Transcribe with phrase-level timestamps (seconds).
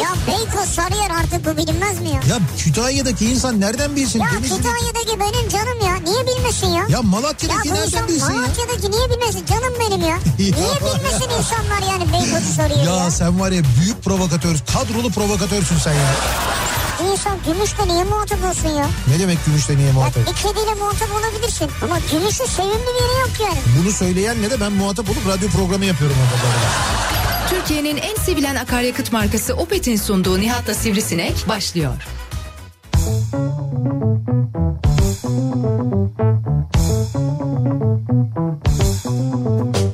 [0.00, 2.14] Ya Beykoz Sarıyer artık bu bilinmez mi ya?
[2.28, 4.20] Ya Kütahya'daki insan nereden bilsin?
[4.20, 5.94] Ya Denizli'deki- Kütahya'daki benim canım ya.
[6.12, 6.82] Niye bilmesin ya?
[6.82, 8.40] Ya Ya Malatya'daki bu nereden bilsin ya?
[8.40, 9.46] Malatya'daki niye bilmesin?
[9.46, 10.18] Canım benim ya.
[10.38, 13.04] Niye bilmesin insanlar yani Beykoz'u soruyor ya?
[13.04, 16.10] Ya sen var ya büyük provokatör, kadrolu provokatörsün sen ya.
[17.12, 18.86] İnsan gümüşle niye muhatap olsun ya?
[19.08, 20.26] Ne demek gümüşle niye Ya muhatap?
[20.26, 21.70] bir kediyle muhatap olabilirsin.
[21.84, 23.58] Ama gümüşün sevimli bir yeri yok yani.
[23.82, 26.48] Bunu söyleyen ne de ben muhatap olup radyo programı yapıyorum orada.
[27.50, 31.92] Türkiye'nin en sevilen akaryakıt markası Opet'in sunduğu Nihat'la Sivrisinek başlıyor.
[39.08, 39.87] Türkiye'nin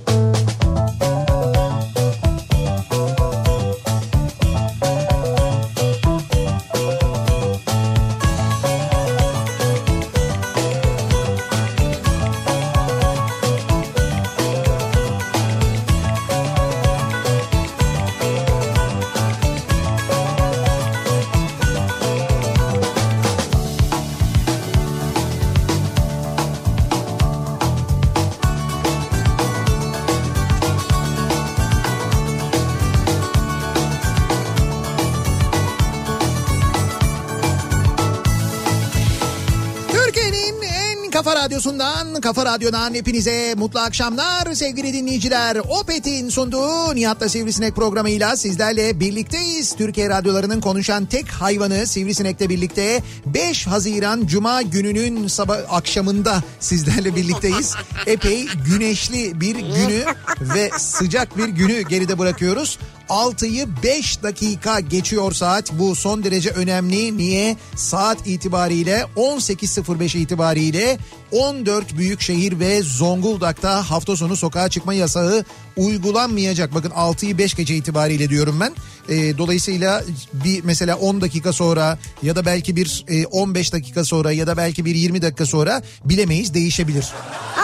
[41.54, 45.56] radyosundan, kafa radyodan hepinize mutlu akşamlar sevgili dinleyiciler.
[45.56, 49.74] Opet'in sunduğu Nihat'la Sivrisinek programıyla sizlerle birlikteyiz.
[49.76, 57.74] Türkiye radyolarının konuşan tek hayvanı Sivrisinek'le birlikte 5 Haziran Cuma gününün sabah akşamında sizlerle birlikteyiz.
[58.06, 60.04] Epey güneşli bir günü
[60.40, 62.78] ve sıcak bir günü geride bırakıyoruz.
[63.08, 65.72] 6'yı 5 dakika geçiyor saat.
[65.72, 67.18] Bu son derece önemli.
[67.18, 67.56] Niye?
[67.76, 70.98] Saat itibariyle 18.05 itibariyle
[71.32, 75.44] 14 büyük şehir ve Zonguldak'ta hafta sonu sokağa çıkma yasağı
[75.76, 76.74] uygulanmayacak.
[76.74, 78.74] Bakın 6'yı 5 gece itibariyle diyorum ben.
[79.08, 84.32] Ee, dolayısıyla bir mesela 10 dakika sonra ya da belki bir e, 15 dakika sonra
[84.32, 87.06] ya da belki bir 20 dakika sonra bilemeyiz değişebilir.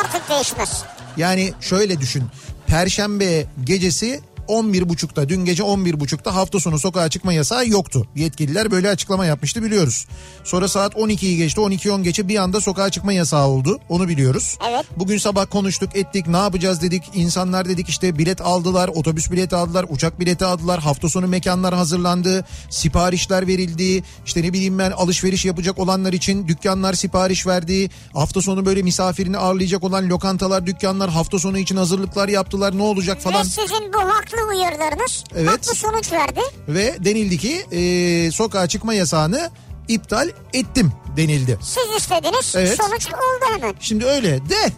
[0.00, 0.82] Artık değişmez.
[1.16, 2.24] Yani şöyle düşün.
[2.66, 4.20] Perşembe gecesi
[4.50, 8.06] 11.30'da dün gece 11.30'da hafta sonu sokağa çıkma yasağı yoktu.
[8.16, 10.06] Yetkililer böyle açıklama yapmıştı biliyoruz.
[10.44, 13.78] Sonra saat 12'yi geçti 12.10 geçe bir anda sokağa çıkma yasağı oldu.
[13.88, 14.58] Onu biliyoruz.
[14.70, 14.86] Evet.
[14.96, 17.02] Bugün sabah konuştuk ettik ne yapacağız dedik.
[17.14, 20.80] İnsanlar dedik işte bilet aldılar otobüs bileti aldılar uçak bileti aldılar.
[20.80, 22.44] Hafta sonu mekanlar hazırlandı.
[22.70, 24.02] Siparişler verildi.
[24.26, 27.90] İşte ne bileyim ben alışveriş yapacak olanlar için dükkanlar sipariş verdi.
[28.14, 32.78] Hafta sonu böyle misafirini ağırlayacak olan lokantalar dükkanlar hafta sonu için hazırlıklar yaptılar.
[32.78, 33.40] Ne olacak falan.
[33.40, 35.48] Ve sizin bu haklı uyarılarınız Evet.
[35.48, 36.40] haklı sonuç verdi.
[36.68, 39.50] Ve denildi ki e, sokağa çıkma yasağını
[39.88, 41.58] iptal ettim denildi.
[41.62, 42.78] Siz istediniz Evet.
[42.82, 43.74] sonuç oldu hemen.
[43.80, 44.72] Şimdi öyle de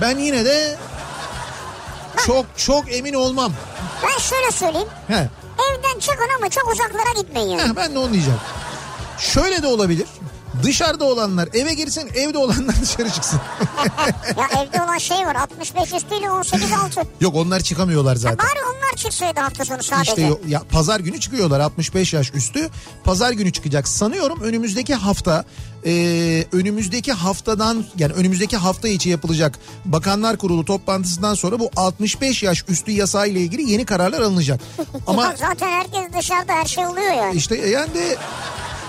[0.00, 0.76] ben yine de
[2.26, 3.52] çok çok emin olmam.
[4.02, 4.88] Ben şöyle söyleyeyim.
[5.08, 5.28] He,
[5.70, 7.62] Evden çıkın ama çok uzaklara gitmeyin yani.
[7.70, 8.38] heh, ben de onu diyeceğim.
[9.18, 10.06] Şöyle de olabilir.
[10.62, 13.40] Dışarıda olanlar eve girsin, evde olanlar dışarı çıksın.
[14.36, 17.02] ya evde olan şey var 65 üstüyle 18 altı.
[17.20, 18.38] Yok onlar çıkamıyorlar zaten.
[18.38, 20.10] Bari onlar çıksaydı hafta sonu sadece.
[20.10, 22.68] İşte ya pazar günü çıkıyorlar 65 yaş üstü.
[23.04, 23.88] Pazar günü çıkacak.
[23.88, 25.44] Sanıyorum önümüzdeki hafta
[25.86, 25.92] e,
[26.52, 32.90] önümüzdeki haftadan yani önümüzdeki hafta içi yapılacak Bakanlar Kurulu toplantısından sonra bu 65 yaş üstü
[32.92, 34.60] yasağı ile ilgili yeni kararlar alınacak.
[35.06, 37.36] Ama Ya zaten herkes dışarıda her şey oluyor yani.
[37.36, 38.16] işte yani de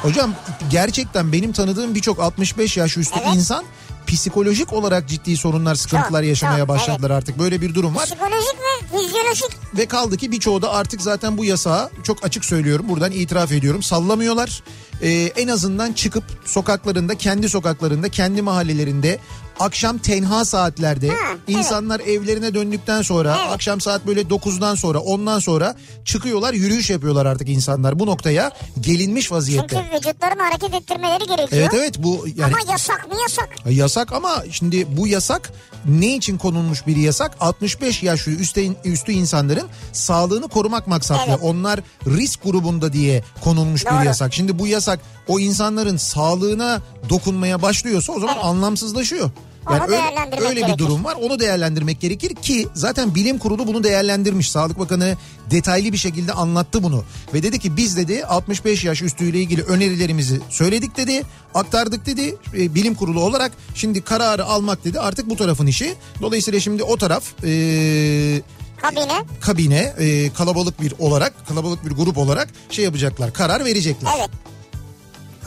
[0.01, 0.35] hocam
[0.71, 3.35] gerçekten benim tanıdığım birçok 65 yaş üstü Evet.
[3.35, 3.65] insan
[4.07, 7.39] psikolojik olarak ciddi sorunlar, sıkıntılar Çok, yaşamaya çok, başladılar artık.
[7.39, 8.05] Böyle bir durum var.
[8.05, 9.77] Psikolojik ve fizyolojik.
[9.77, 13.83] Ve kaldı ki birçoğu da artık zaten bu yasağı çok açık söylüyorum buradan itiraf ediyorum
[13.83, 14.63] sallamıyorlar.
[15.01, 19.19] Ee, en azından çıkıp sokaklarında kendi sokaklarında kendi mahallelerinde
[19.59, 21.39] akşam tenha saatlerde evet.
[21.47, 23.51] insanlar evlerine döndükten sonra Evet.
[23.53, 25.75] akşam saat böyle 9'dan sonra 10'dan sonra
[26.05, 29.75] çıkıyorlar yürüyüş yapıyorlar artık insanlar bu noktaya gelinmiş vaziyette.
[29.75, 31.47] Çünkü vücutlarını hareket ettirmeleri gerekiyor.
[31.51, 33.49] Evet evet bu yani Ama yasak mı yasak?
[33.69, 35.51] Yasak ama şimdi bu yasak
[35.85, 37.37] ne için konulmuş bir yasak?
[37.39, 41.31] 65 yaş üstü, üstü insanların sağlığını korumak maksatlı.
[41.31, 41.39] Evet.
[41.41, 44.05] Onlar risk grubunda diye konulmuş bir Doğru.
[44.05, 44.33] yasak.
[44.33, 48.45] Şimdi bu yasak o insanların sağlığına dokunmaya başlıyorsa o zaman Evet.
[48.45, 49.29] anlamsızlaşıyor.
[49.67, 51.17] Onu öyle, öyle bir durum var.
[51.21, 54.51] Onu değerlendirmek gerekir ki zaten bilim kurulu bunu değerlendirmiş.
[54.51, 55.17] Sağlık Bakanı
[55.51, 57.03] detaylı bir şekilde anlattı bunu.
[57.33, 61.23] Ve dedi ki biz dedi 65 yaş üstüyle ilgili önerilerimizi söyledik dedi.
[61.53, 63.51] Aktardık dedi e, bilim kurulu olarak.
[63.75, 65.95] Şimdi kararı almak dedi artık bu tarafın işi.
[66.21, 68.41] Dolayısıyla şimdi o taraf e,
[68.81, 69.23] Kabine.
[69.41, 74.11] kabine e, kalabalık bir olarak kalabalık bir grup olarak şey yapacaklar karar verecekler.
[74.19, 74.29] Evet.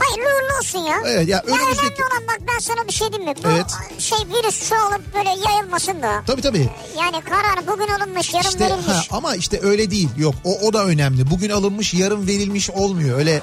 [0.04, 0.96] Hayırlı uğurlu olsun ya.
[1.06, 3.36] Evet, ya Ya önümüzdeki- önemli olan bak ben sana bir şey diyeyim mi?
[3.44, 3.66] Bu Evet.
[3.98, 6.22] şey virüs çoğalıp böyle yayılmasın da.
[6.26, 6.70] Tabii tabii.
[6.98, 8.86] Yani karar bugün alınmış yarın İşte verilmiş.
[8.86, 10.08] ha, ama işte öyle değil.
[10.18, 11.30] Yok o o da önemli.
[11.30, 13.18] Bugün alınmış yarın verilmiş olmuyor.
[13.18, 13.42] Öyle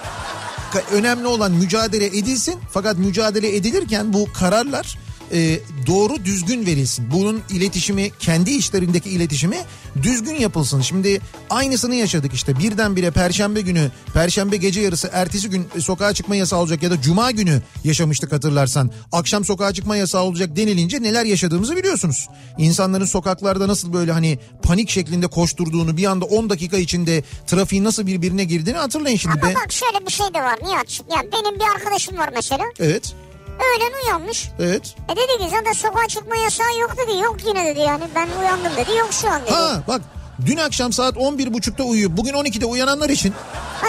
[0.91, 2.59] önemli olan mücadele edilsin.
[2.71, 4.97] Fakat mücadele edilirken bu kararlar
[5.31, 7.11] e, doğru düzgün verilsin.
[7.11, 9.57] Bunun iletişimi kendi işlerindeki iletişimi
[10.03, 10.81] düzgün yapılsın.
[10.81, 16.59] Şimdi aynısını yaşadık işte birdenbire perşembe günü perşembe gece yarısı ertesi gün sokağa çıkma yasağı
[16.59, 18.91] olacak ya da cuma günü yaşamıştık hatırlarsan.
[19.11, 22.29] Akşam sokağa çıkma yasağı olacak denilince neler yaşadığımızı biliyorsunuz.
[22.57, 28.07] İnsanların sokaklarda nasıl böyle hani panik şeklinde koşturduğunu bir anda 10 dakika içinde trafiğin nasıl
[28.07, 29.39] birbirine girdiğini hatırlayın şimdi.
[29.41, 29.55] Ama be.
[29.55, 31.01] bak şöyle bir şey de var Nihat.
[31.11, 32.63] Ya benim bir arkadaşım var mesela.
[32.79, 33.15] Evet
[33.59, 34.50] Öğlen uyanmış.
[34.59, 34.95] evet.
[35.09, 37.17] E dedi ki zaten sokağa çıkma yasağı yok dedi.
[37.17, 38.97] Yok yine dedi yani ben uyandım dedi.
[38.97, 39.51] Yok şu an dedi.
[39.51, 40.01] Ha, Ha bak
[40.45, 43.33] dün akşam saat 11.30'da uyuyup bugün 12'de uyananlar için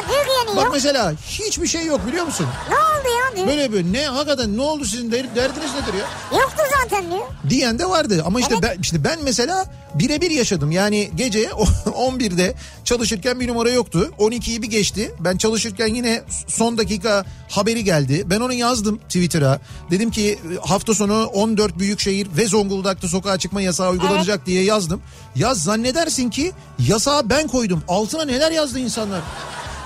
[0.09, 0.73] diyor ki yani bak yok.
[0.75, 2.47] mesela hiçbir şey yok biliyor musun?
[2.71, 3.47] Ne oldu ya diyor.
[3.47, 6.39] Böyle böyle ne hakikaten ne oldu sizin der- derdiniz nedir ya?
[6.41, 7.25] Yoktu zaten diyor.
[7.51, 8.63] Diyen de vardı ama işte Evet.
[8.77, 10.71] ben işte ben mesela birebir yaşadım.
[10.71, 11.45] Yani gece
[11.87, 12.55] 11'de
[12.85, 14.13] çalışırken bir numara yoktu.
[14.19, 15.15] 12'yi bir geçti.
[15.21, 18.23] Ben çalışırken yine son dakika haberi geldi.
[18.27, 19.61] Ben onu yazdım Twitter'a.
[19.91, 25.03] Dedim ki hafta sonu 14 büyükşehir ve Zonguldak'ta sokağa çıkma yasağı uygulanacak diye yazdım.
[25.37, 26.53] Ya zannedersin ki
[26.89, 27.83] yasağı ben koydum.
[27.89, 29.21] Altına neler yazdı insanlar?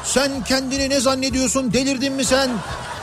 [0.05, 1.73] Sen kendini ne zannediyorsun?
[1.73, 2.51] Delirdin mi sen?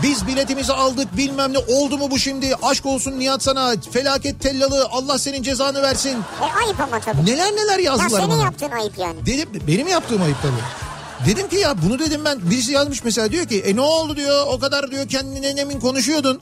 [0.04, 2.56] Biz biletimizi aldık bilmem ne oldu mu bu şimdi?
[2.64, 6.18] Aşk olsun Nihat sana felaket tellalı Allah senin cezanı versin.
[6.42, 7.26] E ayıp ama tabii.
[7.26, 8.44] Neler neler Ya yazdılar senin bana.
[8.44, 9.26] yaptığın ayıp yani.
[9.26, 11.32] Dedim, benim yaptığım ayıp tabii.
[11.32, 14.46] Dedim ki ya bunu dedim ben birisi yazmış mesela diyor ki e ne oldu diyor
[14.48, 16.42] o kadar diyor kendine emin konuşuyordun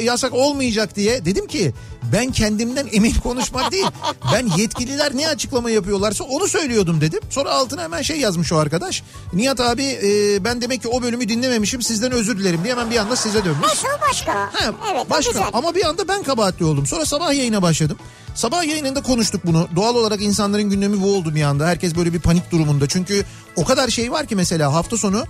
[0.00, 1.72] yasak olmayacak diye dedim ki
[2.12, 3.86] ben kendimden emin konuşmak değil
[4.32, 9.02] ben yetkililer ne açıklama yapıyorlarsa onu söylüyordum dedim sonra altına hemen şey yazmış o arkadaş
[9.32, 12.96] Nihat abi e, ben demek ki o bölümü dinlememişim sizden özür dilerim diye hemen bir
[12.96, 13.84] anda size dönmüş.
[13.96, 14.32] O başka.
[14.34, 15.46] Ha, evet başka güzel.
[15.52, 16.86] ama bir anda ben kabahatli oldum.
[16.86, 17.96] Sonra sabah yayına başladım.
[18.34, 19.68] Sabah yayınında konuştuk bunu.
[19.76, 21.66] Doğal olarak insanların gündemi bu oldu bir anda.
[21.66, 22.88] Herkes böyle bir panik durumunda.
[22.88, 23.24] Çünkü
[23.56, 25.24] o kadar şey var ki mesela hafta sonu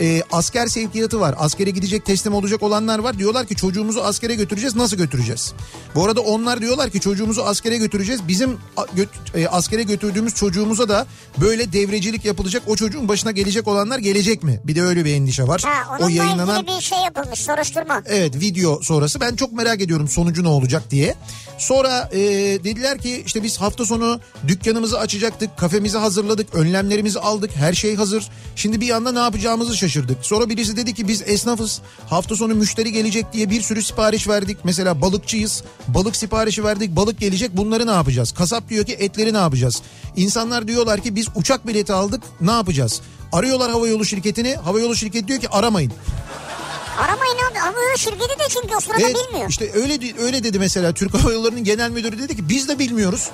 [0.00, 1.34] e, asker sevkiyatı var.
[1.38, 3.18] Askere gidecek teslim olacak olanlar var.
[3.18, 4.76] Diyorlar ki çocuğumuzu askere götüreceğiz.
[4.76, 5.52] Nasıl götüreceğiz?
[5.94, 8.28] Bu arada onlar diyorlar ki çocuğumuzu askere götüreceğiz.
[8.28, 8.56] Bizim
[8.96, 11.06] göt- e, askere götürdüğümüz çocuğumuza da
[11.40, 12.62] böyle devrecilik yapılacak.
[12.66, 14.60] O çocuğun başına gelecek olanlar gelecek mi?
[14.64, 15.62] Bir de öyle bir endişe var.
[15.66, 18.02] Ha, o yayınlanan bir şey yapılmış soruşturma.
[18.06, 21.14] Evet video sonrası ben çok merak ediyorum sonucu ne olacak diye.
[21.58, 22.18] Sonra e,
[22.64, 28.28] dediler ki işte biz hafta sonu dükkanımızı açacaktık, kafemizi hazırladık, önlemlerimizi aldık, her şey hazır.
[28.56, 29.85] Şimdi bir anda ne yapacağımızı şaşırdık.
[30.22, 31.80] Sonra birisi dedi ki biz esnafız,
[32.10, 34.58] hafta sonu müşteri gelecek diye bir sürü sipariş verdik.
[34.64, 38.32] Mesela balıkçıyız, balık siparişi verdik, balık gelecek bunları ne yapacağız?
[38.32, 39.82] Kasap diyor ki etleri ne yapacağız?
[40.16, 43.00] İnsanlar diyorlar ki biz uçak bileti aldık ne yapacağız?
[43.32, 45.92] Arıyorlar havayolu şirketini, havayolu şirketi diyor ki aramayın.
[46.98, 47.58] Aramayın abi.
[47.58, 49.50] Havayolu şirketi de çünkü o sırada Evet, bilmiyor.
[49.50, 53.28] işte öyle öyle dedi mesela Türk Hava Yolları'nın genel müdürü dedi ki biz de bilmiyoruz.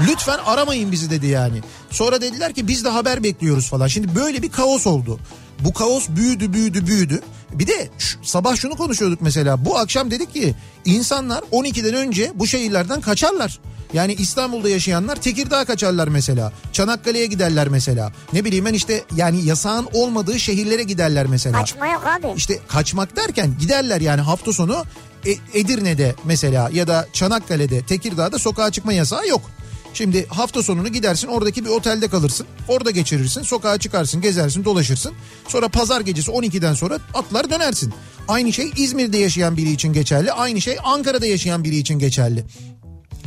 [0.00, 1.60] Lütfen aramayın bizi dedi yani.
[1.90, 3.86] Sonra dediler ki biz de haber bekliyoruz falan.
[3.86, 5.18] Şimdi böyle bir kaos oldu.
[5.60, 7.20] Bu kaos büyüdü büyüdü büyüdü.
[7.52, 9.64] Bir de ş- sabah şunu konuşuyorduk mesela.
[9.64, 10.54] Bu akşam dedik ki
[10.84, 13.58] insanlar 12'den önce bu şehirlerden kaçarlar.
[13.92, 16.52] Yani İstanbul'da yaşayanlar Tekirdağ kaçarlar mesela.
[16.72, 18.12] Çanakkale'ye giderler mesela.
[18.32, 21.58] Ne bileyim ben işte yani yasağın olmadığı şehirlere giderler mesela.
[21.58, 22.26] Kaçma yok abi.
[22.36, 24.84] İşte kaçmak derken giderler yani hafta sonu
[25.26, 29.40] E- Edirne'de mesela ya da Çanakkale'de, Tekirdağ'da sokağa çıkma yasağı yok.
[29.96, 32.46] Şimdi hafta sonunu gidersin oradaki bir otelde kalırsın.
[32.68, 33.42] Orada geçirirsin.
[33.42, 35.12] Sokağa çıkarsın, gezersin, dolaşırsın.
[35.48, 37.94] Sonra pazar gecesi 12'den sonra atlar dönersin.
[38.28, 40.32] Aynı şey İzmir'de yaşayan biri için geçerli.
[40.32, 42.44] Aynı şey Ankara'da yaşayan biri için geçerli.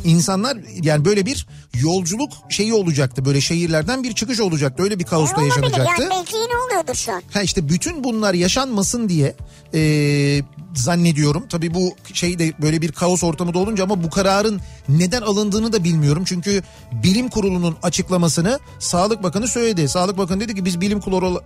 [0.03, 3.25] İnsanlar yani böyle bir yolculuk şeyi olacaktı.
[3.25, 4.83] Böyle şehirlerden bir çıkış olacaktı.
[4.83, 5.55] Öyle bir kaosta olabilir.
[5.55, 6.01] yaşanacaktı.
[6.01, 7.23] Yani belki yine oluyordur şu an.
[7.33, 9.35] Ha işte bütün bunlar yaşanmasın diye
[9.73, 10.41] e,
[10.75, 11.45] zannediyorum.
[11.49, 15.73] Tabii bu şey de böyle bir kaos ortamı da olunca ama bu kararın neden alındığını
[15.73, 16.23] da bilmiyorum.
[16.25, 19.89] Çünkü bilim kurulunun açıklamasını Sağlık Bakanı söyledi.
[19.89, 20.99] Sağlık Bakanı dedi ki biz bilim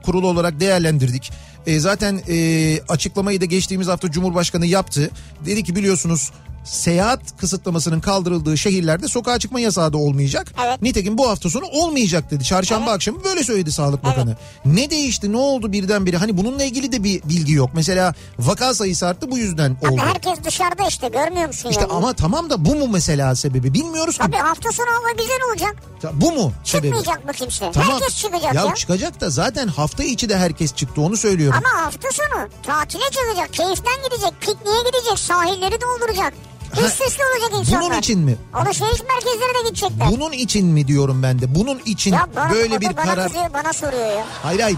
[0.04, 1.32] kurulu olarak değerlendirdik.
[1.66, 5.12] E, zaten e, açıklamayı da geçtiğimiz hafta Cumhurbaşkanı yaptı.
[5.46, 6.32] Dedi ki biliyorsunuz
[6.64, 10.54] seyahat kısıtlamasının kaldırıldığı şehirlerde sokağa çıkma yasağı da olmayacak.
[10.66, 10.82] Evet.
[10.82, 12.44] Nitekim bu hafta sonu olmayacak dedi.
[12.44, 14.38] Çarşamba akşamı böyle söyledi Sağlık Bakanı.
[14.66, 16.18] Ne değişti ne oldu birdenbire?
[16.18, 17.70] Hani bununla ilgili de bir bilgi yok.
[17.74, 20.02] Mesela vaka sayısı arttı bu yüzden Abi oldu.
[20.06, 21.94] herkes dışarıda işte görmüyor musun İşte yani?
[21.94, 23.74] ama tamam da bu mu mesela sebebi?
[23.74, 24.24] Bilmiyoruz ki.
[24.26, 25.76] Tabii hafta sonu hava güzel olacak.
[26.14, 26.88] Bu mu sebebi?
[26.96, 27.72] Çıkmayacak mı kimse?
[27.74, 27.92] Tamam.
[27.92, 28.66] Herkes çıkacak ya.
[28.66, 28.76] ya.
[28.76, 31.60] çıkacak da zaten hafta içi de herkes çıktı onu söylüyorum.
[31.66, 36.34] Ama hafta sonu tatile çıkacak, keyiften gidecek, pikniğe gidecek, sahilleri dolduracak.
[36.82, 37.82] Üste olacak insanlar.
[37.90, 38.36] Bunun için mi?
[38.54, 40.08] Alışveriş merkezlerine gidecekler.
[40.12, 41.56] Bunun için mi diyorum ben de?
[41.56, 43.28] Bunun için ya bana, böyle bir bana karar.
[43.28, 44.26] Kızıyor, bana soruyor ya.
[44.44, 44.78] Hayır hayır.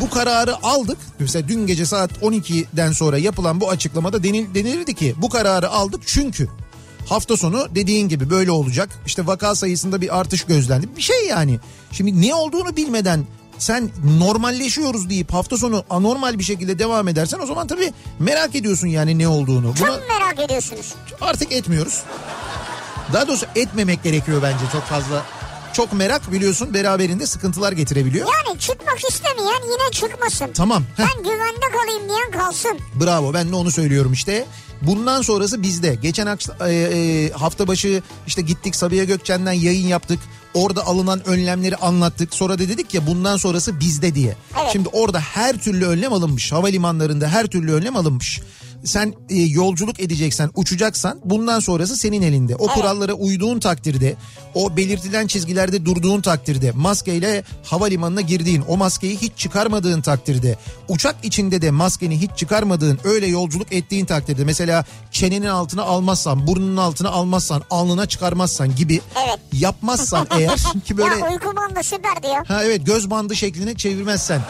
[0.00, 0.98] Bu kararı aldık.
[1.18, 6.02] Mesela dün gece saat 12'den sonra yapılan bu açıklamada denil, denilirdi ki bu kararı aldık
[6.06, 6.48] çünkü
[7.08, 8.88] hafta sonu dediğin gibi böyle olacak.
[9.06, 10.96] İşte vaka sayısında bir artış gözlendi.
[10.96, 11.60] Bir şey yani.
[11.92, 13.26] Şimdi ne olduğunu bilmeden
[13.60, 18.86] sen normalleşiyoruz deyip hafta sonu anormal bir şekilde devam edersen o zaman tabii merak ediyorsun
[18.86, 19.74] yani ne olduğunu.
[19.80, 20.94] Buna Çok merak ediyorsunuz.
[21.20, 22.02] artık etmiyoruz.
[23.12, 25.24] Daha doğrusu etmemek gerekiyor bence çok fazla.
[25.72, 28.28] Çok merak biliyorsun beraberinde sıkıntılar getirebiliyor.
[28.46, 30.50] Yani çıkmak istemeyen yine çıkmasın.
[30.54, 30.84] Tamam.
[30.96, 31.04] heh.
[31.16, 32.78] Ben güvende kalayım diyen kalsın.
[33.00, 34.46] Bravo ben de onu söylüyorum işte.
[34.82, 35.94] Bundan sonrası bizde.
[35.94, 40.18] Geçen e, e, hafta başı işte gittik Sabiha Gökçen'den yayın yaptık.
[40.54, 42.34] Orada alınan önlemleri anlattık.
[42.34, 44.36] Sonra da dedik ya bundan sonrası bizde diye.
[44.60, 44.70] Evet.
[44.72, 46.52] Şimdi orada her türlü önlem alınmış.
[46.52, 48.40] Havalimanlarında her türlü önlem alınmış.
[48.84, 52.56] Sen e, yolculuk edeceksen, uçacaksan bundan sonrası senin elinde.
[52.56, 54.16] O kurallara uyduğun takdirde,
[54.54, 60.58] o belirtilen çizgilerde durduğun takdirde, maskeyle havalimanına girdiğin, o maskeyi hiç çıkarmadığın takdirde,
[60.88, 66.76] uçak içinde de maskeni hiç çıkarmadığın, öyle yolculuk ettiğin takdirde mesela çenenin altına almazsan, burnunun
[66.76, 69.38] altına almazsan, alnına çıkarmazsan gibi Evet.
[69.52, 72.46] yapmazsan eğer ki böyle Ya uyku bandı süper diyor.
[72.46, 74.40] Ha evet göz bandı şekline çevirmezsen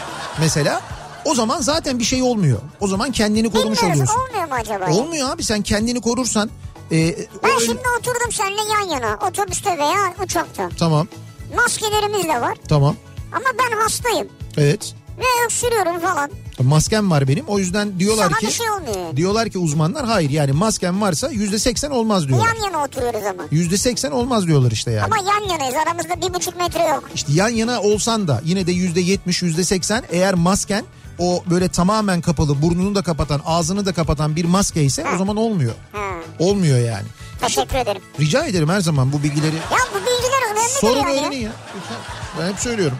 [0.40, 0.82] mesela
[1.24, 2.60] o zaman zaten bir şey olmuyor.
[2.80, 4.20] O zaman kendini korumuş Bilmiyoruz oluyorsun.
[4.28, 4.90] olmuyor mu acaba?
[5.02, 6.50] Olmuyor abi sen kendini korursan.
[6.90, 10.68] e, o Ben ön- şimdi oturdum seninle yan yana otobüste veya uçakta.
[10.78, 11.08] Tamam
[11.56, 12.96] Maskelerimiz de var tamam
[13.32, 16.30] ama ben hastayım evet ve öksürüyorum falan.
[16.64, 19.16] Maskem var benim o yüzden diyorlar Sana ki bir şey olmuyor.
[19.16, 22.46] diyorlar ki uzmanlar hayır yani maskem varsa yüzde seksen olmaz diyorlar.
[22.46, 23.42] Yan yana oturuyoruz ama.
[23.50, 25.04] Yüzde seksen olmaz diyorlar işte yani.
[25.04, 27.10] Ama yan yanayız aramızda bir buçuk metre yok.
[27.14, 30.84] İşte yan yana olsan da yine de yüzde yetmiş yüzde seksen eğer masken
[31.18, 35.36] o böyle tamamen kapalı burnunu da kapatan ağzını da kapatan bir maske ise o zaman
[35.36, 35.72] olmuyor.
[35.92, 35.98] Ha.
[36.38, 37.06] Olmuyor yani.
[37.40, 38.02] Teşekkür ederim.
[38.20, 41.36] Rica ederim her zaman bu bilgileri Ya bu bilgiler önemli sorun yani.
[41.36, 41.50] ya.
[42.40, 42.96] Ben hep söylüyorum.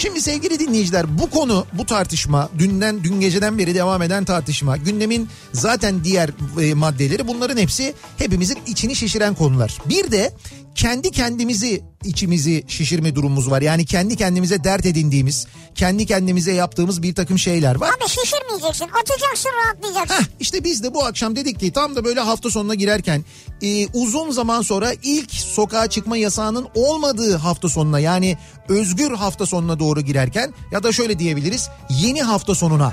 [0.00, 5.28] Şimdi sevgili dinleyiciler bu konu bu tartışma dünden dün geceden beri devam eden tartışma gündemin
[5.52, 6.30] zaten diğer
[6.62, 9.78] e, maddeleri bunların hepsi hepimizin içini şişiren konular.
[9.88, 10.32] Bir de
[10.74, 13.62] kendi kendimizi içimizi şişirme durumumuz var.
[13.62, 17.88] Yani kendi kendimize dert edindiğimiz, kendi kendimize yaptığımız bir takım şeyler var.
[17.88, 18.08] Abi
[18.50, 20.14] şişirmeyeceksin atacaksın rahatlayacaksın.
[20.14, 23.24] Heh, işte biz de bu akşam dedik ki tam da böyle hafta sonuna girerken
[23.62, 28.38] e, uzun zaman sonra ilk sokağa çıkma yasağının olmadığı hafta sonuna yani
[28.68, 32.92] özgür hafta sonuna doğru girerken ya da şöyle diyebiliriz yeni hafta sonuna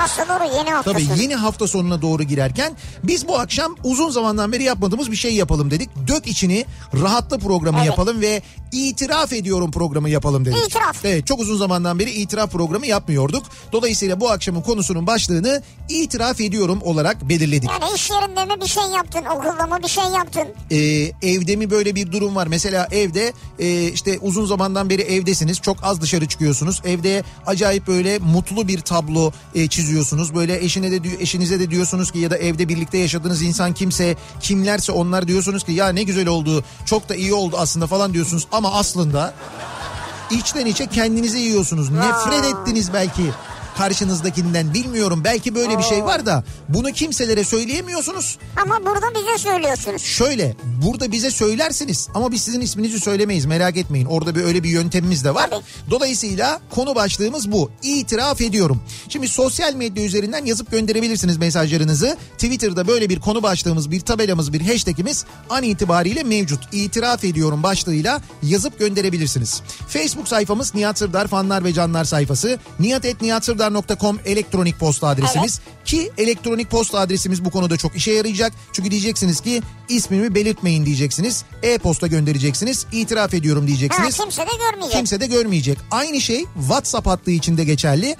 [0.00, 1.22] Aslında doğru yeni hafta tabii sonu.
[1.22, 5.70] yeni hafta sonuna doğru girerken biz bu akşam uzun zamandan beri yapmadığımız bir şey yapalım
[5.70, 5.90] dedik.
[6.06, 6.64] Dök içini
[7.02, 7.86] rahatla programı Evet.
[7.86, 10.58] yapalım ve itiraf ediyorum programı yapalım dedik.
[10.66, 11.04] İtiraf.
[11.04, 13.46] Evet çok uzun zamandan beri itiraf programı yapmıyorduk.
[13.72, 17.70] Dolayısıyla bu akşamın konusunun başlığını itiraf ediyorum olarak belirledik.
[17.70, 20.44] Yani iş yerinde mi bir şey yaptın okulda mı bir şey yaptın.
[20.70, 20.76] Ee,
[21.22, 22.46] evde mi böyle bir durum var?
[22.46, 25.60] Mesela evde e, işte uzun zamandan beri evdesiniz.
[25.60, 26.82] Çok az dışarı çıkıyorsunuz.
[26.84, 29.85] Evde acayip böyle mutlu bir tablo e, çiziyorsunuz.
[30.34, 34.92] Böyle eşine de eşinize de diyorsunuz ki ya da evde birlikte yaşadığınız insan kimse kimlerse
[34.92, 36.64] onlar diyorsunuz ki ya ne güzel oldu.
[36.86, 39.34] Çok da iyi oldu aslında falan diyorsunuz ama aslında
[40.30, 41.90] içten içe kendinizi yiyorsunuz.
[41.90, 43.22] Nefret ettiniz belki
[43.76, 48.38] karşınızdakinden bilmiyorum belki böyle bir şey var da bunu kimselere söyleyemiyorsunuz.
[48.56, 50.02] Ama burada bize söylüyorsunuz.
[50.02, 50.56] Şöyle
[50.86, 54.06] burada bize söylersiniz ama biz sizin isminizi söylemeyiz merak etmeyin.
[54.06, 55.50] Orada bir öyle bir yöntemimiz de var.
[55.50, 55.64] Tabii.
[55.90, 57.70] Dolayısıyla konu başlığımız bu.
[57.82, 58.82] İtiraf ediyorum.
[59.08, 62.16] Şimdi sosyal medya üzerinden yazıp gönderebilirsiniz mesajlarınızı.
[62.32, 66.60] Twitter'da böyle bir konu başlığımız, bir tabelamız, bir hashtagimiz an itibariyle mevcut.
[66.72, 69.62] İtiraf ediyorum başlığıyla yazıp gönderebilirsiniz.
[69.88, 72.58] Facebook sayfamız Nihat Sırdar fanlar ve canlar sayfası.
[73.70, 75.60] nihatetnihatsırdar.com elektronik posta adresimiz.
[75.86, 78.52] Ki elektronik posta adresimiz bu konuda çok işe yarayacak.
[78.72, 81.44] Çünkü diyeceksiniz ki ismimi belirtmeyin diyeceksiniz.
[81.62, 82.86] E-posta göndereceksiniz.
[82.92, 84.16] İtiraf ediyorum Ha, diyeceksiniz.
[84.16, 84.96] kimse de görmeyecek.
[84.96, 85.78] Kimse de görmeyecek.
[85.90, 88.16] Aynı şey WhatsApp hattı içinde geçerli.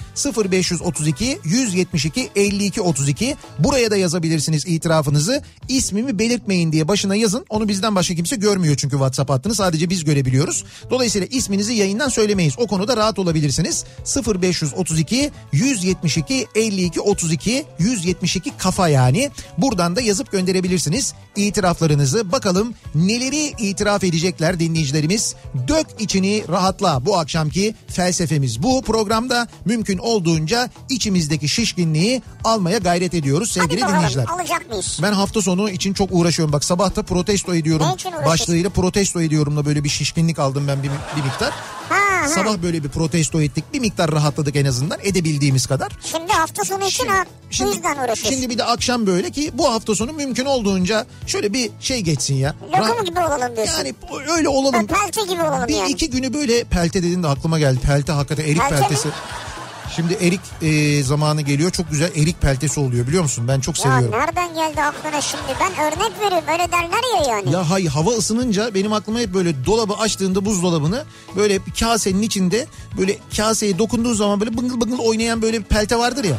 [0.50, 3.36] 0532 172 52 32.
[3.58, 5.42] Buraya da yazabilirsiniz itirafınızı.
[5.68, 7.46] İsmimi belirtmeyin diye başına yazın.
[7.48, 10.64] Onu bizden başka kimse görmüyor çünkü WhatsApp hattını sadece biz görebiliyoruz.
[10.90, 12.54] Dolayısıyla isminizi yayından söylemeyiz.
[12.58, 13.84] O konuda rahat olabilirsiniz.
[14.26, 19.30] 0532 172 52 32 172 kafa yani.
[19.58, 22.32] Buradan da yazıp gönderebilirsiniz itiraflarınızı.
[22.32, 25.34] Bakalım neleri itiraf edecekler dinleyicilerimiz.
[25.68, 27.06] Dök içini rahatla.
[27.06, 28.82] Bu akşamki felsefemiz bu.
[28.82, 34.24] Programda mümkün olduğunca içimizdeki şişkinliği almaya gayret ediyoruz Hadi sevgili bakalım dinleyiciler.
[34.26, 34.98] alacak mıyız?
[35.02, 36.52] Ben hafta sonu için çok uğraşıyorum.
[36.52, 37.86] Bak sabah da protesto ediyorum.
[38.26, 41.52] Başlığıyla protesto ediyorumla böyle bir şişkinlik aldım ben bir, bir miktar.
[41.88, 42.34] Ha, ha.
[42.34, 43.64] Sabah böyle bir protesto ettik.
[43.72, 45.92] Bir miktar rahatladık en azından edebildiğimiz kadar.
[46.04, 47.24] Şimdi hafta sonu için ha,
[47.60, 48.30] bu yüzden uğraşıyorsun.
[48.30, 52.34] şimdi bir de akşam böyle ki bu hafta sonu mümkün olduğunca şöyle bir şey geçsin
[52.34, 52.54] ya.
[52.78, 53.78] Lokum gibi olalım diyorsun.
[53.78, 53.94] Yani
[54.36, 54.86] öyle olalım.
[54.86, 55.90] Pelte gibi olalım Bir yani.
[55.90, 57.80] iki günü böyle pelte dedin de aklıma geldi.
[57.80, 59.12] Pelte hakikaten erik Pelte mi?
[59.96, 61.70] Şimdi erik e, zamanı geliyor.
[61.70, 63.48] Çok güzel erik peltesi oluyor biliyor musun?
[63.48, 64.18] Ben çok Ya seviyorum.
[64.20, 65.42] nereden geldi aklına şimdi?
[65.60, 67.52] Ben örnek veriyorum öyle derler ya yani.
[67.52, 71.04] Ya hay hava ısınınca benim aklıma hep böyle dolabı açtığında buzdolabını
[71.36, 72.66] böyle bir kasenin içinde
[72.98, 76.36] böyle kaseye dokunduğu zaman böyle bıngıl bıngıl oynayan böyle bir pelte vardır ya.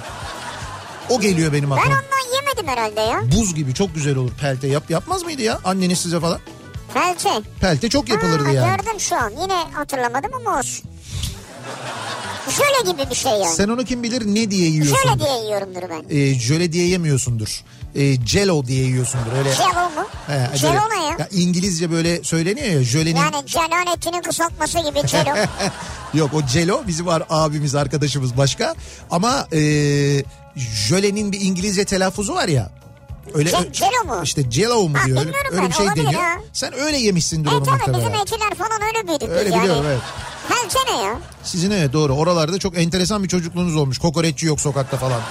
[1.10, 1.96] O geliyor benim Ben aklıma.
[1.96, 3.22] ondan yemedim herhalde ya.
[3.38, 4.68] Buz gibi çok güzel olur pelte.
[4.68, 6.40] Yap yapmaz mıydı ya anneniz size falan?
[6.94, 7.30] Pelte.
[7.62, 8.78] Pelte çok yapılırdı Ha, yani.
[8.78, 9.32] Gördüm şu an.
[9.42, 10.90] Yine hatırlamadım ama olsun.
[12.52, 13.56] Şöyle gibi bir şey yani.
[13.56, 14.96] Sen onu kim bilir ne diye yiyorsun?
[14.96, 16.18] Şöyle diye yiyorumdur ben.
[16.18, 17.64] Ee, jöle diye yemiyorsundur.
[17.96, 19.52] Ee, jello diye yiyorsundur öyle.
[19.54, 20.08] Jello mu?
[20.28, 21.16] He, Jello ne ya?
[21.20, 23.16] ya İngilizce böyle söyleniyor ya jölenin.
[23.16, 25.36] Yani celan etinin kısaltması gibi jello.
[26.14, 28.76] Yok o Celo bizim var abimiz arkadaşımız başka.
[29.12, 29.60] Ama e,
[30.56, 32.70] jölenin bir İngilizce telaffuzu var ya.
[33.34, 34.22] Öyle Ce- Jello mu?
[34.24, 35.18] İşte Jello mu Ha, diyor.
[35.20, 36.22] Öyle, öyle ben, bir şey deniyor.
[36.22, 36.38] ha.
[36.54, 38.06] Sen öyle yemişsindir e onu tabii muhtemelen.
[38.06, 39.64] bizim etiler falan öyle büyüdük Öyle biz yani.
[39.64, 40.02] biliyorum evet.
[40.50, 41.16] Pelte ne ya?
[41.44, 42.14] Sizin evet doğru.
[42.14, 43.98] Oralarda çok enteresan bir çocukluğunuz olmuş.
[44.00, 45.22] Kokoreççi yok sokakta falan.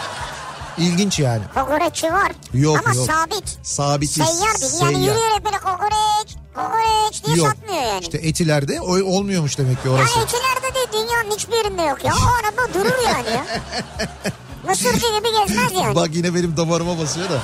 [0.79, 1.43] İlginç yani.
[1.55, 2.33] Kokoreççi var.
[2.55, 3.07] Yok, Ama yok.
[3.07, 3.59] sabit.
[3.63, 4.31] Sabit Seyyar
[4.61, 4.73] değil.
[4.83, 7.47] Yani yürüyerek böyle kokoreç, kokoreç diye Yok.
[7.49, 8.01] satmıyor yani.
[8.01, 10.19] İşte etilerde olmuyormuş demek ki orası.
[10.19, 12.13] Yani etilerde değil dünyanın hiçbir yerinde yok ya.
[12.15, 13.47] O araba durur yani ya.
[14.69, 15.95] Mısırcı gibi gezmez yani.
[15.95, 17.43] Bak yine benim damarıma basıyor da.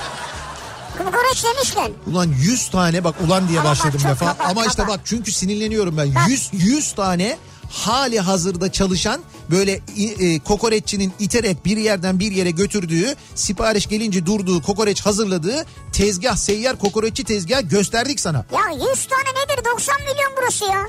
[0.99, 1.93] Kokoreç demişken.
[2.07, 4.37] Ulan 100 tane bak ulan diye Ama bak başladım lafa.
[4.37, 4.93] kaba, Ama işte kaba.
[4.93, 6.15] bak çünkü sinirleniyorum ben.
[6.15, 6.29] Bak.
[6.29, 7.37] 100 100 tane
[7.73, 9.81] hali hazırda çalışan böyle
[10.21, 16.79] e, kokoreççinin iterek bir yerden bir yere götürdüğü sipariş gelince durduğu kokoreç hazırladığı tezgah seyyar
[16.79, 18.39] kokoreççi tezgah gösterdik sana.
[18.53, 18.61] Ya
[18.91, 19.65] 100 tane nedir?
[19.73, 20.89] 90 milyon burası ya.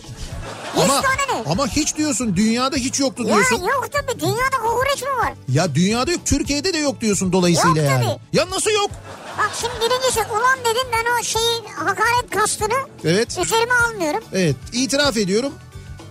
[0.76, 1.44] 100 Ama tane ne?
[1.52, 3.56] ama hiç diyorsun dünyada hiç yoktu Ya diyorsun.
[3.56, 5.34] yok tabii dünyada kokoreç mi var?
[5.50, 8.06] Ya dünyada yok Türkiye'de de yok diyorsun dolayısıyla Yok yani.
[8.06, 8.38] tabii.
[8.38, 8.90] Ya nasıl yok?
[9.38, 12.74] Bak şimdi birincisi ulan dedim ben o şeyi hakaret kastını
[13.04, 13.38] Evet.
[13.46, 14.24] üzerime almıyorum.
[14.34, 15.54] Evet itiraf ediyorum.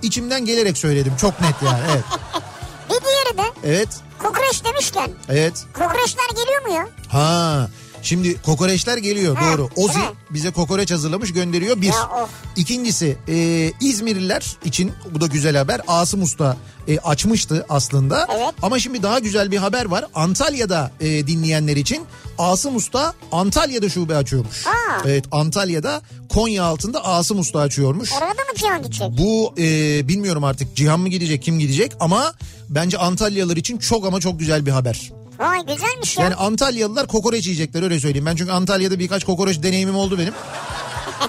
[0.02, 2.04] İçimden gelerek söyledim çok net yani evet.
[2.90, 5.64] Bir diğeri de Evet kokoreç demişken evet.
[5.74, 6.88] kokoreçler geliyor mu ya?
[7.08, 7.68] Ha
[8.02, 9.68] şimdi kokoreçler geliyor Ha, doğru.
[9.76, 9.98] Ozi
[10.30, 11.86] bize kokoreç hazırlamış gönderiyor bir.
[11.86, 12.30] Ya of.
[12.56, 15.80] İkincisi e, İzmirliler için bu da güzel haber.
[15.88, 16.56] Asım Usta
[16.88, 18.28] e, açmıştı aslında.
[18.36, 18.54] Evet.
[18.62, 20.04] Ama şimdi daha güzel bir haber var.
[20.14, 22.02] Antalya'da e, dinleyenler için
[22.38, 24.66] Asım Usta Antalya'da şube açıyormuş.
[24.66, 25.02] Ha.
[25.06, 28.12] Evet Antalya'da Konya altında Asım Usta açıyormuş.
[28.12, 29.08] Orada da mı Cihan gidecek?
[29.18, 29.64] Bu e,
[30.08, 32.34] bilmiyorum artık Cihan mı gidecek kim gidecek ama
[32.68, 35.12] bence Antalyalılar için çok ama çok güzel bir haber.
[35.38, 36.24] Vay güzelmiş ya.
[36.24, 38.26] Yani Antalyalılar kokoreç yiyecekler öyle söyleyeyim.
[38.26, 40.34] Ben çünkü Antalya'da birkaç kokoreç deneyimim oldu benim.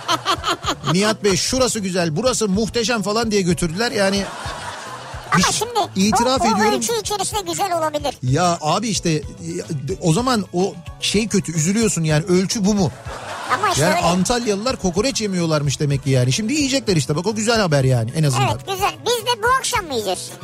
[0.94, 4.26] Nihat Bey şurası güzel burası muhteşem falan diye götürdüler yani.
[5.32, 6.74] Ama şimdi itiraf o, o ediyorum.
[6.78, 8.18] ölçü içerisinde güzel olabilir.
[8.24, 9.22] Ya abi işte
[10.02, 12.92] o zaman o şey kötü üzülüyorsun yani ölçü bu mu?
[13.54, 14.06] Ama işte Yani öyle.
[14.06, 16.32] Antalyalılar kokoreç yemiyorlarmış demek ki yani.
[16.32, 18.48] Şimdi yiyecekler işte bak o güzel haber yani en azından.
[18.52, 18.92] Evet güzel.
[19.06, 20.32] Biz de bu akşam mı yiyeceğiz?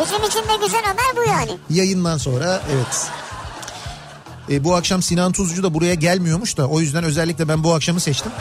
[0.00, 1.58] Bizim için de güzel haber bu yani.
[1.70, 3.10] Yayından sonra evet.
[4.50, 8.00] E, bu akşam Sinan Tuzcu da buraya gelmiyormuş da o yüzden özellikle ben bu akşamı
[8.00, 8.32] seçtim.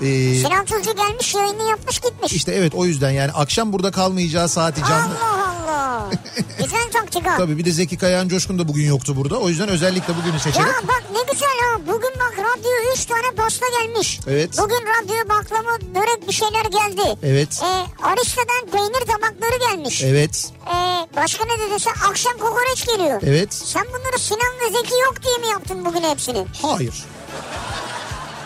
[0.00, 2.32] E, Sinan Tuzcu gelmiş yayını yapmış gitmiş.
[2.32, 5.14] işte evet o yüzden yani akşam burada kalmayacağı saati canlı.
[5.18, 5.41] Allah.
[6.58, 7.24] güzel taktik.
[7.24, 9.36] Tabii bir de Zeki Kayağan Coşkun da bugün yoktu burada.
[9.38, 10.66] O yüzden özellikle bugünü Ya seçerek.
[10.88, 11.78] bak ne güzel ha.
[11.86, 14.20] Bugün bak radyoya 3 tane pasta gelmiş.
[14.26, 14.58] Evet.
[14.58, 17.18] Bugün radyoya baklava, börek bir şeyler geldi.
[17.22, 17.60] Evet.
[17.62, 20.02] Ee, Arista'dan peynir tabakları gelmiş.
[20.02, 20.52] Evet.
[20.66, 21.92] Ee, başka ne dedin sen?
[22.10, 23.20] Akşam kokoreç geliyor.
[23.26, 23.54] Evet.
[23.54, 26.46] Sen bunları Sinan ve Zeki yok diye mi yaptın bugün hepsini?
[26.62, 27.04] Hayır.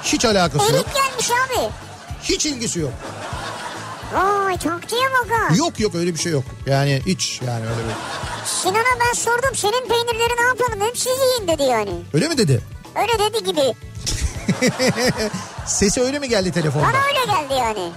[0.03, 0.85] Hiç alakası yok.
[0.87, 1.69] Erik gelmiş abi.
[2.23, 2.93] Hiç ilgisi yok.
[4.14, 5.55] Vay taktiğe bak ha.
[5.57, 6.45] Yok yok öyle bir şey yok.
[6.66, 7.95] Yani hiç yani öyle bir.
[8.47, 11.90] Sinan'a ben sordum senin peynirleri ne yapalım hep siz yiyin dedi yani.
[12.14, 12.61] Öyle mi dedi?
[12.97, 13.61] Öyle dedi gibi.
[15.66, 16.87] Sesi öyle mi geldi telefonda?
[16.87, 17.92] Bana öyle geldi yani.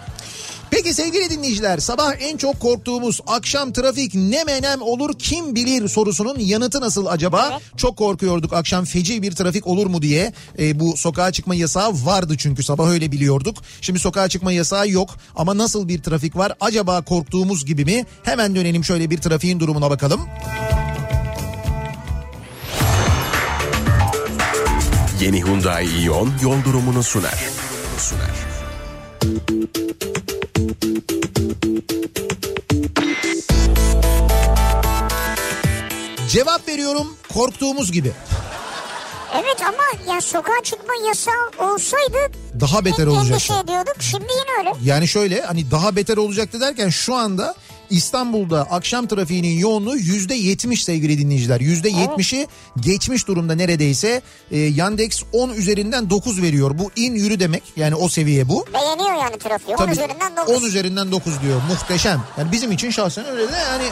[0.84, 6.40] Peki sevgili dinleyiciler sabah en çok korktuğumuz akşam trafik ne menem olur kim bilir sorusunun
[6.40, 7.50] yanıtı nasıl acaba?
[7.52, 7.62] Evet.
[7.78, 10.34] Çok korkuyorduk akşam feci bir trafik olur mu diye.
[10.60, 13.58] E, bu sokağa çıkma yasağı vardı çünkü sabah öyle biliyorduk.
[13.82, 18.06] Şimdi sokağa çıkma yasağı yok ama nasıl bir trafik var acaba korktuğumuz gibi mi?
[18.24, 20.22] Hemen dönelim şöyle bir trafiğin durumuna bakalım.
[25.22, 27.44] Yeni Hyundai Ion yol durumunu sunar.
[27.98, 28.50] sunar.
[36.30, 38.12] Cevap veriyorum korktuğumuz gibi.
[39.36, 42.18] Evet ama ya sokağa çıkma yasağı olsaydı
[42.60, 43.32] Daha beter olacaktı.
[43.34, 43.96] endişe ediyorduk.
[44.00, 44.74] Şimdi yine öyle.
[44.84, 47.56] Yani şöyle hani daha beter olacaktı derken şu anda
[47.90, 51.60] İstanbul'da akşam trafiğinin yoğunluğu yüzde yetmiş sevgili dinleyiciler.
[51.60, 52.48] Yüzde yetmişi
[52.80, 54.22] geçmiş durumda neredeyse.
[54.52, 56.78] Ee, Yandex 10 üzerinden 9 veriyor.
[56.78, 58.66] Bu in yürü demek yani o seviye bu.
[58.74, 59.76] Beğeniyor yani trafiği.
[59.76, 60.64] 10 Tabii, üzerinden 9.
[60.64, 62.24] 10 üzerinden 9 diyor muhteşem.
[62.38, 63.86] Yani bizim için şahsen öyle de yani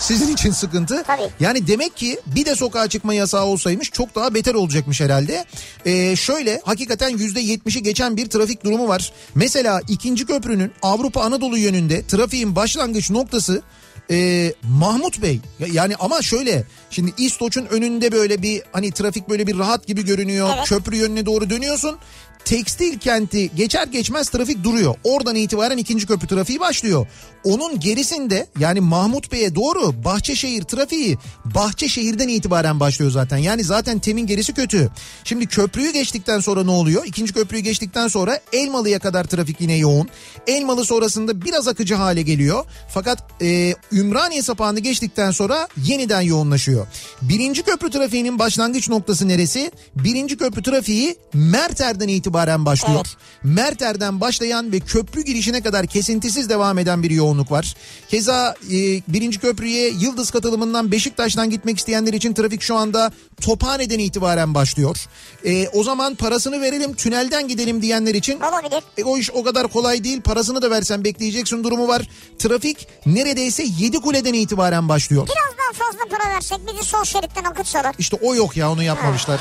[0.00, 1.02] sizin için sıkıntı.
[1.06, 1.28] Tabii.
[1.40, 5.44] Yani demek ki bir de sokağa çıkma yasağı olsaymış çok daha beter olacakmış herhalde.
[5.86, 9.12] Ee, şöyle hakikaten %70'i geçen bir trafik durumu var.
[9.34, 13.62] Mesela ikinci köprünün Avrupa Anadolu yönünde trafiğin başlangıç noktası
[14.10, 19.46] e, Mahmut Bey Ya- yani ama şöyle şimdi İstoç'un önünde böyle bir hani trafik böyle
[19.46, 20.50] bir rahat gibi görünüyor.
[20.56, 20.68] Evet.
[20.68, 21.96] Köprü yönüne doğru dönüyorsun.
[22.44, 24.94] Tekstil kenti geçer geçmez trafik duruyor.
[25.04, 27.06] Oradan itibaren ikinci köprü trafiği başlıyor.
[27.44, 33.36] Onun gerisinde yani Mahmut Bey'e doğru Bahçeşehir trafiği Bahçeşehir'den itibaren başlıyor zaten.
[33.36, 34.90] Yani zaten temin gerisi kötü.
[35.24, 37.04] Şimdi köprüyü geçtikten sonra ne oluyor?
[37.06, 40.08] İkinci köprüyü geçtikten sonra Elmalı'ya kadar trafik yine yoğun.
[40.46, 42.64] Elmalı sonrasında biraz akıcı hale geliyor.
[42.88, 46.86] Fakat e, Ümraniye sapağını geçtikten sonra yeniden yoğunlaşıyor.
[47.22, 49.70] Birinci köprü trafiğinin başlangıç noktası neresi?
[49.96, 53.06] Birinci köprü trafiği Merter'den itibaren başlıyor.
[53.42, 57.74] Merter'den başlayan ve köprü girişine kadar kesintisiz devam eden bir yoğunluk var.
[58.08, 58.76] Keza e,
[59.08, 64.96] birinci köprüye Yıldız katılımından Beşiktaş'tan gitmek isteyenler için trafik şu anda Tophane'den itibaren başlıyor.
[65.44, 68.82] E, o zaman parasını verelim tünelden gidelim diyenler için Olabilir.
[68.98, 70.20] e, o iş o kadar kolay değil.
[70.20, 72.08] Parasını da versen bekleyeceksin durumu var.
[72.38, 75.26] Trafik neredeyse 7 kuleden itibaren başlıyor.
[75.28, 77.94] Biraz daha fazla para versek bizi sol şeritten akıtsalar.
[77.98, 79.40] İşte o yok ya onu yapmamışlar.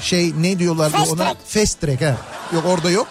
[0.00, 1.24] Şey ne diyorlar Fast ona?
[1.24, 1.36] track.
[1.46, 2.16] Fast track ha.
[2.54, 3.06] Yok orada yok.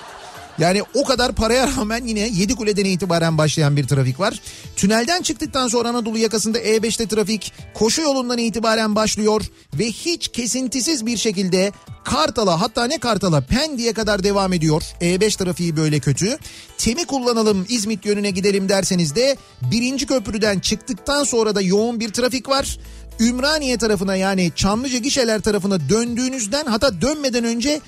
[0.57, 4.41] Yani o kadar paraya rağmen yine 7 kuleden itibaren başlayan bir trafik var.
[4.75, 9.41] Tünelden çıktıktan sonra Anadolu yakasında E5'te trafik koşu yolundan itibaren başlıyor
[9.73, 11.71] ve hiç kesintisiz bir şekilde
[12.03, 14.81] Kartal'a hatta ne Kartal'a Pendik'e kadar devam ediyor.
[15.01, 16.37] E5 trafiği böyle kötü.
[16.77, 22.49] Temi kullanalım İzmit yönüne gidelim derseniz de birinci köprüden çıktıktan sonra da yoğun bir trafik
[22.49, 22.77] var.
[23.19, 27.81] Ümraniye tarafına yani Çamlıca gişeler tarafına döndüğünüzden hatta dönmeden önce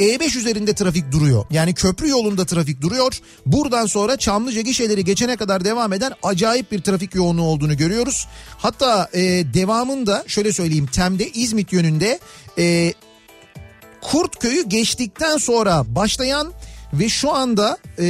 [0.00, 1.44] E5 üzerinde trafik duruyor.
[1.50, 3.20] Yani köprü yolunda trafik duruyor.
[3.46, 8.28] Buradan sonra Çamlıca gişeleri geçene kadar devam eden acayip bir trafik yoğunluğu olduğunu görüyoruz.
[8.58, 9.20] Hatta e,
[9.54, 12.18] devamında şöyle söyleyeyim Tem'de İzmit yönünde
[12.58, 12.92] e,
[14.00, 16.52] Kurtköy'ü geçtikten sonra başlayan
[16.92, 18.04] ve şu anda e,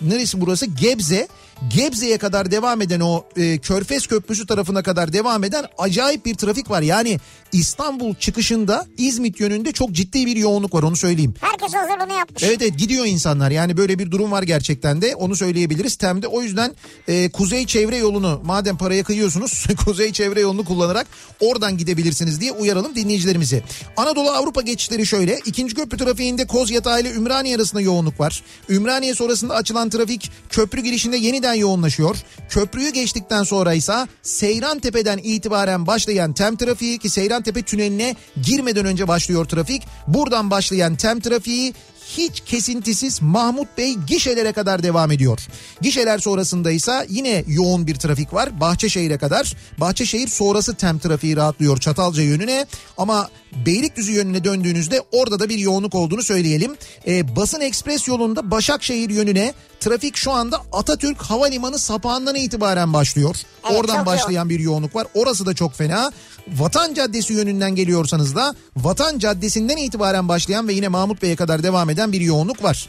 [0.00, 1.28] neresi burası Gebze
[1.76, 6.70] Gebze'ye kadar devam eden o e, Körfez Köprüsü tarafına kadar devam eden acayip bir trafik
[6.70, 6.82] var.
[6.82, 7.18] Yani
[7.52, 11.34] İstanbul çıkışında İzmit yönünde çok ciddi bir yoğunluk var onu söyleyeyim.
[11.40, 12.42] Herkes hazırlığını yapmış.
[12.42, 15.96] Evet evet gidiyor insanlar yani böyle bir durum var gerçekten de onu söyleyebiliriz.
[15.96, 16.74] Tem'de o yüzden
[17.08, 21.06] e, kuzey çevre yolunu madem paraya kıyıyorsunuz kuzey çevre yolunu kullanarak
[21.40, 23.62] oradan gidebilirsiniz diye uyaralım dinleyicilerimizi.
[23.96, 28.42] Anadolu Avrupa geçişleri şöyle ikinci köprü trafiğinde Kozyatağı ile Ümraniye arasında yoğunluk var.
[28.68, 32.16] Ümraniye sonrasında açılan trafik köprü girişinde yeniden yoğunlaşıyor.
[32.48, 38.86] Köprüyü geçtikten sonra ise Seyran Tepe'den itibaren başlayan tem trafiği ki Seyran Tepe tüneline girmeden
[38.86, 39.82] önce başlıyor trafik.
[40.06, 41.74] Buradan başlayan tem trafiği
[42.16, 45.38] hiç kesintisiz Mahmut Bey gişelere kadar devam ediyor.
[45.80, 49.54] Gişeler sonrasında ise yine yoğun bir trafik var Bahçeşehir'e kadar.
[49.78, 52.66] Bahçeşehir sonrası tem trafiği rahatlıyor Çatalca yönüne
[52.98, 53.28] ama
[53.66, 56.76] Beylikdüzü yönüne döndüğünüzde orada da bir yoğunluk olduğunu söyleyelim.
[57.06, 63.36] Ee, Basın Ekspres yolunda Başakşehir yönüne trafik şu anda Atatürk Havalimanı sapağından itibaren başlıyor.
[63.66, 65.06] Evet, Oradan başlayan bir yoğunluk var.
[65.14, 66.12] Orası da çok fena.
[66.56, 71.90] Vatan Caddesi yönünden geliyorsanız da Vatan Caddesi'nden itibaren başlayan ve yine Mahmut Bey'e kadar devam
[71.90, 72.88] eden bir yoğunluk var.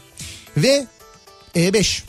[0.56, 0.86] Ve
[1.54, 2.02] E5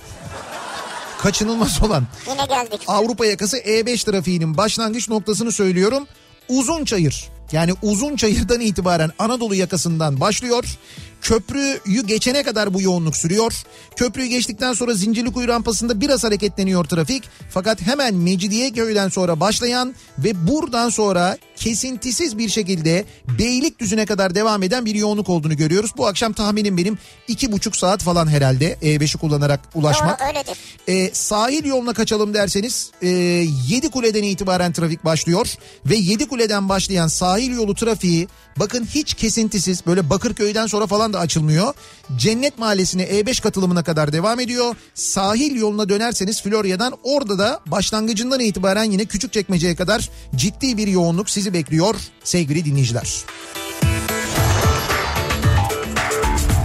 [1.19, 2.81] kaçınılmaz olan Yine geldik.
[2.87, 6.07] Avrupa yakası E5 trafiğinin başlangıç noktasını söylüyorum.
[6.49, 7.29] Uzunçayır.
[7.51, 10.77] Yani Uzunçayır'dan itibaren Anadolu yakasından başlıyor.
[11.21, 13.53] Köprüyü geçene kadar bu yoğunluk sürüyor.
[13.95, 17.23] Köprüyü geçtikten sonra Zincirlikuyu rampasında biraz hareketleniyor trafik.
[17.49, 23.05] Fakat hemen Mecidiyeköy'den sonra başlayan ve buradan sonra kesintisiz bir şekilde
[23.39, 25.91] Beylikdüzü'ne kadar devam eden bir yoğunluk olduğunu görüyoruz.
[25.97, 30.19] Bu akşam tahminim benim iki buçuk saat falan herhalde E5'i kullanarak ulaşmak.
[30.19, 30.57] Doğru öyledir.
[30.87, 35.47] E, sahil yoluna kaçalım derseniz e, 7 kuleden itibaren trafik başlıyor
[35.85, 38.27] ve 7 kuleden başlayan sahil yolu trafiği
[38.59, 41.73] bakın hiç kesintisiz böyle Bakırköy'den sonra falan da açılmıyor.
[42.17, 44.75] Cennet Mahallesi'ne E5 katılımına kadar devam ediyor.
[44.93, 51.53] Sahil yoluna dönerseniz Florya'dan orada da başlangıcından itibaren yine Küçükçekmece'ye kadar ciddi bir yoğunluk sizi
[51.53, 53.23] bekliyor sevgili dinleyiciler.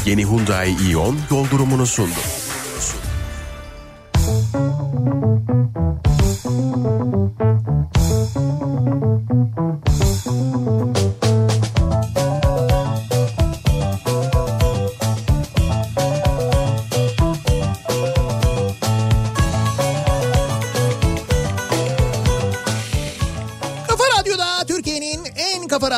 [0.06, 2.20] Yeni Hyundai Ion yol durumunu sundu.
[4.52, 5.25] Kafa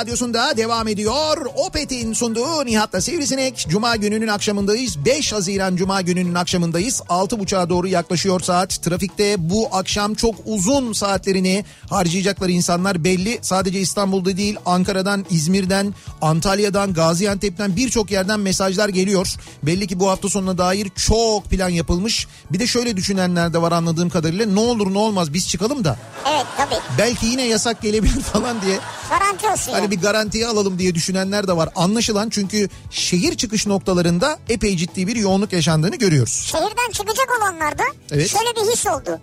[0.02, 1.46] Radyosu'nda devam ediyor.
[1.56, 3.66] Opet'in sunduğu Nihat'la Sivrisinek.
[3.68, 5.04] Cuma gününün akşamındayız.
[5.04, 7.00] 5 Haziran Cuma gününün akşamındayız.
[7.08, 8.82] 6.30'a doğru yaklaşıyor saat.
[8.82, 13.38] Trafikte bu akşam çok uzun saatlerini harcayacaklar insanlar belli.
[13.42, 19.34] Sadece İstanbul'da değil Ankara'dan, İzmir'den, Antalya'dan, Gaziantep'ten birçok yerden mesajlar geliyor.
[19.62, 22.26] Belli ki bu hafta sonuna dair çok plan yapılmış.
[22.52, 24.46] Bir de şöyle düşünenler de var anladığım kadarıyla.
[24.46, 26.80] Ne olur ne olmaz biz çıkalım da Evet tabii.
[26.98, 28.78] belki yine yasak gelebilir falan diye
[29.10, 31.68] Garanti olsun hani bir garantiye alalım diye düşünenler de var.
[31.76, 36.32] Anlaşılan çünkü şehir çıkış noktalarında epey ciddi bir yoğunluk yaşandığını görüyoruz.
[36.32, 38.28] Şehirden çıkacak olanlarda Evet.
[38.28, 39.20] şöyle bir his oldu.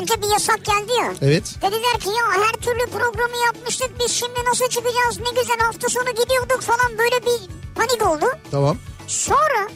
[0.00, 1.12] Önce bir yasak geldi ya.
[1.22, 1.44] Evet.
[1.62, 6.10] Dediler ki ya her türlü programı yapmıştık biz şimdi nasıl çıkacağız ne güzel hafta sonu
[6.10, 8.26] gidiyorduk falan böyle bir panik oldu.
[8.50, 8.76] Tamam.
[9.06, 9.68] Sonra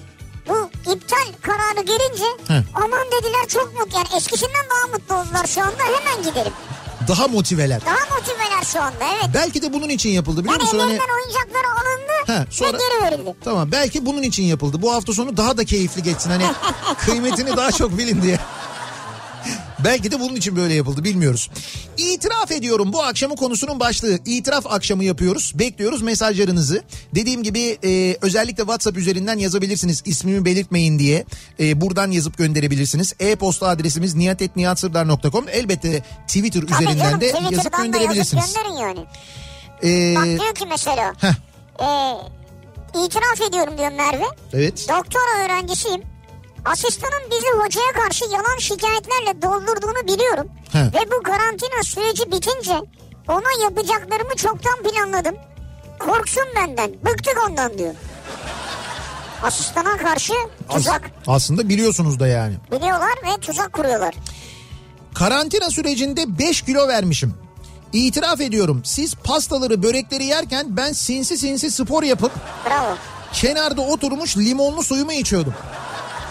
[0.48, 2.62] bu iptal kararı gelince Heh.
[2.74, 6.52] aman dediler çok mutlu yani eskisinden daha mutlu oldular şu anda hemen gidelim.
[7.08, 7.80] Daha motiveler.
[7.86, 9.30] Daha motiveler şu anda evet.
[9.34, 10.78] Belki de bunun için yapıldı biliyor Yani musun?
[10.78, 10.92] Hani...
[10.92, 13.34] ellerinden oyuncakları alındı He, sonra- ve geri verildi.
[13.44, 14.82] Tamam belki bunun için yapıldı.
[14.82, 16.30] Bu hafta sonu daha da keyifli geçsin.
[16.30, 16.44] Hani
[16.98, 18.38] kıymetini daha çok bilin diye.
[19.84, 21.50] Belki de bunun için böyle yapıldı bilmiyoruz.
[21.96, 24.18] İtiraf ediyorum bu akşamın konusunun başlığı.
[24.26, 25.52] İtiraf akşamı yapıyoruz.
[25.58, 26.82] Bekliyoruz mesajlarınızı.
[27.14, 30.02] Dediğim gibi e, özellikle WhatsApp üzerinden yazabilirsiniz.
[30.06, 31.24] İsmimi belirtmeyin diye.
[31.60, 33.14] E, buradan yazıp gönderebilirsiniz.
[33.20, 35.48] E-posta adresimiz niyatetniyatsırdar.com.
[35.48, 38.54] Elbette Twitter Tabii üzerinden canım de yazıp Twitter'dan da yazıp gönderebilirsiniz.
[38.54, 39.00] gönderin yani.
[39.84, 41.34] E, Bak diyor ki mesela heh,
[41.80, 41.88] e,
[43.06, 44.24] itiraf ediyorum diyor Merve.
[44.52, 44.86] evet.
[44.88, 46.02] Doktora öğrencisiyim.
[46.68, 50.48] Asistanın bizi hocaya karşı yalan şikayetlerle doldurduğunu biliyorum.
[50.72, 50.78] He.
[50.78, 52.80] Ve bu karantina süreci bitince
[53.28, 55.34] ona yapacaklarımı çoktan planladım.
[55.98, 56.92] Korksun benden.
[57.04, 57.94] Bıktık ondan diyor.
[59.42, 60.32] Asistana karşı
[60.68, 61.10] tuzak.
[61.26, 62.54] Aslında biliyorsunuz da yani.
[62.72, 64.14] Biliyorlar ve tuzak kuruyorlar.
[65.14, 67.34] Karantina sürecinde 5 kilo vermişim.
[67.92, 72.32] İtiraf ediyorum siz pastaları börekleri yerken ben sinsi sinsi spor yapıp
[72.66, 72.96] Bravo.
[73.32, 75.54] kenarda oturmuş limonlu suyumu içiyordum.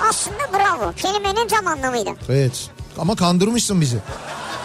[0.10, 0.94] Aslında bravo.
[0.94, 2.16] Kelimenin tam anlamıyla.
[2.30, 3.98] Evet ama kandırmışsın bizi.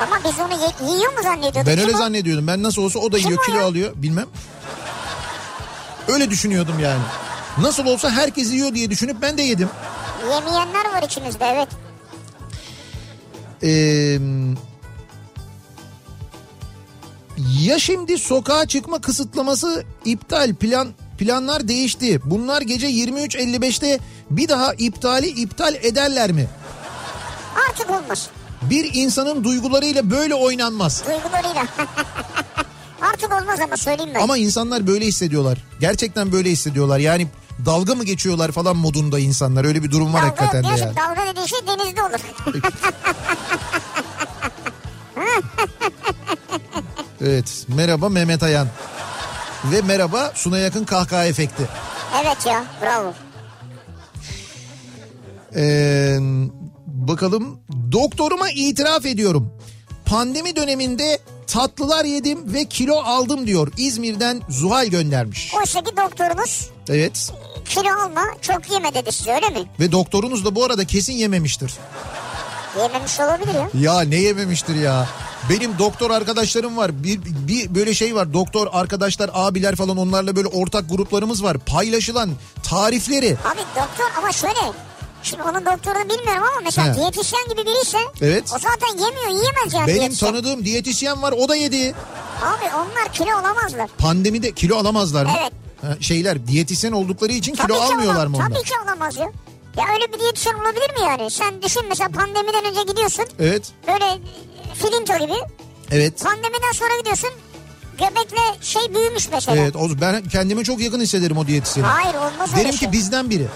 [0.03, 1.67] Ama biz onu ye- yiyor mu zannediyorduk?
[1.67, 1.99] Ben Kim öyle o?
[1.99, 2.47] zannediyordum.
[2.47, 3.65] Ben nasıl olsa o da Kim yiyor o kilo ya?
[3.67, 4.27] alıyor bilmem.
[6.09, 7.03] Öyle düşünüyordum yani.
[7.59, 9.69] Nasıl olsa herkes yiyor diye düşünüp ben de yedim.
[10.31, 11.69] Yemeyenler var içimizde evet.
[13.63, 14.19] Ee,
[17.63, 22.21] ya şimdi sokağa çıkma kısıtlaması iptal plan planlar değişti.
[22.25, 23.99] Bunlar gece 23.55'te
[24.31, 26.47] bir daha iptali iptal ederler mi?
[27.69, 28.29] Artık olmaz.
[28.63, 31.03] Bir insanın duygularıyla böyle oynanmaz.
[31.07, 31.67] Duygularıyla.
[33.03, 34.21] Artık olmaz ama söyleyeyim ben.
[34.21, 35.59] Ama insanlar böyle hissediyorlar.
[35.81, 36.99] Gerçekten böyle hissediyorlar.
[36.99, 37.27] Yani
[37.67, 39.65] dalga mı geçiyorlar falan modunda insanlar.
[39.65, 40.93] Öyle bir durum var dalga, hakikaten de ya.
[40.97, 42.21] dalga dediğin şey denizde olur.
[47.25, 47.65] Evet.
[47.69, 48.69] Merhaba Mehmet Ayan.
[49.65, 51.69] Ve merhaba Suna Yakın kahkaha efekti.
[52.23, 53.13] evet ya bravo.
[55.57, 56.17] Ee,
[56.87, 57.61] bakalım
[57.93, 59.53] doktoruma itiraf ediyorum.
[60.05, 63.73] Pandemi döneminde tatlılar yedim ve kilo aldım diyor.
[63.77, 65.55] İzmir'den Zuhal göndermiş.
[65.61, 67.33] Oysa ki doktorunuz Evet
[67.65, 69.67] kilo alma çok yeme dedi size öyle mi?
[69.81, 71.73] ve doktorunuz da bu arada kesin yememiştir.
[72.79, 73.69] Yememiş olabilir ya.
[73.93, 75.09] Ya ne yememiştir ya.
[75.51, 77.05] Benim doktor arkadaşlarım var.
[77.05, 78.33] Bir, bir böyle şey var.
[78.33, 81.59] Doktor arkadaşlar, abiler falan onlarla böyle ortak gruplarımız var.
[81.59, 82.31] Paylaşılan
[82.63, 83.37] tarifleri.
[83.45, 84.73] Abi doktor ama şöyle.
[85.23, 87.01] Şimdi onun doktorunu bilmiyorum ama mesela He.
[87.01, 88.45] diyetisyen gibi biriyse Evet.
[88.55, 90.31] o zaten yemiyor yiyemez yani Benim diyetisyen.
[90.33, 91.95] tanıdığım diyetisyen var o da yedi.
[92.43, 93.89] Abi onlar kilo olamazlar.
[93.99, 95.31] Pandemide kilo alamazlar mı?
[95.41, 95.53] Evet.
[95.83, 98.49] Ha, şeyler diyetisyen oldukları için kilo Tabii ki almıyorlar mı onlar?
[98.49, 99.31] Tabii ki olamaz ya.
[99.77, 101.31] Ya öyle bir diyetisyen olabilir mi yani?
[101.31, 103.25] Sen düşün mesela pandemiden önce gidiyorsun.
[103.39, 103.69] Evet.
[103.89, 104.19] Böyle
[104.75, 105.39] filinto gibi.
[105.91, 106.25] Evet.
[106.25, 107.31] Pandemiden sonra gidiyorsun.
[107.99, 109.57] Göbekle şey büyümüş mesela.
[109.63, 109.77] Evet.
[109.77, 111.87] O, ben kendime çok yakın hissederim o diyetisyeni.
[111.87, 112.89] Hayır olmaz öyle Derim şey.
[112.89, 113.47] ki bizden biri.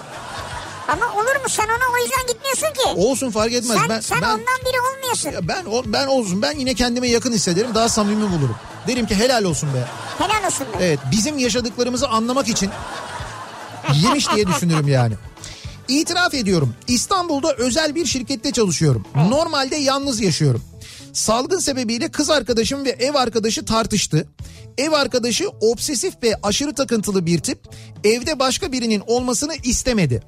[0.87, 3.01] Ama olur mu sen ona o yüzden gitmiyorsun ki.
[3.07, 3.77] Olsun fark etmez.
[3.79, 5.29] sen ben sen ben ondan biri olmuyorsun.
[5.31, 6.41] Ya ben o- ben olsun.
[6.41, 7.75] Ben yine kendime yakın hissederim.
[7.75, 8.55] Daha samimi bulurum.
[8.87, 9.85] Derim ki helal olsun be.
[10.17, 10.77] Helal olsun be.
[10.81, 12.69] Evet bizim yaşadıklarımızı anlamak için
[13.93, 15.13] yemiş diye düşünürüm yani.
[15.87, 16.75] İtiraf ediyorum.
[16.87, 19.05] İstanbul'da özel bir şirkette çalışıyorum.
[19.15, 20.63] Normalde yalnız yaşıyorum.
[21.13, 24.27] Salgın sebebiyle kız arkadaşım ve ev arkadaşı tartıştı.
[24.77, 27.59] Ev arkadaşı obsesif ve aşırı takıntılı bir tip.
[28.03, 30.23] Evde başka birinin olmasını istemedi.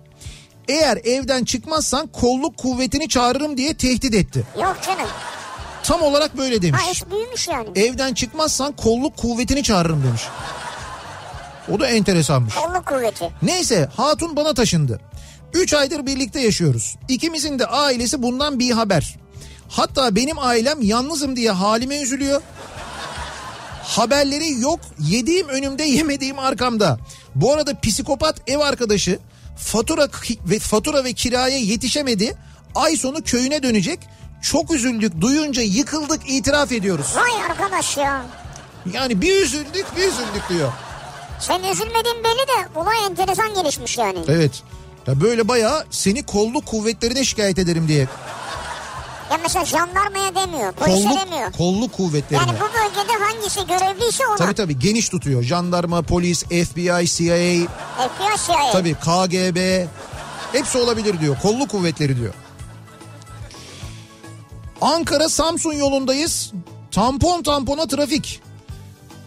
[0.68, 4.44] Eğer evden çıkmazsan kolluk kuvvetini çağırırım diye tehdit etti.
[4.62, 5.08] Yok canım.
[5.84, 6.82] Tam olarak böyle demiş.
[6.82, 7.70] Ha iş büyümüş yani.
[7.76, 10.22] Evden çıkmazsan kolluk kuvvetini çağırırım demiş.
[11.72, 12.56] O da enteresanmış.
[12.56, 13.30] Kolluk kuvveti.
[13.42, 15.00] Neyse hatun bana taşındı.
[15.54, 16.96] 3 aydır birlikte yaşıyoruz.
[17.08, 19.16] İkimizin de ailesi bundan bir haber.
[19.70, 22.42] Hatta benim ailem yalnızım diye halime üzülüyor.
[23.84, 24.80] Haberleri yok.
[25.00, 27.00] Yediğim önümde yemediğim arkamda.
[27.36, 29.20] Bu arada psikopat ev arkadaşı
[29.58, 30.08] fatura
[30.46, 32.38] ve fatura ve kiraya yetişemedi.
[32.76, 34.00] Ay sonu köyüne dönecek.
[34.42, 37.08] Çok üzüldük duyunca yıkıldık itiraf ediyoruz.
[37.16, 38.26] Vay arkadaş ya.
[38.94, 40.74] Yani bir üzüldük bir üzüldük diyor.
[41.40, 44.20] Sen üzülmediğin belli de olay enteresan gelişmiş yani.
[44.28, 44.64] Evet.
[45.10, 48.08] Ya böyle bayağı seni kolluk kuvvetlerine şikayet ederim diye.
[49.32, 51.52] Ya mesela jandarmaya demiyor, polise Kolluk, demiyor.
[51.52, 52.46] kolluk kuvvetlerine.
[52.48, 54.36] Yani bu bölgede hangisi görevliyse ona.
[54.36, 55.44] Tabii tabii geniş tutuyor.
[55.44, 57.68] Jandarma, polis, FBI, CIA,
[58.08, 58.72] FBI, CIA.
[58.72, 59.88] tabii KGB
[60.52, 61.38] hepsi olabilir diyor.
[61.42, 62.34] Kolluk kuvvetleri diyor.
[64.82, 66.52] Ankara Samsun yolundayız.
[66.92, 68.42] Tampon tampona trafik.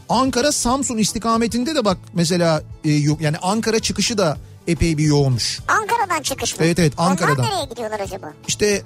[0.08, 5.60] Ankara Samsun istikametinde de bak mesela e, yok yani Ankara çıkışı da epey bir yoğunmuş.
[5.68, 6.64] Ankara'dan çıkış mı?
[6.66, 7.38] Evet, evet, Ankara'dan.
[7.44, 8.32] Onlar nereye gidiyorlar acaba?
[8.48, 8.82] İşte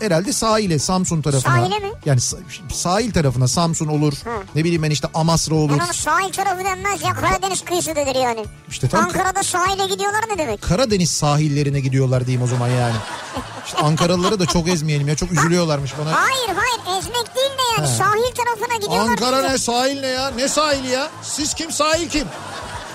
[0.00, 1.56] herhalde sahile Samsun tarafına.
[1.56, 1.90] Sahile mi?
[2.04, 4.12] Yani sa- sahil tarafına Samsun olur.
[4.24, 4.30] Ha.
[4.54, 5.74] Ne bileyim ben işte Amasra olur.
[5.74, 8.44] Onu sahil tarafı denmez ya Karadeniz kıyısı denir yani.
[8.68, 10.62] İşte tam- Ankara'da sahile gidiyorlar ne demek?
[10.62, 12.96] Karadeniz sahillerine gidiyorlar diyeyim o zaman yani.
[13.66, 16.12] İşte Ankaralıları da çok ezmeyelim ya çok üzülüyorlarmış bana.
[16.12, 17.96] Hayır hayır ezmek değil de yani He.
[17.96, 19.10] sahil tarafına gidiyorlar.
[19.10, 20.30] Ankara ne sahil ne ya?
[20.30, 21.10] Ne sahili ya?
[21.22, 22.26] Siz kim sahil kim?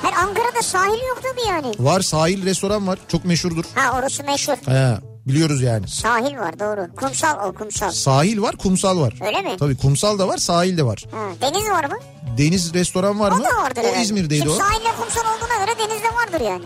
[0.06, 1.76] Hayır Ankara'da sahil yok tabii yani.
[1.80, 3.64] Var sahil restoran var çok meşhurdur.
[3.76, 4.54] Ha orası meşhur.
[4.66, 5.88] He, biliyoruz yani.
[5.88, 6.96] Sahil var doğru.
[6.96, 7.92] Kumsal o kumsal.
[7.92, 9.14] Sahil var kumsal var.
[9.26, 9.58] Öyle mi?
[9.60, 11.06] Tabii kumsal da var sahil de var.
[11.12, 11.98] Ha, deniz var mı?
[12.38, 13.44] Deniz restoran var O mı?
[13.44, 14.02] da vardır o herhalde.
[14.02, 14.56] İzmir'deydi Şimdi o.
[14.56, 16.64] sahille kumsal olduğuna göre denizde vardır yani.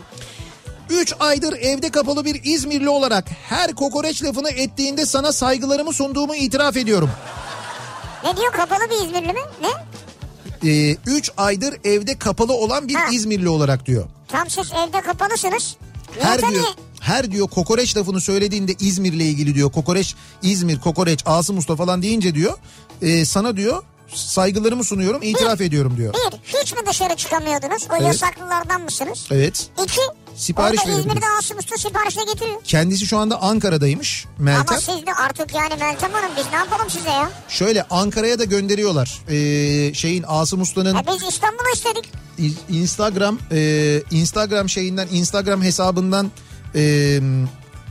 [0.89, 6.77] 3 aydır evde kapalı bir İzmirli olarak her kokoreç lafını ettiğinde sana saygılarımı sunduğumu itiraf
[6.77, 7.09] ediyorum.
[8.23, 9.39] Ne diyor kapalı bir İzmirli mi?
[9.61, 9.69] Ne?
[10.63, 13.07] 3 aydır evde kapalı olan bir Ha.
[13.11, 14.05] İzmirli olarak diyor.
[14.27, 15.75] Tam siz evde kapalısınız.
[16.19, 16.63] Her diyor
[16.99, 19.71] her diyor kokoreç lafını söylediğinde İzmir'le ilgili diyor.
[19.71, 22.57] Kokoreç İzmir kokoreç Asım Usta falan deyince diyor
[23.01, 26.13] e, sana diyor saygılarımı sunuyorum itiraf ediyorum diyor.
[26.13, 27.87] Bir, hiç mi dışarı çıkamıyordunuz?
[27.91, 28.07] O Evet.
[28.07, 29.27] yasaklılardan mısınız?
[29.31, 29.67] Evet.
[29.83, 30.01] İki,
[30.35, 31.25] Sipariş orada İzmir'de.
[31.39, 32.61] Asım Usta siparişle getiriyor.
[32.63, 34.65] Kendisi şu anda Ankara'daymış Meltem.
[34.69, 37.31] Ama siz de artık yani Meltem Hanım biz ne yapalım size ya?
[37.49, 39.19] Şöyle Ankara'ya da gönderiyorlar.
[39.29, 42.09] Ee, şeyin Asım Usta'nın E biz İstanbul'u istedik.
[42.69, 46.31] Instagram e, Instagram şeyinden Instagram hesabından
[46.75, 46.81] e,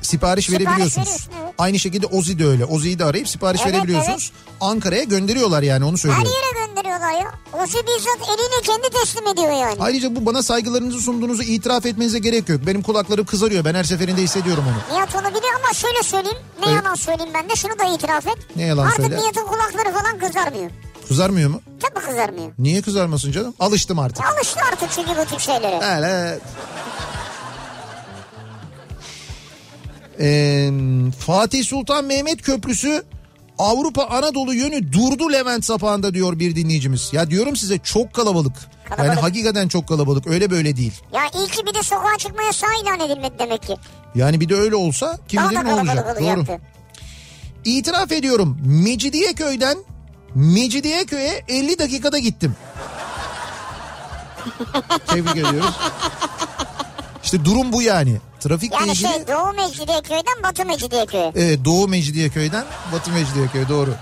[0.02, 1.28] sipariş, Sipariş verebiliyorsunuz.
[1.42, 1.54] evet.
[1.58, 2.64] Aynı şekilde Ozi de öyle.
[2.64, 4.32] Ozi'yi de arayıp sipariş Evet, verebiliyorsunuz.
[4.60, 6.26] Ankara'ya gönderiyorlar yani onu Her söylüyorum.
[6.26, 6.67] yere gönderiyorlar
[7.12, 7.32] ya.
[7.52, 9.76] Ozi bizzat eliyle kendi teslim ediyor yani.
[9.80, 12.60] Ayrıca bu bana saygılarınızı sunduğunuzu itiraf etmenize gerek yok.
[12.66, 13.64] Benim kulaklarım kızarıyor.
[13.64, 14.96] Ben her seferinde hissediyorum onu.
[14.96, 16.38] Nihat onu biliyor ama şöyle söyleyeyim.
[16.60, 16.84] Ne Evet.
[16.84, 18.38] yalan söyleyeyim ben de şunu da itiraf et.
[18.56, 19.16] Ne yalan Artık söyle?
[19.16, 20.70] Nihat'ın kulakları falan kızarmıyor.
[21.08, 21.60] Kızarmıyor mu?
[21.80, 22.52] Tabii kızarmıyor.
[22.58, 23.54] Niye kızarmasın canım?
[23.60, 24.24] Alıştım artık.
[24.24, 25.80] E alıştı artık çünkü bu tip şeylere.
[25.84, 26.42] Evet.
[30.20, 30.70] Ee,
[31.26, 33.02] Fatih Sultan Mehmet Köprüsü
[33.58, 37.08] Avrupa Anadolu yönü durdu Levent sapağında diyor bir dinleyicimiz.
[37.12, 38.52] Ya diyorum size çok kalabalık.
[38.90, 39.22] Yani Kalabalık.
[39.22, 40.92] hakikaten çok kalabalık öyle böyle değil.
[41.14, 43.76] Ya iyi ki bir de sokağa çıkma yasağı ilan edilmedi demek ki.
[44.14, 46.20] Yani bir de öyle olsa kim bilir ne olacak.
[46.20, 46.44] Doğru.
[47.64, 49.78] İtiraf ediyorum Mecidiyeköy'den
[50.34, 52.56] Mecidiyeköy'e 50 dakikada gittim.
[55.06, 55.76] Tebrik ediyoruz.
[57.24, 58.16] İşte durum bu yani.
[58.40, 59.08] Trafikle Yani ilgili...
[59.08, 61.32] şey Doğu Mecidiyeköy'den Batı Mecidiyeköy'e.
[61.36, 63.94] Evet Doğu Mecidiyeköy'den Batı Mecidiyeköy doğru.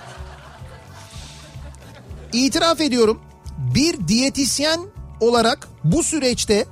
[2.32, 3.20] İtiraf ediyorum
[3.58, 4.80] bir diyetisyen
[5.20, 6.66] olarak bu süreçte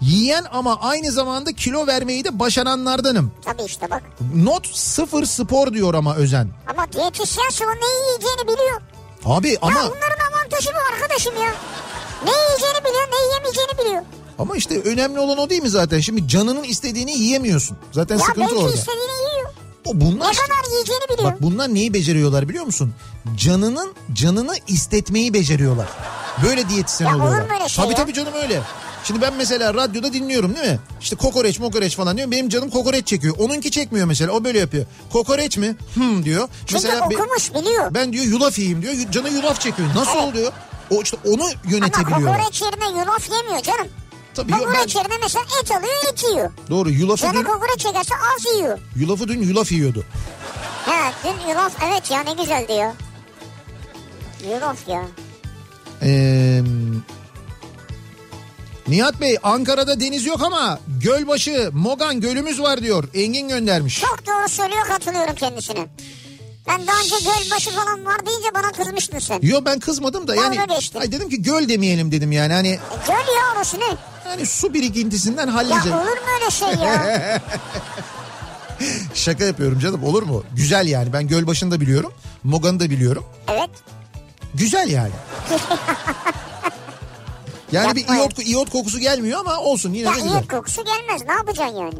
[0.00, 3.32] yiyen ama aynı zamanda kilo vermeyi de başaranlardanım.
[3.44, 4.02] Tabii işte bak.
[4.34, 6.48] Not sıfır spor diyor ama Özen.
[6.66, 8.80] Ama diyetisyen sonra ne yiyeceğini biliyor.
[9.24, 11.54] Abi ama Ya bunların avantajı bu arkadaşım ya.
[12.24, 14.02] Ne yiyeceğini biliyor ne yiyemeyeceğini biliyor.
[14.38, 16.00] Ama işte önemli olan o değil mi zaten?
[16.00, 17.76] Şimdi canının istediğini yiyemiyorsun.
[17.92, 18.74] Zaten Ya sıkıntı belki orada.
[18.74, 19.50] istediğini yiyor.
[19.84, 21.32] O bunlar Ne kadar yiyeceğini biliyor.
[21.32, 22.94] Bak bunlar neyi beceriyorlar biliyor musun?
[23.36, 25.86] Canının canını istetmeyi beceriyorlar.
[26.44, 27.54] Böyle diyetisyen Ya olur oluyorlar.
[27.54, 27.98] öyle şey tabii ya?
[27.98, 28.60] tabii canım öyle.
[29.04, 30.78] Şimdi ben mesela radyoda dinliyorum değil mi?
[31.00, 32.30] İşte kokoreç mokoreç falan diyor.
[32.30, 33.34] Benim canım kokoreç çekiyor.
[33.38, 34.32] Onunki çekmiyor mesela.
[34.32, 34.86] O böyle yapıyor.
[35.12, 35.76] Kokoreç mi?
[35.94, 36.48] Hmm diyor.
[36.66, 37.94] Çünkü mesela be- okumuş biliyor.
[37.94, 38.94] ben diyor yulaf yiyeyim diyor.
[39.12, 39.88] Canı yulaf çekiyor.
[39.96, 40.24] Nasıl Evet.
[40.34, 40.52] oluyor?
[40.90, 42.36] O işte onu Ama yönetebiliyorlar.
[42.38, 43.86] kokoreç yerine yulaf yemiyor canım.
[44.36, 46.50] Tabii Kokoreç ben, yerine mesela et alıyor et yiyor.
[46.70, 48.78] doğru yulafı Canı dün, kokoreç çekerse az yiyor.
[48.96, 50.04] yulafı dün yulaf yiyordu.
[50.86, 52.94] He dün yulaf evet ya ne güzeldi ya.
[54.54, 55.02] Yulaf ya.
[56.02, 56.62] Ee,
[58.88, 63.04] Nihat Bey Ankara'da deniz yok ama Gölbaşı Mogan gölümüz var diyor.
[63.14, 64.00] Engin göndermiş.
[64.00, 65.86] Çok doğru söylüyor katılıyorum kendisine.
[66.68, 69.38] Ben daha önce gölbaşı falan var deyince bana kızmıştın sen.
[69.42, 71.00] Yo ben kızmadım da yani Dalga geçtin.
[71.00, 73.84] ay dedim ki göl demeyelim dedim yani hani E, göl ya orası ne?
[74.26, 75.98] Hani su birikintisinden Ya halledeceğim.
[75.98, 77.40] olur mu öyle şey ya?
[79.14, 80.44] Şaka yapıyorum canım olur mu?
[80.56, 82.12] Güzel yani ben Gölbaşı'nı da biliyorum.
[82.44, 83.24] Mogan'ı da biliyorum.
[83.48, 83.70] evet.
[84.54, 85.12] Güzel yani.
[87.72, 88.20] Yani bir Yapma ya.
[88.22, 90.30] iyot, iyot kokusu gelmiyor ama olsun yine Ya de güzel.
[90.30, 91.94] iyot kokusu gelmez ne yapacaksın yani?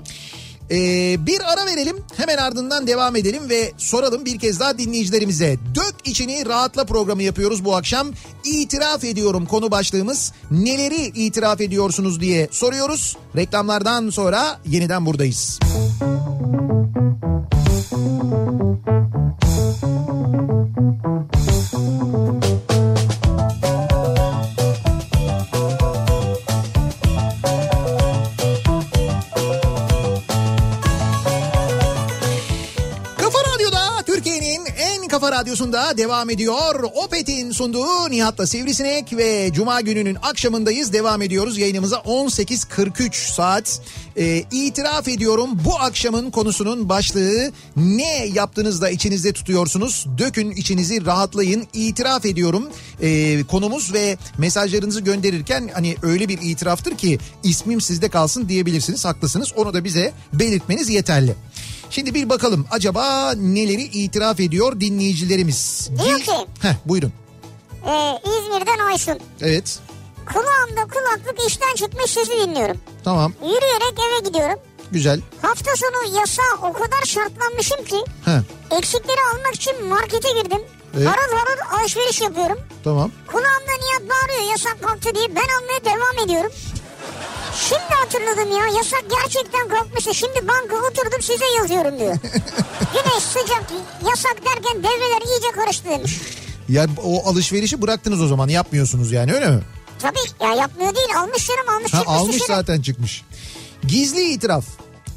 [0.70, 5.56] Ee, bir ara verelim hemen ardından devam edelim ve soralım bir kez daha dinleyicilerimize.
[5.74, 8.08] Dök içini rahatla programı yapıyoruz bu akşam.
[8.44, 10.32] İtiraf ediyorum konu başlığımız.
[10.50, 13.16] Neleri itiraf ediyorsunuz diye soruyoruz.
[13.36, 15.58] Reklamlardan sonra yeniden buradayız.
[15.60, 16.35] Kafa
[35.46, 36.82] radyosunda devam ediyor.
[36.94, 40.92] Opet'in sunduğu Nihat'la Sivrisinek ve Cuma gününün akşamındayız.
[40.92, 43.80] Devam ediyoruz yayınımıza 18.43 saat.
[44.16, 50.06] Ee, itiraf ediyorum bu akşamın konusunun başlığı ne yaptınız da içinizde tutuyorsunuz?
[50.18, 51.66] Dökün içinizi rahatlayın.
[51.72, 52.68] İtiraf ediyorum
[53.02, 59.04] Ee, konumuz ve mesajlarınızı gönderirken hani öyle bir itiraftır ki ismim sizde kalsın diyebilirsiniz.
[59.04, 61.34] Haklısınız onu da bize belirtmeniz yeterli.
[61.90, 65.90] Şimdi bir bakalım acaba neleri itiraf ediyor dinleyicilerimiz?
[66.04, 67.12] Diyor ki- Heh, buyurun.
[67.86, 69.18] Ee, İzmir'den Aysun.
[69.40, 69.78] Evet
[70.32, 72.76] Kulağımda kulaklık işten çıkmış sizi dinliyorum.
[73.04, 74.58] tamam Yürüyerek eve gidiyorum.
[74.90, 75.20] güzel.
[75.42, 78.40] Hafta sonu yasağa o kadar şartlanmışım ki Heh,
[78.78, 80.60] eksikleri almak için markete girdim.
[80.96, 81.06] Evet.
[81.08, 82.58] Harıl harıl alışveriş yapıyorum.
[82.84, 83.10] tamam.
[83.26, 86.52] Kulağımda Nihat bağırıyor yasak kalktı diye ben almaya devam ediyorum.
[87.60, 90.14] Şimdi hatırladım ya yasak gerçekten kalkmıştı.
[90.14, 92.16] Şimdi banka oturdum size yazıyorum diyor.
[92.92, 93.64] Güneş sıcak
[94.08, 96.20] yasak derken devreler iyice karıştı demiş.
[96.68, 99.60] Ya o alışverişi bıraktınız o zaman yapmıyorsunuz yani öyle mi?
[99.98, 102.56] Tabii ya yapmıyor değil almış canım almış Ha, çıkmış almış dışarı.
[102.56, 103.22] zaten çıkmış.
[103.86, 104.64] Gizli itiraf.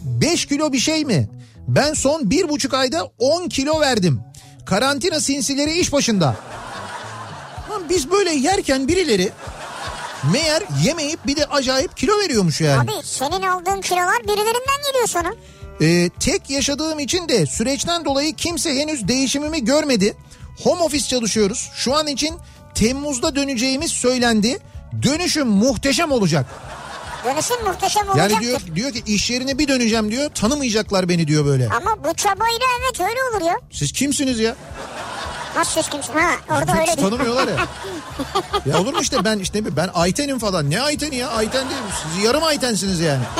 [0.02, 1.30] 5 kilo bir şey mi?
[1.68, 4.20] Ben son bir buçuk ayda 10 kilo verdim.
[4.66, 6.36] Karantina sinsileri iş başında.
[7.72, 9.32] Lan biz böyle yerken birileri
[10.32, 12.80] meğer yemeyip bir de acayip kilo veriyormuş yani.
[12.82, 15.34] Abi senin aldığın kilolar birilerinden geliyor sana.
[15.82, 20.18] Ee, tek yaşadığım için de süreçten dolayı kimse henüz değişimimi görmedi.
[20.64, 21.70] Home office çalışıyoruz.
[21.76, 22.36] Şu an için
[22.76, 24.60] Temmuz'da döneceğimiz söylendi.
[25.04, 26.46] Dönüşüm muhteşem olacak.
[27.26, 28.42] Dönüşün muhteşem Yani olacaktır.
[28.42, 30.30] diyor diyor ki iş yerine bir döneceğim diyor.
[30.30, 31.70] Tanımayacaklar beni diyor böyle.
[31.70, 33.56] Ama bu çabayla evet öyle olur ya.
[33.72, 34.56] Siz kimsiniz ya?
[35.56, 36.14] Nasıl siz kimsin?
[36.14, 37.68] Ha orada öyle Hiç tanımıyorlar ya.
[38.66, 40.70] ya olur mu işte ben işte ben Ayten'im falan.
[40.70, 41.30] Ne Ayten'i ya?
[41.30, 41.82] Ayten değil.
[42.04, 43.24] Siz yarım Ayten'siniz yani.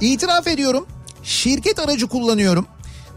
[0.00, 0.86] İtiraf ediyorum.
[1.22, 2.66] Şirket aracı kullanıyorum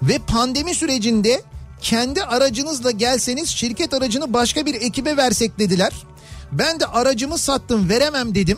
[0.04, 1.42] ve pandemi sürecinde
[1.82, 5.94] kendi aracınızla gelseniz şirket aracını başka bir ekibe versek dediler.
[6.52, 8.58] Ben de aracımı sattım veremem dedim.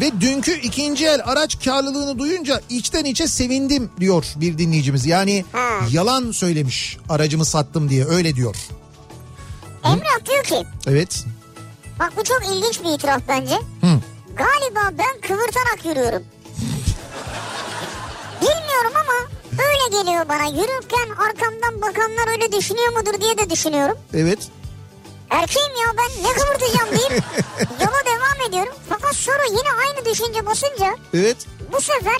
[0.00, 5.06] Ve dünkü ikinci el araç karlılığını duyunca içten içe sevindim diyor bir dinleyicimiz.
[5.06, 5.68] Yani Ha.
[5.90, 8.56] yalan söylemiş aracımı sattım diye öyle diyor.
[9.84, 11.24] Emrah diyor ki Evet.
[12.00, 13.54] bak bu çok ilginç bir itiraf bence.
[13.54, 14.00] Hı.
[14.36, 16.22] Galiba ben kıvırtarak yürüyorum.
[18.40, 20.44] Bilmiyorum ama öyle geliyor bana.
[20.46, 23.96] Yürürken arkamdan bakanlar öyle düşünüyor mudur diye de düşünüyorum.
[24.14, 24.38] Evet.
[25.30, 27.10] Erkeğim ya ben ne kıvırtacağım deyip
[27.80, 28.72] yola devam ediyorum.
[28.88, 31.36] Fakat sonra yine aynı düşünce basınca Evet.
[31.72, 32.16] bu sefer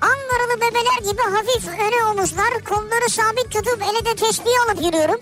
[0.00, 5.18] Ankaralı bebeler gibi hafif öne omuzlar, kolları sabit tutup ele de tesbih alıp yürüyorum.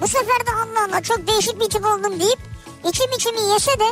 [0.00, 2.38] Bu sefer de Allah Allah çok değişik bir tip oldum deyip
[2.88, 3.88] içim içimi yese de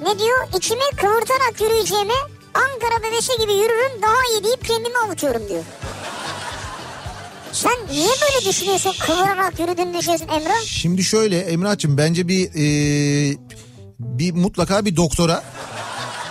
[0.00, 0.48] ne diyor?
[0.56, 2.14] İçimi kıvırtarak yürüyeceğime
[2.54, 5.64] Ankara bebesi gibi yürürüm daha iyi deyip kendimi avutuyorum diyor.
[7.62, 8.92] Sen niye böyle düşünüyorsun?
[9.00, 10.64] Kıvırarak yürüdüğünü düşünüyorsun Emrah?
[10.66, 13.36] Şimdi şöyle Emrah'cığım bence bir e,
[13.98, 15.42] bir mutlaka bir doktora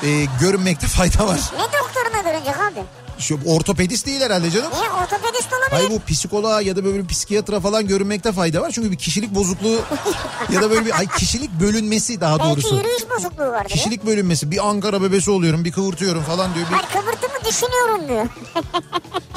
[0.03, 1.39] e, görünmekte fayda var.
[1.57, 2.79] Ne doktoruna görünecek abi?
[3.19, 4.71] Şu ortopedist değil herhalde canım.
[4.73, 5.71] Niye ortopedist olabilir?
[5.71, 8.71] Hayır bu psikoloğa ya da böyle bir psikiyatra falan görünmekte fayda var.
[8.71, 9.79] Çünkü bir kişilik bozukluğu
[10.51, 12.75] ya da böyle bir ay kişilik bölünmesi daha Belki doğrusu.
[12.75, 13.69] yürüyüş bozukluğu vardır.
[13.69, 14.51] Kişilik bölünmesi.
[14.51, 16.65] Bir Ankara bebesi oluyorum, bir kıvırtıyorum falan diyor.
[16.67, 18.27] Bir, Hayır kıvırtımı düşünüyorum diyor.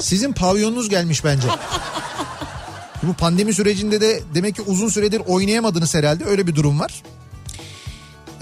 [0.01, 1.49] sizin pavyonunuz gelmiş bence.
[3.03, 6.25] Bu pandemi sürecinde de demek ki uzun süredir oynayamadınız herhalde.
[6.25, 7.03] Öyle bir durum var.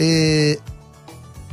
[0.01, 0.57] Ee,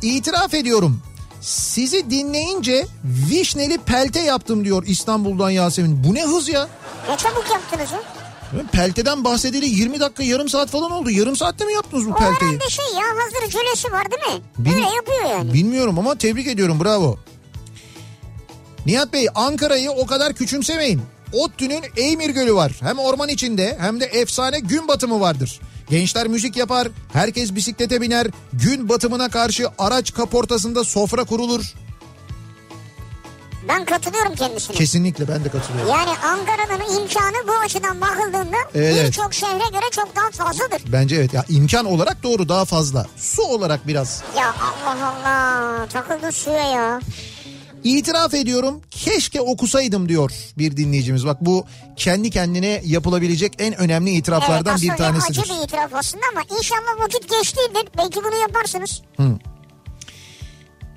[0.01, 1.01] itiraf ediyorum.
[1.41, 2.87] Sizi dinleyince
[3.29, 6.03] vişneli pelte yaptım diyor İstanbul'dan Yasemin.
[6.03, 6.67] Bu ne hız ya?
[7.09, 7.97] ne çabuk yaptınız o?
[8.71, 11.09] Pelteden bahsedeli 20 dakika yarım saat falan oldu.
[11.09, 12.51] Yarım saatte mi yaptınız bu O pelteyi?
[12.51, 14.43] herhalde şey ya hazır jölesi var değil mi?
[14.57, 15.53] Bil- Böyle yapıyor yani.
[15.53, 17.17] Bilmiyorum ama tebrik ediyorum bravo.
[18.85, 21.01] Nihat Bey Ankara'yı o kadar küçümsemeyin.
[21.33, 22.71] ODTÜ'nün Eymir Gölü var.
[22.81, 25.59] Hem orman içinde hem de efsane gün batımı vardır.
[25.89, 31.73] Gençler müzik yapar, herkes bisiklete biner, gün batımına karşı araç kaportasında sofra kurulur.
[33.67, 34.75] Ben katılıyorum kendisine.
[34.75, 35.91] Kesinlikle ben de katılıyorum.
[35.91, 39.07] Yani Ankara'nın imkanı bu açıdan bakıldığında Evet.
[39.07, 40.81] birçok şehre göre çok daha fazladır.
[40.87, 43.05] Bence evet ya imkan olarak doğru daha fazla.
[43.17, 44.23] Su olarak biraz.
[44.37, 46.99] Ya Allah Allah takıldı suya ya.
[47.85, 51.25] İtiraf ediyorum keşke okusaydım diyor bir dinleyicimiz.
[51.25, 51.65] Bak bu
[51.95, 55.39] kendi kendine yapılabilecek en önemli itiraflardan evet bir tanesidir.
[55.41, 57.87] acı bir itiraf aslında ama inşallah vakit geçtiğidir.
[57.97, 59.01] Belki bunu yaparsınız.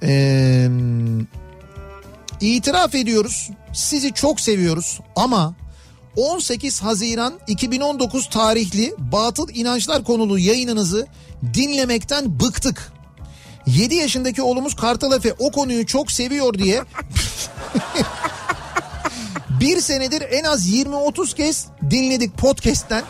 [0.03, 0.68] Ee,
[2.41, 3.51] itiraf ediyoruz.
[3.72, 5.55] Sizi çok seviyoruz ama
[6.16, 11.07] 18 Haziran 2019 tarihli Batıl İnançlar konulu yayınınızı
[11.55, 12.93] dinlemekten bıktık.
[13.76, 16.82] 7 yaşındaki oğlumuz Kartal Efe o konuyu çok seviyor diye
[19.60, 23.02] bir senedir en az 20-30 kez dinledik podcast'ten.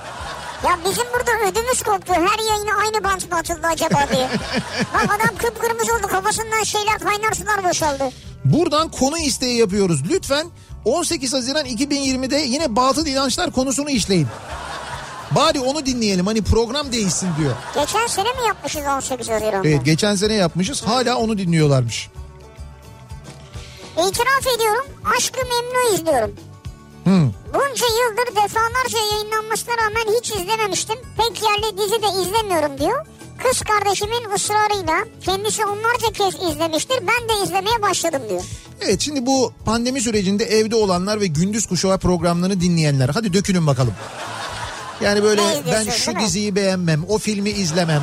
[0.65, 2.13] Ya bizim burada ödümüz koptu.
[2.13, 4.29] Her yayına aynı bant mı atıldı acaba diye.
[4.95, 6.07] Bak adam kıpkırmızı oldu.
[6.07, 8.05] Kafasından şeyler kaynar sular boşaldı.
[8.45, 10.03] Buradan konu isteği yapıyoruz.
[10.11, 10.47] Lütfen
[10.85, 14.27] 18 Haziran 2020'de yine batıl inançlar konusunu işleyin.
[15.31, 17.53] Bari onu dinleyelim hani program değişsin diyor.
[17.75, 19.69] Geçen sene mi yapmışız 18 Haziran'da?
[19.69, 22.09] Evet geçen sene yapmışız hala onu dinliyorlarmış.
[24.09, 24.85] İtiraf ediyorum
[25.17, 26.31] Aşkı Memnu izliyorum.
[27.05, 27.33] Hmm.
[27.55, 30.97] Bunca yıldır defalarca yayınlanmasına rağmen hiç izlememiştim.
[31.17, 33.07] Pek yerli dizi de izlemiyorum diyor.
[33.43, 36.97] Kız kardeşimin ısrarıyla kendisi onlarca kez izlemiştir.
[37.01, 38.43] Ben de izlemeye başladım diyor.
[38.81, 43.95] Evet şimdi bu pandemi sürecinde evde olanlar ve gündüz kuşağı programlarını dinleyenler hadi dökülün bakalım.
[45.01, 48.03] Yani böyle izliyorsun, ben şu diziyi beğenmem, o filmi izlemem.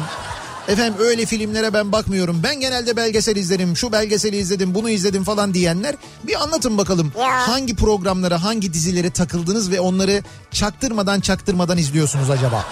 [0.68, 2.40] Efendim öyle filmlere ben bakmıyorum.
[2.44, 7.14] Ben genelde belgesel izlerim, şu belgeseli izledim, bunu izledim falan diyenler bir anlatın bakalım.
[7.20, 7.48] Ya.
[7.48, 12.66] Hangi programlara, hangi dizilere takıldınız ve onları çaktırmadan çaktırmadan izliyorsunuz acaba?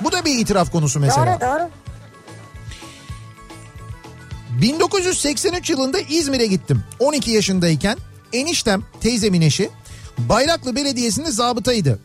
[0.00, 1.40] Bu da bir itiraf konusu mesela.
[1.40, 1.70] Doğru doğru.
[4.62, 6.84] 1983 yılında İzmir'e gittim.
[6.98, 7.98] 12 yaşındayken
[8.32, 9.70] eniştem teyzemin eşi
[10.18, 11.98] Bayraklı Belediyesi'nde zabıtaydı.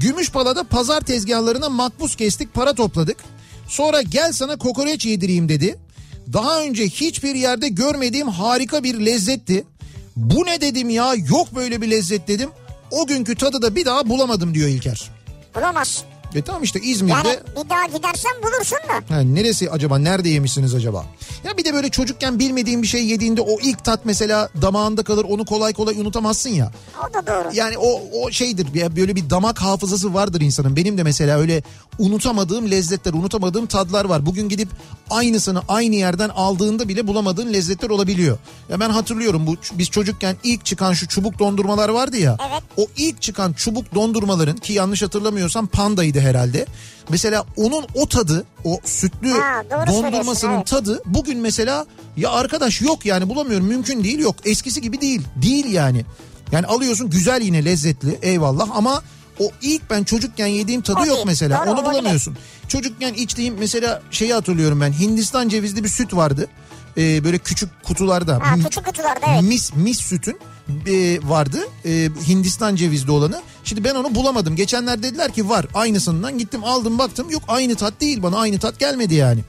[0.00, 3.16] Gümüşpala'da pazar tezgahlarına makbuz kestik para topladık.
[3.68, 5.78] Sonra gel sana kokoreç yedireyim dedi.
[6.32, 9.64] Daha önce hiçbir yerde görmediğim harika bir lezzetti.
[10.16, 12.50] Bu ne dedim ya yok böyle bir lezzet dedim.
[12.90, 15.10] O günkü tadı da bir daha bulamadım diyor İlker.
[15.54, 16.11] Bulamazsın.
[16.34, 19.14] E tamam işte İzmir'de Yani bir daha gidersen bulursun da.
[19.14, 21.04] Ha, neresi acaba nerede yemişsiniz acaba?
[21.44, 25.26] Ya bir de böyle çocukken bilmediğin bir şey yediğinde o ilk tat mesela damağında kalır
[25.28, 26.70] onu kolay kolay unutamazsın ya.
[27.10, 27.48] O da doğru.
[27.54, 30.76] Yani o o şeydir ya böyle bir damak hafızası vardır insanın.
[30.76, 31.62] Benim de mesela öyle
[31.98, 34.26] unutamadığım lezzetler, unutamadığım tadlar var.
[34.26, 34.68] Bugün gidip
[35.10, 38.38] aynısını aynı yerden aldığında bile bulamadığın lezzetler olabiliyor.
[38.68, 42.36] Ya ben hatırlıyorum bu biz çocukken ilk çıkan şu çubuk dondurmalar vardı ya.
[42.50, 42.62] Evet.
[42.76, 46.66] O ilk çıkan çubuk dondurmaların ki yanlış hatırlamıyorsam pandaydı herhalde.
[47.08, 50.66] Mesela onun o tadı, o sütlü Ha, dondurmasının evet.
[50.66, 51.86] tadı bugün mesela
[52.16, 54.36] ya arkadaş yok yani bulamıyorum mümkün değil yok.
[54.44, 55.22] Eskisi gibi değil.
[55.42, 56.04] Değil yani.
[56.52, 59.02] Yani alıyorsun güzel yine lezzetli eyvallah ama
[59.38, 61.62] o ilk ben çocukken yediğim tadı O yok mesela.
[61.62, 61.92] Onu olabilir.
[61.92, 62.36] bulamıyorsun.
[62.68, 64.92] Çocukken içtiğim mesela şeyi hatırlıyorum ben.
[64.92, 66.48] Hindistan cevizli bir süt vardı.
[66.96, 68.34] Ee, böyle küçük kutularda.
[68.42, 69.42] Ha, küçük kutularda evet.
[69.42, 70.38] Mis mis sütün
[70.86, 71.58] e, vardı.
[71.84, 73.42] E, Hindistan cevizli olanı.
[73.64, 74.56] Şimdi ben onu bulamadım.
[74.56, 77.30] Geçenler dediler ki var aynısından gittim aldım baktım.
[77.30, 79.40] Yok aynı tat değil bana aynı tat gelmedi yani.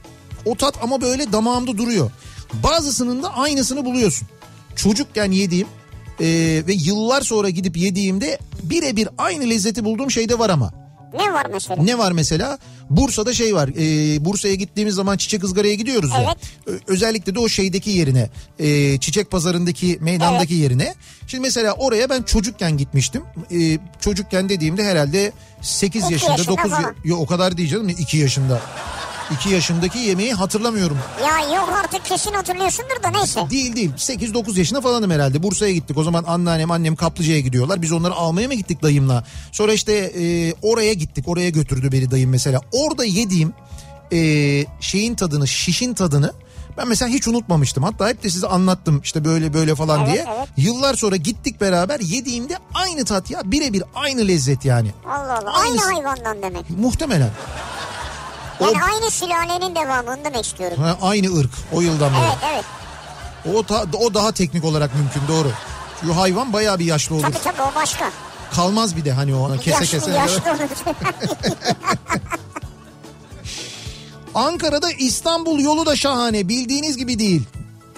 [0.44, 2.10] O tat ama böyle damağımda duruyor.
[2.52, 4.28] Bazısının da aynısını buluyorsun.
[4.76, 5.68] Çocukken yediğim
[6.20, 6.26] e,
[6.66, 10.72] ve yıllar sonra gidip yediğimde birebir aynı lezzeti bulduğum şey de var ama.
[11.14, 11.82] Ne var mesela?
[11.82, 12.58] Ne var mesela?
[12.90, 13.68] Bursa'da şey var.
[13.68, 16.22] e, Bursa'ya gittiğimiz zaman çiçek ızgaraya gidiyoruz ya.
[16.24, 16.36] Evet.
[16.66, 18.30] Ö- Özellikle de o şeydeki yerine.
[18.58, 20.94] e, çiçek pazarındaki meydandaki yerine.
[21.26, 23.22] Şimdi mesela oraya ben çocukken gitmiştim.
[23.52, 26.94] E, çocukken dediğimde herhalde 8 İki yaşında, yaşında 9 falan.
[27.04, 28.60] Yok o kadar değil canım 2 yaşında.
[29.32, 30.98] 2 yaşındaki yemeği hatırlamıyorum.
[31.24, 33.40] Ya yok artık kesin hatırlıyorsundur da neyse.
[33.50, 33.90] Değil değil.
[33.96, 35.42] 8-9 yaşında falanım herhalde.
[35.42, 35.98] Bursa'ya gittik.
[35.98, 37.82] O zaman anneannem annem kaplıcaya gidiyorlar.
[37.82, 39.24] Biz onları almaya mı gittik dayımla?
[39.52, 41.28] Sonra işte e, oraya gittik.
[41.28, 42.60] Oraya götürdü beni dayım mesela.
[42.72, 43.52] Orada yediğim
[44.12, 44.18] e,
[44.80, 46.32] şeyin tadını şişin tadını
[46.76, 47.84] ben mesela hiç unutmamıştım.
[47.84, 50.26] Hatta hep de size anlattım işte böyle böyle falan Evet, diye.
[50.38, 50.48] evet.
[50.56, 52.00] yıllar sonra gittik beraber.
[52.00, 53.40] Yediğimde aynı tat ya.
[53.44, 54.90] Birebir aynı lezzet yani.
[55.06, 55.50] Allah Allah.
[55.52, 55.86] Aynısı.
[55.88, 56.70] Aynı hayvandan demek.
[56.70, 57.30] muhtemelen
[58.60, 60.78] o, Yani aynı sülalenin devamını demek istiyorum.
[60.82, 62.64] ha, aynı ırk o yıldan beri Evet evet.
[63.56, 65.48] o, ta- o daha teknik olarak mümkün doğru
[66.02, 67.22] şu hayvan bayağı bir yaşlı olur.
[67.22, 68.10] Tabii tabii o başka.
[68.52, 70.10] kalmaz bir de hani o kese yaşlı, kese.
[70.10, 70.58] yaşlı olur.
[74.34, 77.42] Ankara'da İstanbul yolu da şahane bildiğiniz gibi değil.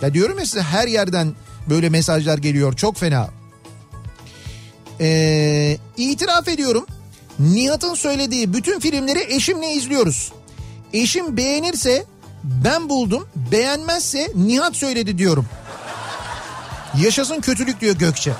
[0.03, 1.35] Ya diyorum ya size her yerden
[1.71, 3.29] böyle mesajlar geliyor çok fena.
[5.01, 6.87] Ee, itiraf ediyorum
[7.39, 10.33] Nihat'ın söylediği bütün filmleri eşimle izliyoruz.
[10.97, 12.05] Eşim beğenirse
[12.44, 15.47] ben buldum beğenmezse Nihat söyledi diyorum.
[17.03, 18.32] Yaşasın kötülük diyor Gökçe.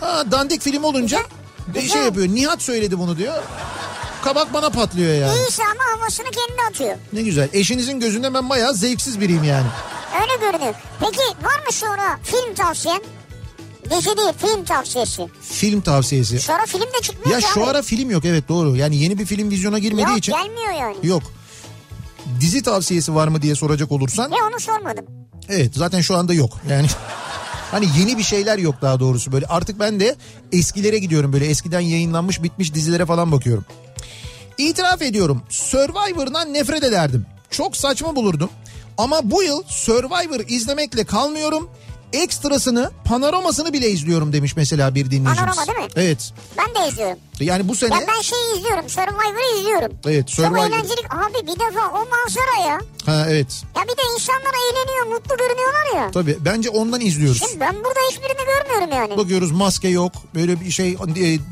[0.00, 1.18] Ha, dandik film olunca
[1.74, 2.28] bir şey yapıyor.
[2.28, 3.42] Nihat söyledi bunu diyor.
[4.24, 5.36] Kabak bana patlıyor yani.
[5.38, 6.96] İyiyse ama havasını kendi atıyor.
[7.12, 7.48] Ne güzel.
[7.52, 9.66] Eşinizin gözünde ben bayağı zevksiz biriyim yani.
[10.22, 10.74] Öyle görünüyor.
[11.00, 13.02] Peki var mı sonra film tavsiyen?
[13.90, 15.26] Dizi değil film tavsiyesi.
[15.42, 16.40] Film tavsiyesi.
[16.40, 17.70] Sonra film de çıkmıyor Ya şu abi.
[17.70, 18.76] ara film yok evet doğru.
[18.76, 20.96] Yani yeni bir film vizyona girmediği Yok için gelmiyor yani.
[21.02, 21.22] yok.
[22.40, 25.04] Dizi tavsiyesi var mı diye soracak olursan Ya onu sormadım.
[25.48, 26.50] evet zaten şu anda yok.
[26.70, 26.86] Yani
[27.70, 29.46] hani yeni bir şeyler yok daha doğrusu böyle.
[29.46, 30.16] Artık ben de
[30.52, 33.64] eskilere gidiyorum böyle eskiden yayınlanmış bitmiş dizilere falan bakıyorum.
[34.58, 37.26] İtiraf ediyorum Survivor'dan nefret ederdim.
[37.50, 38.50] Çok saçma bulurdum.
[38.98, 41.70] Ama bu yıl Survivor izlemekle kalmıyorum.
[42.12, 45.38] Ekstrasını, panoramasını bile izliyorum demiş mesela bir dinleyicimiz.
[45.38, 45.92] Panorama değil mi?
[45.96, 46.32] Evet.
[46.58, 47.18] Ben de izliyorum.
[47.40, 48.88] Yani bu sene Ya ben şeyi izliyorum.
[48.88, 49.92] Survivor'ı izliyorum.
[50.06, 50.66] Evet, Çok Survivor.
[50.66, 51.00] eğlenceli.
[51.10, 52.80] Abi bir defa o manzara ya.
[53.06, 53.62] ha evet.
[53.76, 56.10] Ya bir de insanlar eğleniyor, mutlu görünüyorlar ya.
[56.10, 57.38] Tabii bence ondan izliyoruz.
[57.38, 59.16] Şimdi ben burada hiçbirini görmüyorum yani.
[59.16, 60.12] Bakıyoruz maske yok.
[60.34, 60.96] Böyle bir şey e,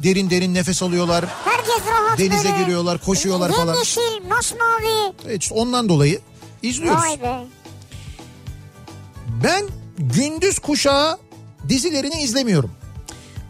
[0.03, 1.25] derin derin nefes alıyorlar.
[1.45, 2.63] Herkes rahat Denize böyle.
[2.63, 3.67] giriyorlar, koşuyorlar falan.
[3.75, 5.13] Yemyeşil, masmavi.
[5.27, 6.21] Evet işte ondan dolayı
[6.63, 7.03] izliyoruz.
[7.03, 7.39] Vay be.
[9.45, 9.65] Ben
[9.99, 11.19] gündüz kuşağı
[11.69, 12.71] dizilerini izlemiyorum.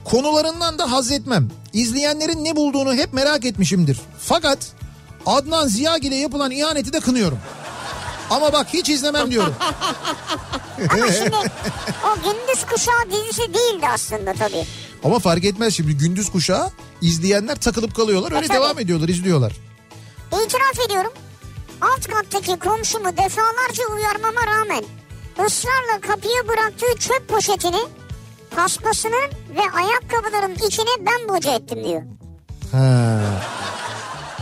[0.05, 1.49] Konularından da haz etmem.
[1.73, 4.01] İzleyenlerin ne bulduğunu hep merak etmişimdir.
[4.21, 4.59] Fakat
[5.27, 7.39] Adnan Ziyagil'e yapılan ihaneti de kınıyorum.
[8.31, 9.55] Ama bak hiç izlemem diyorum.
[10.93, 11.37] Ama şimdi
[12.07, 14.65] o gündüz kuşağı dizisi değildi aslında tabii.
[15.05, 16.71] Ama fark etmez şimdi gündüz kuşağı
[17.03, 18.33] izleyenler takılıp kalıyorlar.
[18.33, 18.57] Öyle E, tabii.
[18.59, 19.53] devam ediyorlar izliyorlar.
[20.45, 21.13] İtiraf ediyorum.
[21.81, 24.85] Alt kattaki komşumu defalarca uyarmama rağmen
[25.47, 27.81] ısrarla kapıya bıraktığı çöp poşetini
[28.57, 32.03] paspasının ve ayakkabıların içine ben boca ettim diyor.
[32.73, 33.19] Ha,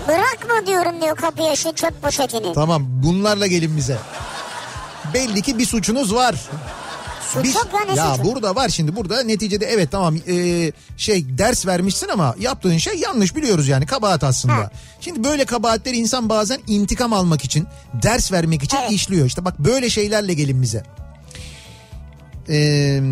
[0.09, 2.53] Bırakma diyorum diyor kapıya şu çöp poşetini.
[2.53, 3.99] tamam bunlarla gelin bize.
[5.15, 6.35] Belli ki bir suçunuz var.
[7.43, 8.25] Ne ya suçu?
[8.25, 13.37] burada var şimdi burada neticede evet tamam e, şey ders vermişsin ama yaptığın şey yanlış
[13.37, 14.55] biliyoruz yani kabahat aslında.
[14.55, 14.71] Ha.
[15.01, 17.67] Şimdi böyle kabahatleri insan bazen intikam almak için
[18.03, 18.93] ders vermek için Evet.
[18.93, 19.27] işliyor.
[19.27, 20.83] İşte bak böyle şeylerle gelin bize.
[22.49, 23.03] Eee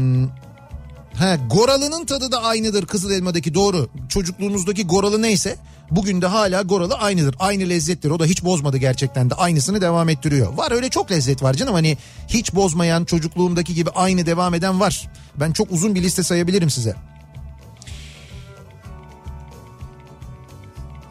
[1.18, 3.88] Ha, Goralı'nın tadı da aynıdır Kızıl Elma'daki doğru.
[4.08, 5.56] Çocukluğunuzdaki Goralı neyse
[5.90, 7.36] bugün de hala Goralı aynıdır.
[7.38, 8.10] Aynı lezzettir.
[8.10, 9.34] O da hiç bozmadı gerçekten de.
[9.34, 10.52] Aynısını devam ettiriyor.
[10.52, 11.74] Var öyle çok lezzet var canım.
[11.74, 11.98] Hani
[12.28, 15.08] hiç bozmayan çocukluğumdaki gibi aynı devam eden var.
[15.36, 16.94] Ben çok uzun bir liste sayabilirim size.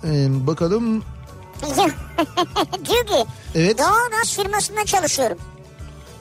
[0.06, 1.04] Ee, bakalım.
[2.86, 3.26] diyor ki
[3.56, 3.78] Evet.
[3.80, 5.38] doğalgaz firmasında çalışıyorum.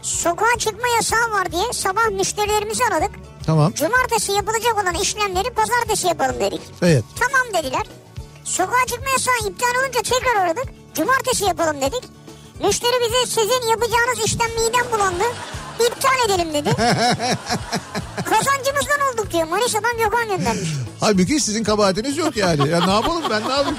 [0.03, 3.11] Sokağa çıkma yasağı var diye sabah müşterilerimizi aradık.
[3.47, 3.73] Tamam.
[3.75, 6.61] Cumartesi yapılacak olan işlemleri pazartesi yapalım dedik.
[6.83, 7.05] Evet.
[7.21, 7.83] Tamam dediler.
[8.45, 10.65] Sokağa çıkma yasağı iptal olunca tekrar aradık.
[10.95, 12.03] Cumartesi yapalım dedik.
[12.65, 15.25] Müşteri bize sizin yapacağınız işlem midem bulandı.
[15.87, 16.71] İptal edelim dedi.
[18.25, 19.45] Kazancımızdan olduk diyor.
[19.47, 20.69] Manisa'dan Gökhan göndermiş.
[21.01, 22.69] Halbuki sizin kabahatiniz yok yani.
[22.69, 23.79] Ya ne yapalım ben ne yapayım?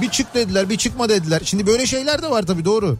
[0.00, 1.40] Bir çık dediler bir çıkma dediler.
[1.44, 2.96] Şimdi böyle şeyler de var tabii doğru.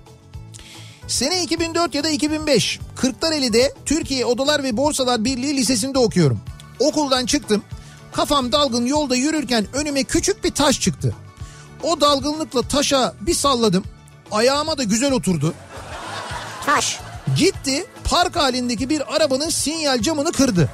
[1.08, 6.40] Sene 2004 ya da 2005 Kırklareli'de Türkiye Odalar ve Borsalar Birliği Lisesi'nde okuyorum.
[6.78, 7.62] Okuldan çıktım.
[8.12, 11.14] Kafam dalgın yolda yürürken önüme küçük bir taş çıktı.
[11.82, 13.84] O dalgınlıkla taşa bir salladım.
[14.30, 15.54] Ayağıma da güzel oturdu.
[16.66, 16.98] Taş.
[17.36, 20.70] Gitti park halindeki bir arabanın sinyal camını kırdı.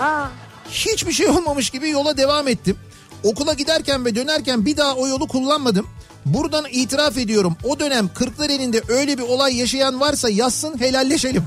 [0.00, 0.26] Aa,
[0.70, 2.78] Hiçbir şey olmamış gibi yola devam ettim.
[3.26, 5.86] Okula giderken ve dönerken bir daha o yolu kullanmadım.
[6.26, 7.56] Buradan itiraf ediyorum.
[7.64, 11.44] O dönem Kırklareli'nde öyle bir olay yaşayan varsa yazsın helalleşelim.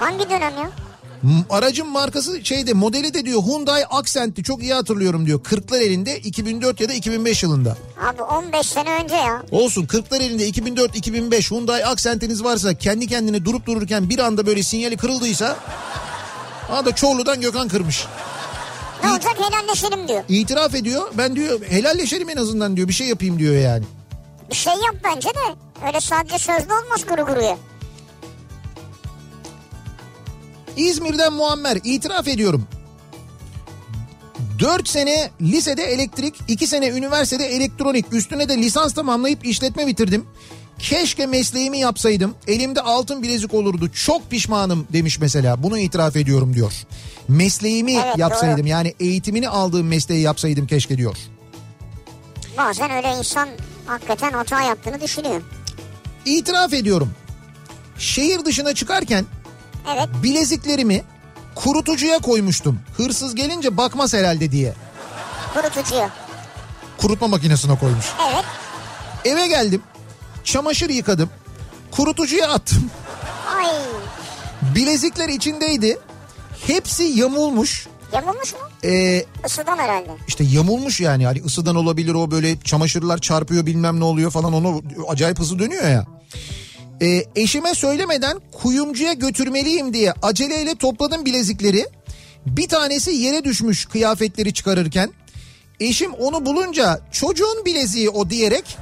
[0.00, 0.70] hangi dönem ya?
[1.50, 5.42] Aracın markası şeyde modeli de diyor Hyundai Accent'ti çok iyi hatırlıyorum diyor.
[5.42, 7.76] Kırklareli'nde 2004 ya da 2005 yılında.
[8.08, 9.42] Abi 15 sene önce ya.
[9.50, 15.56] Olsun Kırklareli'nde 2004-2005 Hyundai Accent'iniz varsa kendi kendine durup dururken bir anda böyle sinyali kırıldıysa...
[16.72, 18.06] Aa da Çorlu'dan Gökhan kırmış.
[19.04, 20.22] Ne olacak helalleşelim diyor.
[20.28, 21.10] İtiraf ediyor.
[21.18, 22.88] Ben diyor helalleşelim en azından diyor.
[22.88, 23.84] Bir şey yapayım diyor yani.
[24.50, 25.56] Bir şey yap bence de.
[25.86, 27.58] Öyle sadece sözlü olmaz kuru kuruya.
[30.76, 32.66] İzmir'den Muammer itiraf ediyorum.
[34.58, 40.26] 4 sene lisede elektrik, 2 sene üniversitede elektronik, üstüne de lisans tamamlayıp işletme bitirdim.
[40.78, 42.34] Keşke mesleğimi yapsaydım.
[42.46, 43.90] Elimde altın bilezik olurdu.
[43.92, 45.62] Çok pişmanım demiş mesela.
[45.62, 46.72] Bunu itiraf ediyorum diyor.
[47.28, 48.66] Mesleğimi Evet, yapsaydım doğru.
[48.68, 51.16] yani eğitimini aldığım mesleği yapsaydım keşke diyor.
[52.58, 53.48] Bazen öyle insan
[53.86, 55.42] hakikaten hata yaptığını düşünüyor.
[56.24, 57.10] İtiraf ediyorum.
[57.98, 59.24] Şehir dışına çıkarken
[59.94, 60.08] Evet.
[60.22, 61.02] bileziklerimi
[61.54, 62.80] kurutucuya koymuştum.
[62.96, 64.74] Hırsız gelince bakmaz herhalde diye.
[65.54, 66.10] Kurutucuya.
[66.98, 68.06] Kurutma makinesine koymuş.
[68.32, 68.44] Evet.
[69.24, 69.82] Eve geldim.
[70.46, 71.30] Çamaşır yıkadım.
[71.90, 72.90] Kurutucuya attım.
[73.56, 73.66] Ay.
[74.74, 75.98] Bilezikler içindeydi.
[76.66, 77.86] Hepsi yamulmuş.
[78.12, 78.58] Yamulmuş mu?
[78.84, 80.10] Ee, Isıdan herhalde.
[80.28, 81.26] işte yamulmuş yani.
[81.26, 85.84] Hani ısıdan olabilir o böyle çamaşırlar çarpıyor bilmem ne oluyor falan onu acayip hızlı dönüyor
[85.88, 86.06] ya.
[87.02, 91.86] Ee, eşime söylemeden kuyumcuya götürmeliyim diye aceleyle topladım bilezikleri.
[92.46, 95.12] Bir tanesi yere düşmüş kıyafetleri çıkarırken.
[95.80, 98.76] Eşim onu bulunca çocuğun bileziği o diyerek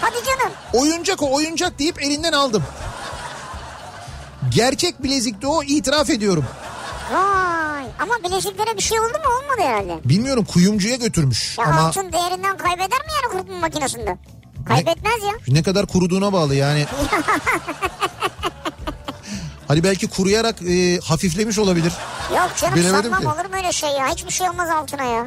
[0.00, 0.52] Hadi canım.
[0.72, 2.62] oyuncak o oyuncak deyip elinden aldım.
[4.50, 6.44] Gerçek bilezikti o itiraf ediyorum.
[7.12, 7.84] Vay.
[7.98, 9.24] Ama bileziklere bir şey oldu mu?
[9.42, 10.08] Olmadı herhalde.
[10.08, 14.18] Bilmiyorum kuyumcuya götürmüş Ya ama altın değerinden kaybeder mi yani kurutma makinesinde?
[14.68, 15.32] Kaybetmez ya.
[15.54, 16.86] ne kadar kuruduğuna bağlı yani.
[19.68, 21.92] hani belki kuruyarak e, hafiflemiş olabilir.
[22.36, 23.28] Yok canım Bilemedim sanmam ki.
[23.40, 24.08] olur mu öyle şey ya?
[24.08, 25.26] Hiçbir şey olmaz altına ya.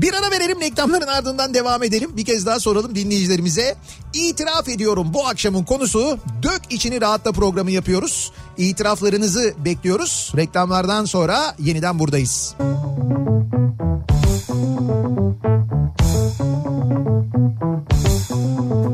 [0.00, 2.16] Bir ara verelim reklamların ardından devam edelim.
[2.16, 3.76] Bir kez daha soralım dinleyicilerimize.
[4.14, 8.32] İtiraf ediyorum bu akşamın konusu Dök içini rahatla programı yapıyoruz.
[8.56, 10.32] İtiraflarınızı bekliyoruz.
[10.36, 12.54] Reklamlardan sonra yeniden buradayız.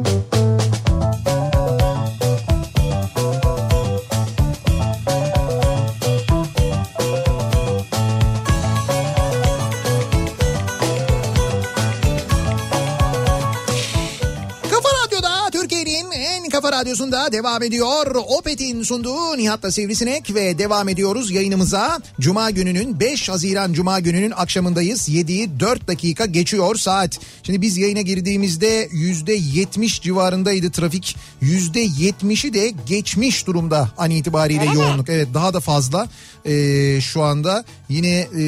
[0.05, 0.22] Kafa
[16.83, 18.15] radyosunda devam ediyor.
[18.39, 22.01] Opet'in sunduğu Nihat'la Sivrisinek ve devam ediyoruz yayınımıza.
[22.21, 25.09] Cuma gününün 5 Haziran Cuma gününün akşamındayız.
[25.09, 27.19] 7'yi 4 dakika geçiyor saat.
[27.43, 31.17] Şimdi biz yayına girdiğimizde %70 civarındaydı trafik.
[31.43, 34.79] %70'i de geçmiş durumda an itibariyle Öyle mi?
[34.79, 35.09] yoğunluk.
[35.09, 36.09] Evet daha da fazla
[36.47, 37.65] Ee, şu anda.
[37.89, 38.45] Yine e,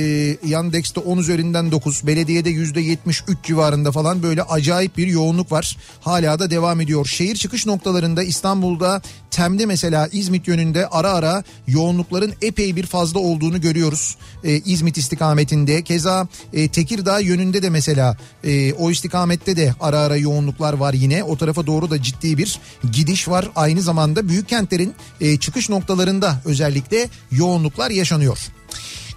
[0.46, 5.76] Yandex'te 10 üzerinden 9, belediyede %73 civarında falan böyle acayip bir yoğunluk var.
[6.00, 7.06] Hala da devam ediyor.
[7.06, 13.60] Şehir çıkış noktalarında İstanbul'da Tem'de mesela İzmit yönünde ara ara yoğunlukların epey bir fazla olduğunu
[13.60, 14.16] görüyoruz.
[14.44, 15.82] Ee, İzmit istikametinde.
[15.82, 21.24] Keza e, Tekirdağ yönünde de mesela e, o istikamette de ara ara yoğunluklar var yine.
[21.24, 22.58] O tarafa doğru da ciddi bir
[22.92, 23.50] gidiş var.
[23.56, 28.38] Aynı zamanda büyük kentlerin e, çıkış noktalarında özellikle yoğunluklar yaşanıyor.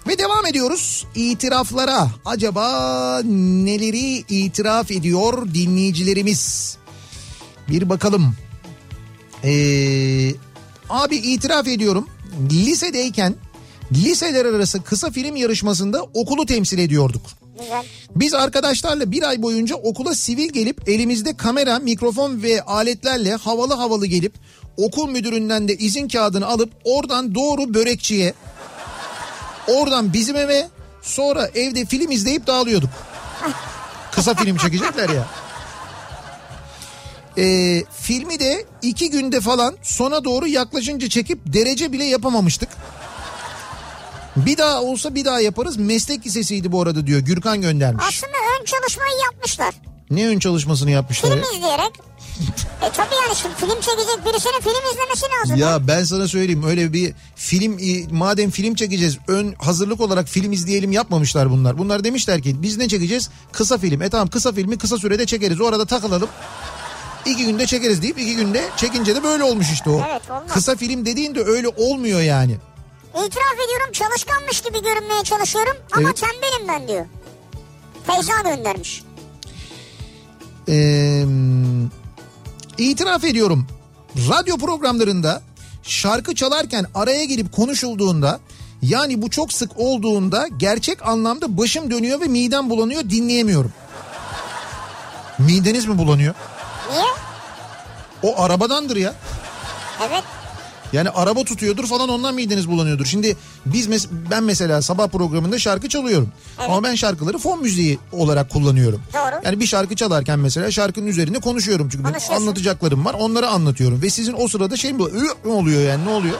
[0.08, 2.10] Ve devam ediyoruz itiraflara.
[2.24, 6.76] Acaba neleri itiraf ediyor dinleyicilerimiz?
[7.68, 8.34] Bir bakalım.
[9.44, 10.32] Ee,
[10.88, 12.08] abi itiraf ediyorum.
[12.50, 13.34] Lisedeyken
[13.92, 17.22] liseler arası kısa film yarışmasında okulu temsil ediyorduk.
[17.60, 17.84] Güzel.
[18.16, 24.06] Biz arkadaşlarla bir ay boyunca okula sivil gelip elimizde kamera, mikrofon ve aletlerle havalı havalı
[24.06, 24.32] gelip
[24.76, 28.34] okul müdüründen de izin kağıdını alıp oradan doğru börekçiye,
[29.68, 30.68] oradan bizim eve,
[31.02, 32.90] sonra evde film izleyip dağılıyorduk.
[34.12, 35.26] Kısa film çekecekler ya.
[37.38, 42.68] Ee, filmi de iki günde falan sona doğru yaklaşınca çekip derece bile yapamamıştık.
[44.36, 45.76] Bir daha olsa bir daha yaparız.
[45.76, 47.20] Meslek lisesiydi bu arada diyor.
[47.20, 48.04] Gürkan göndermiş.
[48.08, 49.74] Aslında ön çalışmayı yapmışlar.
[50.10, 51.58] Ne ön çalışmasını yapmışlar Film ya?
[51.58, 51.92] izleyerek.
[52.82, 55.56] E tabii yani şimdi film çekecek birisinin film izlemesi lazım.
[55.56, 57.78] Ya ben sana söyleyeyim öyle bir film
[58.18, 61.78] madem film çekeceğiz ön hazırlık olarak film izleyelim yapmamışlar bunlar.
[61.78, 63.30] Bunlar demişler ki biz ne çekeceğiz?
[63.52, 64.02] Kısa film.
[64.02, 65.60] E tamam kısa filmi kısa sürede çekeriz.
[65.60, 66.28] O arada takılalım.
[67.26, 70.02] İki günde çekeriz deyip iki günde çekince de böyle olmuş işte o.
[70.10, 70.52] Evet, olmaz.
[70.54, 72.56] Kısa film dediğin de öyle olmuyor yani.
[73.26, 76.16] İtiraf ediyorum çalışkanmış gibi görünmeye çalışıyorum ama Evet.
[76.20, 77.06] tembelim ben diyor.
[78.06, 79.02] Feyza göndermiş.
[80.68, 81.24] Ee,
[82.78, 83.66] itiraf ediyorum.
[84.16, 85.42] Radyo programlarında
[85.82, 88.40] şarkı çalarken araya girip konuşulduğunda
[88.82, 93.72] yani bu çok sık olduğunda gerçek anlamda başım dönüyor ve midem bulanıyor dinleyemiyorum.
[95.38, 96.34] Mideniz mi bulanıyor?
[96.90, 97.04] Niye?
[98.22, 99.14] O arabadandır ya.
[100.08, 100.24] Evet.
[100.92, 103.06] Yani araba tutuyordur falan ondan mideniz bulanıyordur.
[103.06, 103.36] Şimdi
[103.66, 106.28] biz mes- ben mesela sabah programında şarkı çalıyorum.
[106.60, 106.70] Evet.
[106.70, 109.02] Ama ben şarkıları fon müziği olarak kullanıyorum.
[109.14, 109.40] Doğru.
[109.44, 111.88] Yani bir şarkı çalarken mesela şarkının üzerine konuşuyorum.
[111.92, 114.02] Çünkü benim anlatacaklarım var onları anlatıyorum.
[114.02, 115.02] Ve sizin o sırada şey mi
[115.46, 116.36] oluyor yani ne oluyor?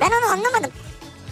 [0.00, 0.70] Ben onu anlamadım.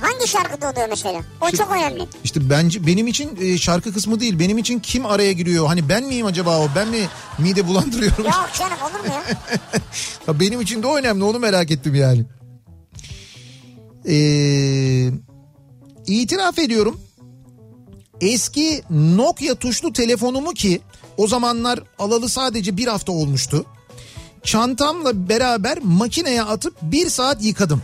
[0.00, 1.20] Hangi şarkıda oluyor mesela?
[1.40, 2.06] O çok önemli.
[2.24, 4.38] İşte bence benim için e, şarkı kısmı değil.
[4.38, 5.66] Benim için kim araya giriyor?
[5.66, 6.68] Hani ben miyim acaba o?
[6.76, 8.24] Ben mi mide bulandırıyorum?
[8.24, 9.22] Yok canım olur mu ya?
[10.28, 12.24] Ya benim için de o önemli onu merak ettim yani.
[14.08, 15.10] Ee,
[16.06, 17.00] itiraf ediyorum.
[18.20, 20.80] Eski Nokia tuşlu telefonumu ki
[21.16, 23.66] o zamanlar alalı sadece bir hafta olmuştu.
[24.42, 27.82] Çantamla beraber makineye atıp bir saat yıkadım.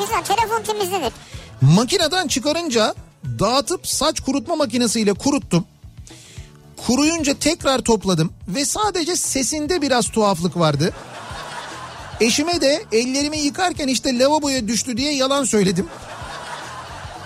[0.00, 1.12] Güzel telefon temizlenir.
[1.60, 2.94] Makineden çıkarınca
[3.38, 5.64] dağıtıp saç kurutma makinesiyle kuruttum.
[6.86, 10.92] Kuruyunca tekrar topladım ve sadece sesinde biraz tuhaflık vardı.
[12.20, 15.86] Eşime de ellerimi yıkarken işte lavaboya düştü diye yalan söyledim.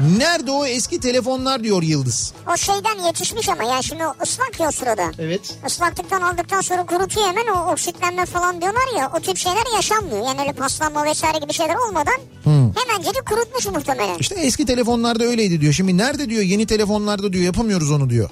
[0.00, 2.32] Nerede o eski telefonlar diyor Yıldız.
[2.52, 5.12] O şeyden yetişmiş ama yani şimdi o ıslak ya o sırada.
[5.18, 5.58] Evet.
[5.66, 10.26] Islaklıktan aldıktan sonra kurutuyor hemen o oksitlenme falan diyorlar ya o tip şeyler yaşanmıyor.
[10.26, 14.18] Yani öyle paslanma vesaire gibi şeyler olmadan hemencecik kurutmuş muhtemelen.
[14.18, 15.72] İşte eski telefonlarda öyleydi diyor.
[15.72, 18.30] Şimdi nerede diyor yeni telefonlarda diyor yapamıyoruz onu diyor.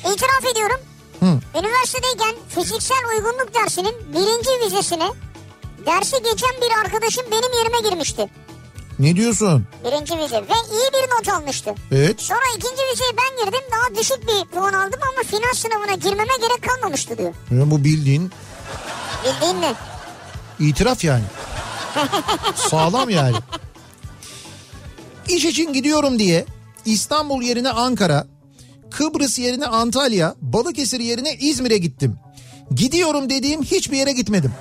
[0.00, 0.80] İtiraf ediyorum.
[1.58, 5.08] Üniversitedeyken fiziksel uygunluk dersinin birinci vizesine
[5.86, 8.28] dersi geçen bir arkadaşım benim yerime girmişti.
[8.98, 9.66] Ne diyorsun?
[9.84, 11.74] Birinci vize ve iyi bir not almıştı.
[11.92, 12.20] Evet.
[12.20, 16.62] Sonra ikinci vizeye ben girdim daha düşük bir puan aldım ama final sınavına girmeme gerek
[16.68, 17.34] kalmamıştı diyor.
[17.50, 18.30] Ya bu bildiğin
[19.24, 19.74] Bildiğin ne?
[20.60, 21.24] itiraf yani.
[22.54, 23.36] Sağlam yani.
[25.28, 26.44] İş için gidiyorum diye
[26.84, 28.26] İstanbul yerine Ankara,
[28.90, 32.16] Kıbrıs yerine Antalya, Balıkesir yerine İzmir'e gittim.
[32.74, 34.52] Gidiyorum dediğim hiçbir yere gitmedim.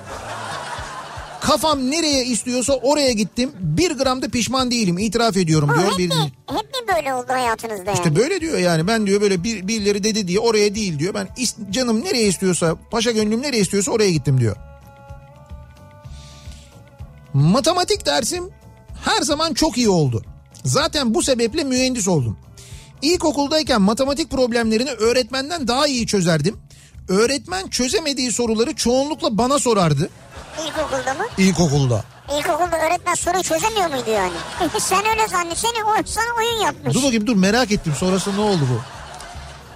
[1.47, 3.51] Kafam nereye istiyorsa oraya gittim.
[3.59, 7.13] Bir gram da pişman değilim itiraf ediyorum Bu diyor hep bir mi, hep mi böyle
[7.13, 7.93] oldu hayatınızda yani?
[7.93, 11.13] İşte böyle diyor yani ben diyor böyle bir, birileri dedi diye oraya değil diyor.
[11.13, 14.55] Ben is- canım nereye istiyorsa paşa gönlüm nereye istiyorsa oraya gittim diyor.
[17.33, 18.49] Matematik dersim
[19.05, 20.23] her zaman çok iyi oldu.
[20.63, 22.37] Zaten bu sebeple mühendis oldum.
[23.01, 26.57] İlkokuldayken matematik problemlerini öğretmenden daha iyi çözerdim.
[27.09, 30.09] Öğretmen çözemediği soruları çoğunlukla bana sorardı
[30.67, 31.25] İlkokulda mı?
[31.37, 32.03] ilkokulda.
[32.37, 34.33] İlkokulda öğretmen soruyu çözemiyor muydu yani?
[34.79, 35.57] Sen öyle zannet.
[35.57, 36.95] Seni o, sana oyun yapmış.
[36.95, 38.81] Dur bakayım dur merak ettim sonrasında ne oldu bu?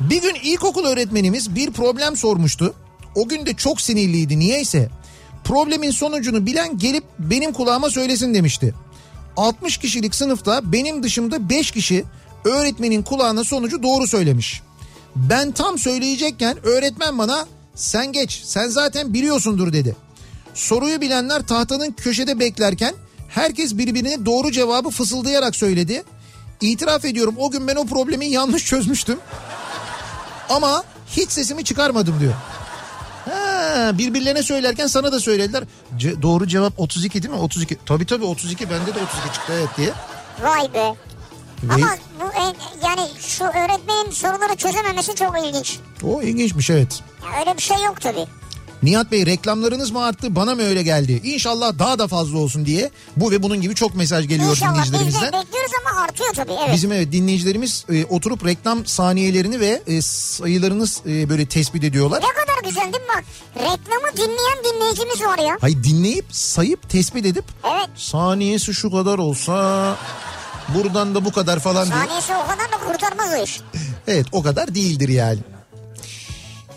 [0.10, 2.74] Bir gün ilkokul öğretmenimiz bir problem sormuştu.
[3.16, 4.90] O gün de çok sinirliydi niyeyse.
[5.44, 8.74] Problemin sonucunu bilen gelip benim kulağıma söylesin demişti.
[9.38, 12.04] 60 kişilik sınıfta benim dışımda 5 kişi
[12.46, 14.62] öğretmenin kulağına sonucu doğru söylemiş.
[15.16, 19.96] Ben tam söyleyecekken öğretmen bana sen geç sen zaten biliyorsundur dedi.
[20.54, 22.93] Soruyu bilenler tahtanın köşede beklerken
[23.30, 26.04] herkes birbirine doğru cevabı fısıldayarak söyledi.
[26.62, 29.20] İtiraf ediyorum o gün ben o problemi yanlış çözmüştüm.
[30.49, 32.34] Ama hiç sesimi çıkarmadım diyor.
[33.30, 35.64] Ha, birbirlerine söylerken sana da söylediler.
[35.97, 37.39] Ce- doğru cevap 32 değil mi?
[37.39, 37.78] 32.
[37.86, 39.89] Tabii tabii 32 bende de 32 çıktı evet diye.
[40.41, 40.95] Vay be.
[41.64, 45.80] Ve Ama bu en- yani şu öğretmenin soruları çözememesi çok ilginç.
[46.04, 46.99] o ilginçmiş evet.
[47.24, 48.26] Ya öyle bir şey yok tabii.
[48.84, 51.22] Nihat Bey reklamlarınız mı arttı bana mı öyle geldi?
[51.24, 52.92] İnşallah daha da fazla olsun diye.
[53.18, 55.24] Bu ve bunun gibi çok mesaj geliyor İnşallah dinleyicilerimizden.
[55.34, 56.52] bekliyoruz ama artıyor tabii.
[56.66, 56.74] Evet.
[56.76, 62.22] Bizim evet dinleyicilerimiz e, oturup reklam saniyelerini ve e, sayılarını e, böyle tespit ediyorlar.
[62.24, 63.24] Ne kadar güzel değil mi bak?
[63.56, 65.58] Reklamı dinleyen dinleyicimiz var ya.
[65.62, 67.90] Hayır dinleyip sayıp tespit edip Evet.
[67.96, 69.96] saniyesi şu kadar olsa
[70.76, 71.96] buradan da bu kadar falan diye.
[71.96, 73.62] Saniyesi o kadar da kurtarmaz o iş.
[74.08, 75.40] Evet o kadar değildir yani.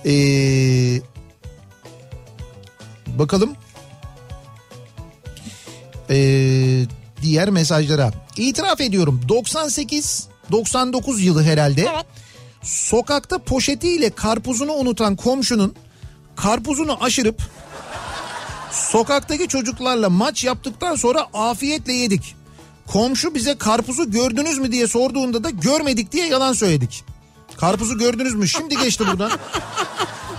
[0.06, 1.00] Ee,
[3.18, 3.56] bakalım.
[6.10, 6.84] Ee,
[7.22, 8.12] diğer mesajlara.
[8.36, 11.80] İtiraf ediyorum 98 99 yılı herhalde.
[11.94, 12.06] Evet.
[12.62, 15.74] Sokakta poşetiyle karpuzunu unutan komşunun
[16.36, 17.42] karpuzunu aşırıp
[18.70, 22.34] sokaktaki çocuklarla maç yaptıktan sonra afiyetle yedik.
[22.86, 27.04] Komşu bize karpuzu gördünüz mü diye sorduğunda da görmedik diye yalan söyledik.
[27.56, 28.48] Karpuzu gördünüz mü?
[28.48, 29.30] Şimdi geçti buradan.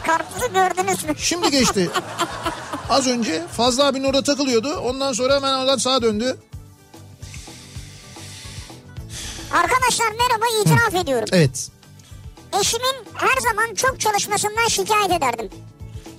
[0.04, 1.14] Karpuzu gördünüz mü?
[1.18, 1.90] Şimdi geçti.
[2.90, 4.76] Az önce Fazla abinin orada takılıyordu.
[4.76, 6.38] Ondan sonra hemen oradan sağa döndü.
[9.52, 11.30] Arkadaşlar merhaba itiraf ediyorum.
[11.32, 11.70] Evet.
[12.62, 15.50] Eşimin her zaman çok çalışmasından şikayet ederdim.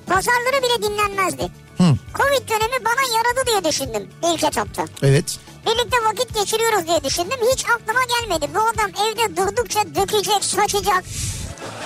[0.06, 1.42] Pazarları bile dinlenmezdi.
[1.78, 1.84] Hı.
[2.14, 4.84] Covid dönemi bana yaradı diye düşündüm ilk etapta.
[5.02, 5.38] Evet.
[5.66, 7.38] Birlikte vakit geçiriyoruz diye düşündüm.
[7.52, 8.50] Hiç aklıma gelmedi.
[8.54, 11.04] Bu adam evde durdukça dökecek, saçacak.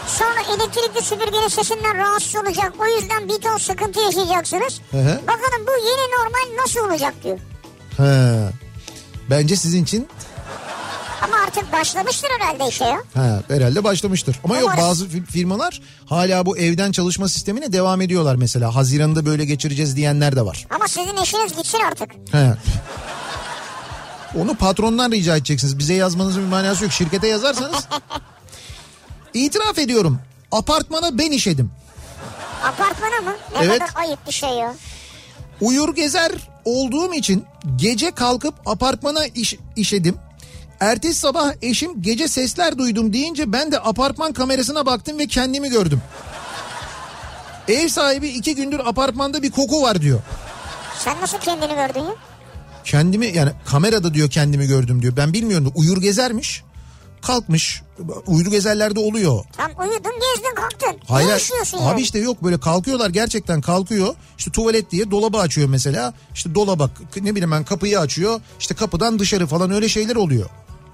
[0.06, 2.72] Sonra elektrikli süpürgenin sesinden rahatsız olacak.
[2.78, 4.80] O yüzden bir ton sıkıntı yaşayacaksınız.
[4.90, 5.20] Hı hı.
[5.22, 7.38] Bakalım bu yeni normal nasıl olacak diyor.
[7.96, 8.34] Ha.
[9.30, 10.08] Bence sizin için
[11.24, 13.02] Ama artık başlamıştır herhalde işe ya.
[13.14, 14.40] ha, herhalde başlamıştır.
[14.44, 14.82] Ama yok Umarım.
[14.90, 18.74] bazı fir- firmalar hala bu evden çalışma sistemine devam ediyorlar mesela.
[18.74, 20.66] Haziran'da böyle geçireceğiz diyenler de var.
[20.70, 22.10] Ama sizin eşiniz gitsin artık.
[22.32, 22.52] He.
[24.38, 25.78] Onu patrondan rica edeceksiniz.
[25.78, 26.92] Bize yazmanızın bir manası yok.
[26.92, 27.86] Şirkete yazarsanız.
[29.34, 30.18] İtiraf ediyorum.
[30.52, 31.70] Apartmana ben işedim.
[32.64, 33.36] Apartmana mı?
[33.52, 33.78] Ne Evet.
[33.78, 34.74] kadar ayıp bir şey ya.
[35.60, 36.32] Uyur gezer
[36.64, 37.44] olduğum için
[37.76, 40.16] gece kalkıp apartmana iş, işedim.
[40.80, 46.02] Ertesi sabah eşim gece sesler duydum deyince ben de apartman kamerasına baktım ve kendimi gördüm.
[47.68, 50.20] Ev sahibi iki gündür apartmanda bir koku var diyor.
[50.98, 52.14] Sen nasıl kendini gördün ya?
[52.84, 55.16] Kendimi yani kamerada diyor kendimi gördüm diyor.
[55.16, 56.62] Ben bilmiyorum da uyur gezermiş.
[57.22, 57.82] Kalkmış.
[58.26, 59.44] Uydu gezerlerde oluyor.
[59.56, 61.00] Tam uyudun gezdin kalktın.
[61.08, 61.28] Hayır.
[61.30, 62.00] Ne işliyorsun Abi yani?
[62.00, 64.14] işte yok böyle kalkıyorlar gerçekten kalkıyor.
[64.38, 66.14] İşte tuvalet diye dolabı açıyor mesela.
[66.34, 68.40] İşte dolaba ne bileyim ben kapıyı açıyor.
[68.60, 70.50] İşte kapıdan dışarı falan öyle şeyler oluyor.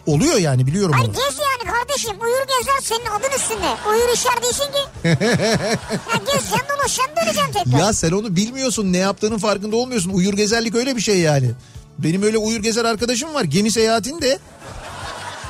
[0.06, 1.14] Oluyor yani biliyorum Hayır onu.
[1.14, 2.10] gez yani kardeşim.
[2.22, 3.90] Uyur gezer senin adın üstünde.
[3.90, 5.08] Uyur işler değilsin ki.
[5.08, 7.78] ya gezeceksin dolaşacaksın döneceksin tekrar.
[7.78, 10.10] Ya sen onu bilmiyorsun ne yaptığının farkında olmuyorsun.
[10.10, 11.50] Uyur gezerlik öyle bir şey yani.
[11.98, 13.44] Benim öyle uyur gezer arkadaşım var.
[13.44, 14.38] Gemi seyahatinde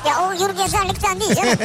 [0.07, 1.57] Ya o uyur gezerlikten değil canım.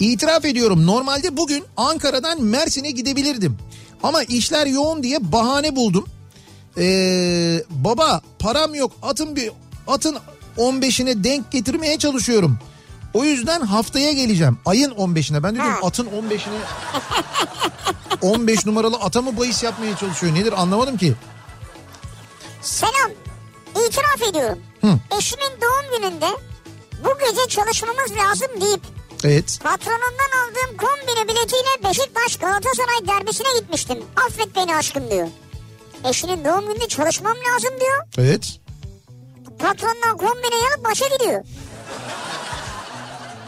[0.00, 3.58] İtiraf ediyorum normalde bugün Ankara'dan Mersin'e gidebilirdim.
[4.02, 6.04] Ama işler yoğun diye bahane buldum.
[6.78, 9.50] Ee, baba param yok atın bir
[9.86, 10.18] atın
[10.58, 12.58] 15'ine denk getirmeye çalışıyorum.
[13.14, 14.58] O yüzden haftaya geleceğim.
[14.66, 15.42] Ayın 15'ine.
[15.42, 16.60] Ben de diyorum atın 15'ine
[18.22, 20.34] 15 numaralı ata mı bahis yapmaya çalışıyor?
[20.34, 21.14] Nedir anlamadım ki.
[22.62, 23.10] Selam.
[23.86, 24.58] İtiraf ediyorum.
[24.80, 24.98] Hı.
[25.18, 26.26] Eşimin doğum gününde
[27.04, 28.80] bu gece çalışmamız lazım deyip
[29.24, 29.58] Evet.
[29.62, 33.98] patronundan aldığım kombine biletiyle Beşiktaş Galatasaray derbisine gitmiştim.
[34.26, 35.28] Affet beni aşkım diyor.
[36.04, 38.04] Eşinin doğum gününde çalışmam lazım diyor.
[38.18, 38.60] Evet.
[39.58, 41.44] Patrondan kombine alıp başa gidiyor.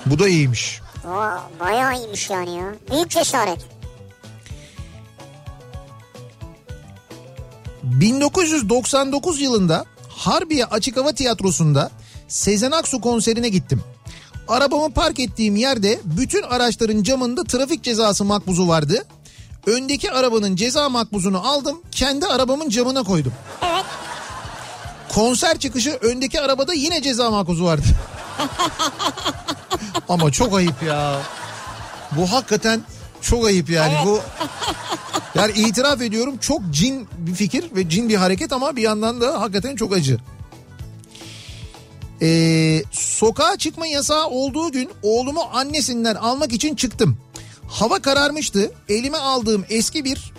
[0.06, 0.80] Bu da iyiymiş.
[1.08, 2.64] Aa, bayağı iyiymiş yani ya.
[2.90, 3.58] Büyük cesaret.
[7.82, 11.90] 1999 yılında Harbiye Açık Hava Tiyatrosu'nda
[12.28, 13.82] Sezen Aksu konserine gittim.
[14.48, 19.04] Arabamı park ettiğim yerde bütün araçların camında trafik cezası makbuzu vardı.
[19.66, 23.32] Öndeki arabanın ceza makbuzunu aldım, kendi arabamın camına koydum.
[23.62, 23.84] Evet.
[25.08, 27.86] Konser çıkışı öndeki arabada yine ceza makbuzu vardı.
[30.08, 31.22] Ama çok ayıp ya.
[32.16, 32.80] Bu hakikaten
[33.20, 34.20] çok ayıp yani bu.
[35.34, 39.40] Yani itiraf ediyorum çok cin bir fikir ve cin bir hareket ama bir yandan da
[39.40, 40.18] hakikaten çok acı.
[42.22, 47.18] Ee, sokağa çıkma yasağı olduğu gün oğlumu annesinden almak için çıktım.
[47.68, 48.72] Hava kararmıştı.
[48.88, 50.32] Elime aldığım eski bir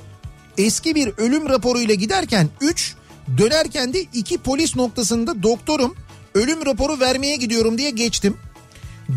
[0.57, 2.95] eski bir ölüm raporuyla giderken 3
[3.37, 5.95] dönerken de 2 polis noktasında doktorum
[6.35, 8.37] ölüm raporu vermeye gidiyorum diye geçtim.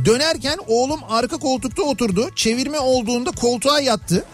[0.04, 2.30] Dönerken oğlum arka koltukta oturdu.
[2.36, 4.24] Çevirme olduğunda koltuğa yattı.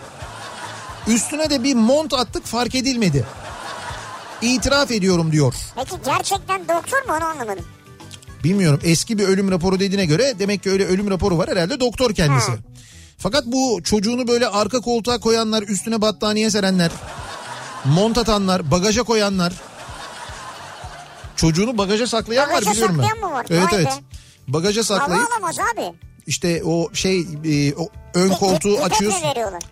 [1.06, 3.26] Üstüne de bir mont attık fark edilmedi.
[4.42, 5.54] İtiraf ediyorum diyor.
[5.74, 7.64] Peki gerçekten doktor mu onu anlamadım.
[8.44, 12.14] Bilmiyorum eski bir ölüm raporu dediğine göre demek ki öyle ölüm raporu var herhalde doktor
[12.14, 12.50] kendisi.
[12.50, 12.56] Ha.
[13.18, 16.90] Fakat bu çocuğunu böyle arka koltuğa koyanlar, üstüne battaniye serenler,
[17.84, 19.52] mont atanlar, bagaja koyanlar.
[21.36, 23.02] Çocuğunu bagaja saklayan Bagaja var biliyorum ben.
[23.04, 23.46] saklayan mı var?
[23.50, 23.86] Evet Vay evet.
[23.86, 24.02] be.
[24.48, 25.92] Bagaja Hava saklayıp alamaz abi.
[26.26, 29.22] İşte o şey e, o ön koltuğu açıyorsun.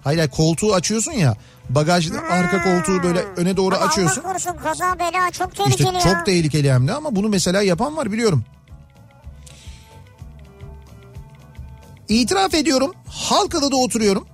[0.04, 1.36] Hayır hayır koltuğu açıyorsun ya.
[1.68, 4.20] Bagajda arka koltuğu böyle öne doğru Ama açıyorsun.
[4.22, 6.14] Allah korusun kaza bela çok tehlikeli İşte ya.
[6.14, 8.44] çok tehlikeli hem de ama bunu mesela yapan var biliyorum.
[12.08, 14.26] İtiraf ediyorum Halkalı'da oturuyorum.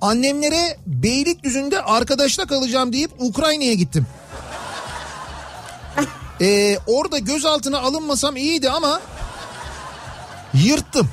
[0.00, 4.06] Annemlere Beylikdüzü'nde arkadaşla kalacağım deyip Ukrayna'ya gittim.
[6.40, 9.00] Ee, orada gözaltına alınmasam iyiydi ama
[10.54, 11.08] yırttım.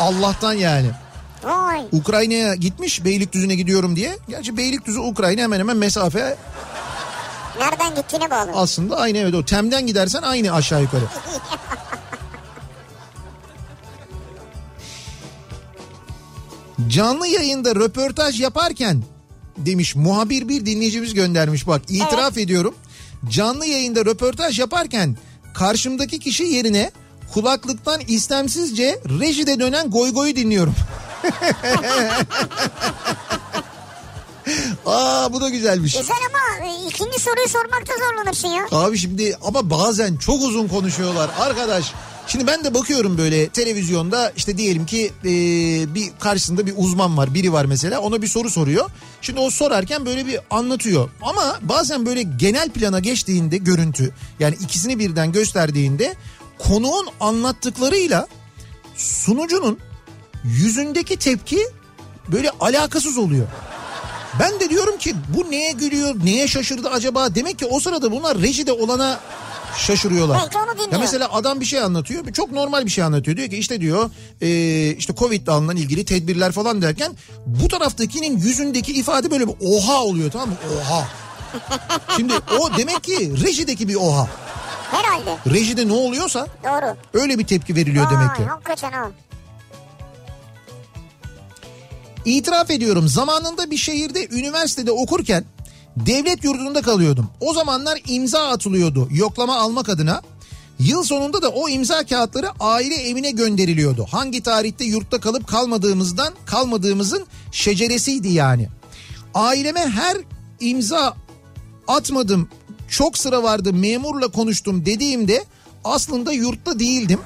[0.00, 0.90] Allah'tan yani.
[1.44, 1.82] Vay.
[1.92, 4.18] Ukrayna'ya gitmiş Beylikdüzü'ne gidiyorum diye.
[4.28, 6.36] Gerçi Beylikdüzü Ukrayna hemen hemen mesafe
[7.60, 8.50] Nereden gittiğine bağlı.
[8.54, 9.44] aslında aynı evet o.
[9.44, 11.04] Tem'den gidersen aynı aşağı yukarı.
[16.88, 19.02] Canlı yayında röportaj yaparken
[19.56, 22.74] demiş muhabir bir dinleyicimiz göndermiş bak itiraf ediyorum.
[23.30, 25.16] Canlı yayında röportaj yaparken
[25.54, 26.90] karşımdaki kişi yerine
[27.34, 30.74] kulaklıktan istemsizce rejide dönen goy goyu dinliyorum.
[34.86, 35.96] Aa bu da güzelmiş.
[35.96, 38.66] Güzel ama e, ikinci soruyu sormakta zorlanırsın ya.
[38.72, 41.92] Abi şimdi ama bazen çok uzun konuşuyorlar arkadaş.
[42.28, 45.30] Şimdi ben de bakıyorum böyle televizyonda işte diyelim ki e,
[45.94, 48.90] bir karşısında bir uzman var biri var mesela ona bir soru soruyor.
[49.22, 54.10] Şimdi o sorarken böyle bir anlatıyor ama bazen böyle genel plana geçtiğinde görüntü
[54.40, 56.14] yani ikisini birden gösterdiğinde
[56.58, 58.26] konuğun anlattıklarıyla
[58.96, 59.78] sunucunun
[60.44, 61.58] yüzündeki tepki
[62.32, 63.46] böyle alakasız oluyor.
[64.40, 67.34] Ben de diyorum ki bu neye gülüyor, neye şaşırdı acaba?
[67.34, 69.20] Demek ki o sırada bunlar rejide olana
[69.78, 70.40] şaşırıyorlar.
[70.42, 70.92] Belki onu dinliyor.
[70.92, 72.32] Ya mesela adam bir şey anlatıyor.
[72.32, 73.36] Çok normal bir şey anlatıyor.
[73.36, 74.48] Diyor ki işte diyor e,
[74.98, 77.12] işte Covid'le alınan ilgili tedbirler falan derken
[77.46, 80.56] bu taraftakinin yüzündeki ifade böyle bir oha oluyor tamam mı?
[80.80, 81.08] Oha.
[82.16, 84.28] Şimdi o demek ki rejideki bir oha.
[84.90, 85.36] Herhalde.
[85.54, 86.96] Rejide ne oluyorsa Doğru.
[87.14, 88.44] öyle bir tepki veriliyor demek ki.
[88.44, 89.10] Hakikaten ha.
[92.24, 95.44] İtiraf ediyorum zamanında bir şehirde üniversitede okurken
[95.96, 97.30] Devlet yurdunda kalıyordum.
[97.40, 100.22] O zamanlar imza atılıyordu yoklama almak adına.
[100.78, 104.06] Yıl sonunda da o imza kağıtları aile evine gönderiliyordu.
[104.10, 108.68] Hangi tarihte yurtta kalıp kalmadığımızdan kalmadığımızın şeceresiydi yani.
[109.34, 110.16] Aileme her
[110.60, 111.16] imza
[111.88, 112.48] atmadım
[112.88, 115.44] çok sıra vardı memurla konuştum dediğimde
[115.84, 117.20] aslında yurtta değildim.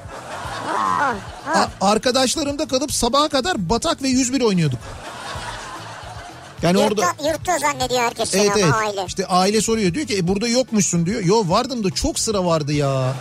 [1.55, 4.79] A- arkadaşlarımda kalıp sabaha kadar batak ve 101 oynuyorduk.
[6.61, 9.05] Yani orada Yurtta, yurtta zannediyor herkes seni evet evet aile.
[9.07, 11.21] işte aile soruyor diyor ki e, burada yokmuşsun diyor.
[11.23, 13.13] Yo vardım da çok sıra vardı ya.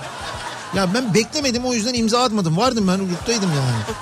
[0.75, 2.57] Ya ben beklemedim o yüzden imza atmadım.
[2.57, 3.97] Vardım ben yurttaydım yani.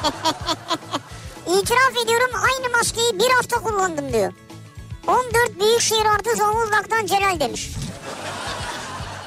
[1.60, 4.32] İtiraf ediyorum aynı maskeyi bir hafta kullandım diyor.
[5.06, 7.70] 14 Büyükşehir artı Zonguldak'tan Celal demiş.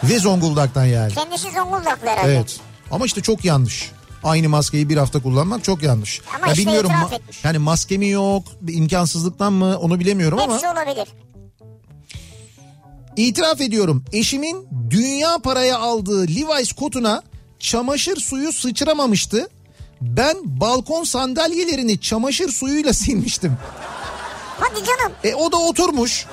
[0.03, 1.13] Ve Zonguldak'tan yani.
[1.13, 2.33] Kendisi Zonguldaklı herhalde.
[2.35, 2.59] Evet.
[2.91, 3.91] Ama işte çok yanlış.
[4.23, 6.21] Aynı maskeyi bir hafta kullanmak çok yanlış.
[6.35, 7.45] Ama işte itiraf etmiş.
[7.45, 11.07] yani maske mi yok, imkansızlıktan mı onu bilemiyorum ama Hepsi olabilir.
[13.15, 14.05] itiraf ediyorum.
[14.13, 17.21] Eşimin dünya paraya aldığı Levi's kotuna
[17.59, 19.47] çamaşır suyu sıçramamıştı.
[20.01, 23.57] Ben balkon sandalyelerini çamaşır suyuyla silmiştim.
[24.59, 25.13] Hadi canım.
[25.23, 26.25] E o da oturmuş.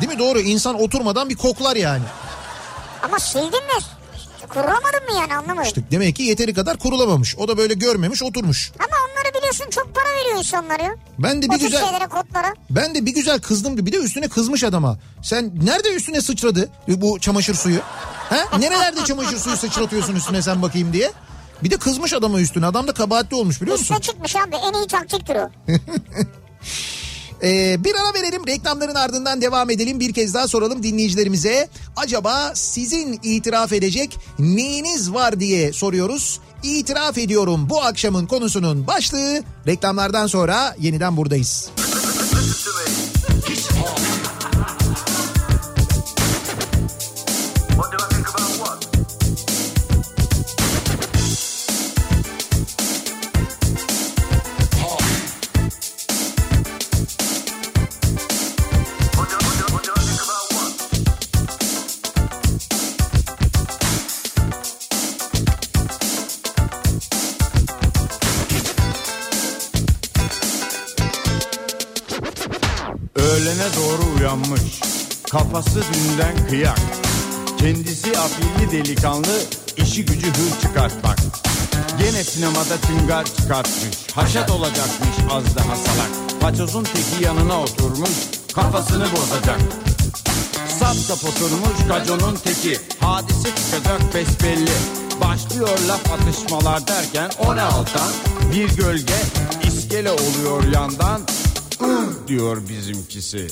[0.00, 2.02] Değil mi doğru insan oturmadan bir koklar yani.
[3.02, 3.82] Ama sildin mi?
[4.48, 5.62] Kurulamadın mı yani anlamadım.
[5.68, 7.36] İşte demek ki yeteri kadar kurulamamış.
[7.38, 8.72] O da böyle görmemiş oturmuş.
[8.78, 10.94] Ama onları biliyorsun çok para veriyor insanlar ya.
[11.18, 12.54] Ben de bir tür güzel şeylere kodlara.
[12.70, 14.98] ben de bir güzel kızdım bir de üstüne kızmış adama.
[15.22, 17.80] Sen nerede üstüne sıçradı bu çamaşır suyu?
[18.30, 18.58] Ha?
[18.58, 21.12] Nerelerde çamaşır suyu sıçratıyorsun üstüne sen bakayım diye.
[21.62, 22.66] Bir de kızmış adama üstüne.
[22.66, 23.94] Adam da kabahatli olmuş biliyor musun?
[23.94, 25.50] Üstüne çıkmış abi en iyi taktiktir o.
[27.42, 30.00] Ee, bir ara verelim reklamların ardından devam edelim.
[30.00, 31.68] Bir kez daha soralım dinleyicilerimize.
[31.96, 36.40] Acaba sizin itiraf edecek neyiniz var diye soruyoruz.
[36.62, 39.42] İtiraf ediyorum bu akşamın konusunun başlığı.
[39.66, 41.70] Reklamlardan sonra yeniden buradayız.
[75.30, 76.80] Kafası dünden kıyak.
[77.58, 79.40] Kendisi afilli delikanlı,
[79.76, 81.18] işi gücü hır çıkartmak.
[81.98, 83.96] Gene sinemada tüngar çıkartmış.
[84.14, 86.40] Haşat olacakmış az daha salak.
[86.40, 88.10] Paçozun teki yanına oturmuş,
[88.54, 89.60] kafasını bozacak.
[90.78, 92.80] Sap sap oturmuş kaconun teki.
[93.00, 94.72] Hadise çıkacak besbelli.
[95.20, 98.12] Başlıyor laf atışmalar derken o ne altan?
[98.52, 99.16] Bir gölge
[99.68, 101.20] iskele oluyor yandan.
[101.80, 103.48] "Ih!" diyor bizimkisi.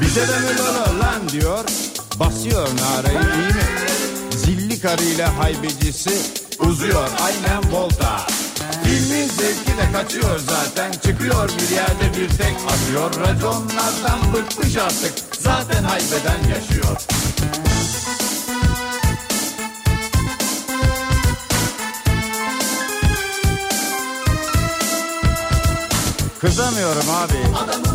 [0.00, 1.64] Bize de mi lolo lan diyor.
[2.20, 3.64] Basıyor narayı iyi mi?
[4.30, 6.10] Zilli karıyla haybecisi
[6.60, 8.26] uzuyor aynen volta.
[8.84, 10.92] Filmin zevki de kaçıyor zaten.
[10.92, 13.10] Çıkıyor bir yerde bir tek atıyor.
[13.28, 15.12] Raconlardan bıkmış artık.
[15.40, 16.96] Zaten haybeden yaşıyor.
[26.40, 27.58] Kızamıyorum abi.
[27.64, 27.85] Adamım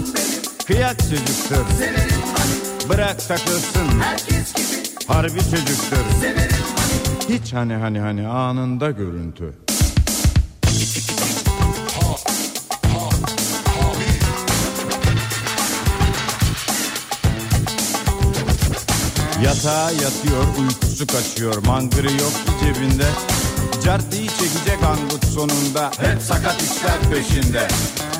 [0.71, 1.65] Kıyak çocuktur.
[1.77, 2.89] Severim hani.
[2.89, 3.99] Bırak takılsın.
[4.01, 5.05] Herkes gibi.
[5.07, 5.97] Harbi çocuktur.
[6.21, 7.37] Severim hani.
[7.39, 9.53] Hiç hani hani hani anında görüntü.
[19.43, 23.07] Yatağa yatıyor uykusu kaçıyor Mangırı yok ki cebinde
[23.85, 27.67] Cartıyı çekecek angut sonunda Hep sakat işler peşinde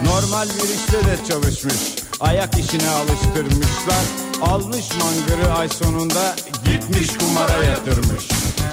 [0.06, 4.06] Normal bir işte de çalışmış Ayak işine alıştırmışlar.
[4.41, 6.35] Almış mangırı ay sonunda
[6.65, 8.27] Gitmiş kumara yatırmış.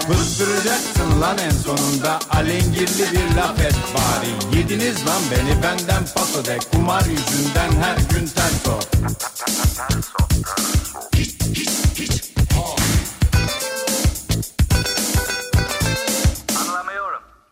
[0.09, 2.19] Fıstıracaksın lan en sonunda.
[2.31, 4.59] Alengirli bir laf et bari.
[4.59, 6.59] Yediniz lan beni benden paso de.
[6.73, 10.03] Kumar yüzünden her gün ters o Anlamıyorum.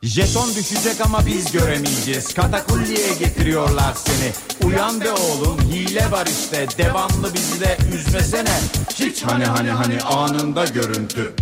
[0.07, 2.35] Jeton düşecek ama biz göremeyeceğiz.
[2.35, 4.33] Katakulliye getiriyorlar seni.
[4.70, 6.66] Uyan be oğlum hile var işte.
[6.78, 8.55] Devamlı bizi de üzmesene.
[8.95, 11.33] Hiç hani hani hani anında görüntü.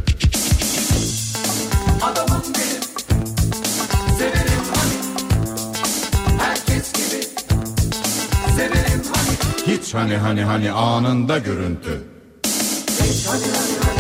[2.03, 2.83] Adamım benim.
[4.19, 4.95] Severim hani.
[6.43, 7.25] Herkes gibi.
[8.57, 9.77] Severim hani.
[9.77, 12.03] Hiç hani hani hani anında görüntü.
[13.03, 13.94] Hiç hani hani hani.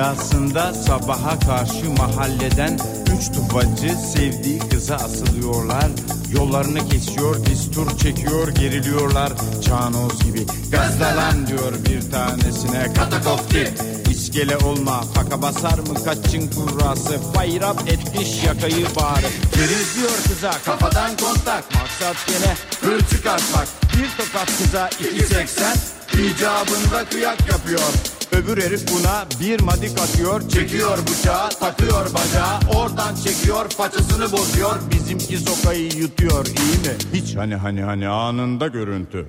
[0.00, 2.78] Rüyasında sabaha karşı mahalleden
[3.16, 5.86] üç tufacı sevdiği kıza asılıyorlar.
[6.32, 9.32] Yollarını kesiyor, distur çekiyor, geriliyorlar.
[9.64, 13.74] Çağnoz gibi gazdalan diyor bir tanesine katakofti.
[14.10, 17.18] İskele olma, faka basar mı kaçın kurrası?
[17.36, 19.26] Bayrap etmiş yakayı bağrı.
[19.56, 21.64] Deriz diyor kıza kafadan kontak.
[21.74, 23.68] Maksat gene hır çıkartmak.
[23.96, 28.19] Bir tokat kıza 2.80 icabında kıyak yapıyor.
[28.32, 34.76] Öbür herif buna bir madik atıyor Çekiyor bıçağı takıyor bacağı Oradan çekiyor façasını bozuyor.
[34.92, 36.96] Bizimki sokayı yutuyor iyi mi?
[37.14, 37.36] Hiç.
[37.36, 39.26] Hani hani hani anında görüntü.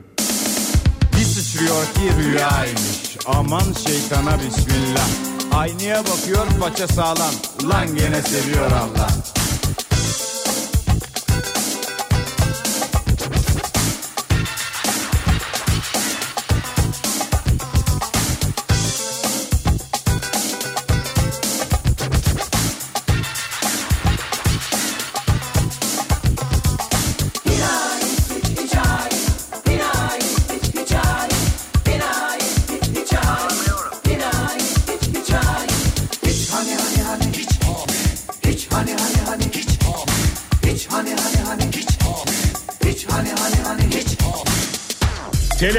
[1.18, 3.18] Bir sıçrıyor ki rüyaymış.
[3.26, 5.07] Aman şeytana bismillah.
[5.53, 7.34] Aynaya bakıyor faça sağlam.
[7.69, 9.07] Lan gene seviyor Allah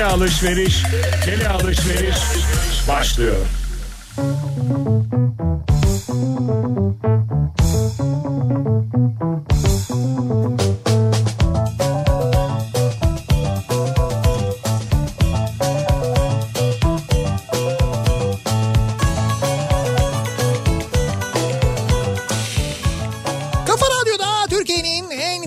[0.02, 0.82] Tele alışveriş,
[1.24, 2.16] tele alışveriş
[2.88, 3.36] başlıyor.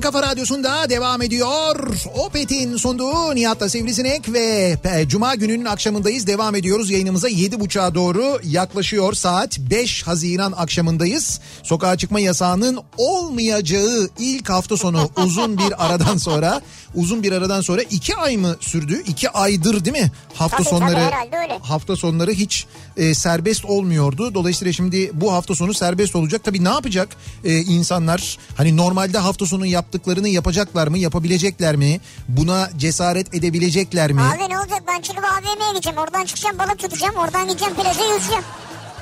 [0.06, 1.88] Kafa radyosunda devam ediyor.
[2.16, 4.78] Opet'in sunduğu Nihat'la Sivrisinek ve
[5.08, 6.28] Cuma gününün akşamındayız.
[6.28, 11.40] Devam ediyoruz yayınımıza 7.30'a doğru yaklaşıyor saat 5 Haziran akşamındayız.
[11.64, 16.62] Sokağa çıkma yasağının olmayacağı ilk hafta sonu uzun bir aradan sonra
[16.96, 19.02] uzun bir aradan sonra 2 ay mı sürdü?
[19.08, 20.12] 2 aydır değil mi?
[20.34, 21.12] Hafta Tabii, tabii, sonları
[21.44, 21.60] öyle.
[21.62, 22.66] hafta sonları hiç
[22.98, 24.34] e, serbest olmuyordu.
[24.34, 26.42] Dolayısıyla şimdi bu hafta sonu serbest olacak.
[26.44, 27.10] Tabii ne yapacak
[27.44, 28.38] e, insanlar?
[28.58, 30.98] Hani normalde hafta sonu yaptıklarını yapacaklar mı?
[30.98, 32.00] Yapabilecekler mi?
[32.28, 34.22] Buna cesaret edebilecekler mi?
[34.22, 35.98] Abi ne olacak ben çıkıp AVM'ye gideceğim.
[36.00, 37.16] Oradan çıkacağım balık tutacağım.
[37.16, 38.44] Oradan gideceğim plaja yüzeceğim.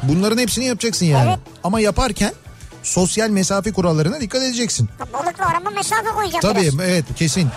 [0.03, 1.29] Bunların hepsini yapacaksın yani.
[1.29, 1.39] Evet.
[1.63, 2.33] Ama yaparken
[2.83, 4.89] sosyal mesafe kurallarına dikkat edeceksin.
[5.13, 6.79] Balıkla arama mesafe koyacağım Tabii biraz.
[6.79, 7.49] evet kesin.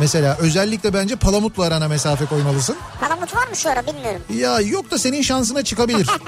[0.00, 2.76] Mesela özellikle bence palamutla arana mesafe koymalısın.
[3.00, 4.20] Palamut var mı şu ara bilmiyorum.
[4.34, 6.08] Ya yok da senin şansına çıkabilir.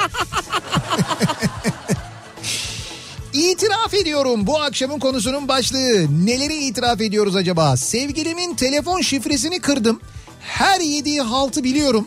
[3.33, 6.27] İtiraf ediyorum bu akşamın konusunun başlığı.
[6.27, 7.77] Neleri itiraf ediyoruz acaba?
[7.77, 10.01] Sevgilimin telefon şifresini kırdım.
[10.41, 12.07] Her yediği haltı biliyorum.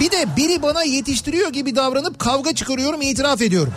[0.00, 3.72] Bir de biri bana yetiştiriyor gibi davranıp kavga çıkarıyorum itiraf ediyorum.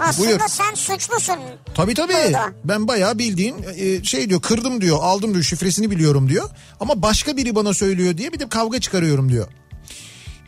[0.00, 0.40] Aslında Buyur.
[0.48, 1.36] sen suçlusun.
[1.74, 2.12] Tabii tabii.
[2.12, 2.52] Burada.
[2.64, 6.50] Ben bayağı bildiğin e, şey diyor kırdım diyor aldım diyor şifresini biliyorum diyor.
[6.80, 9.46] Ama başka biri bana söylüyor diye bir de kavga çıkarıyorum diyor.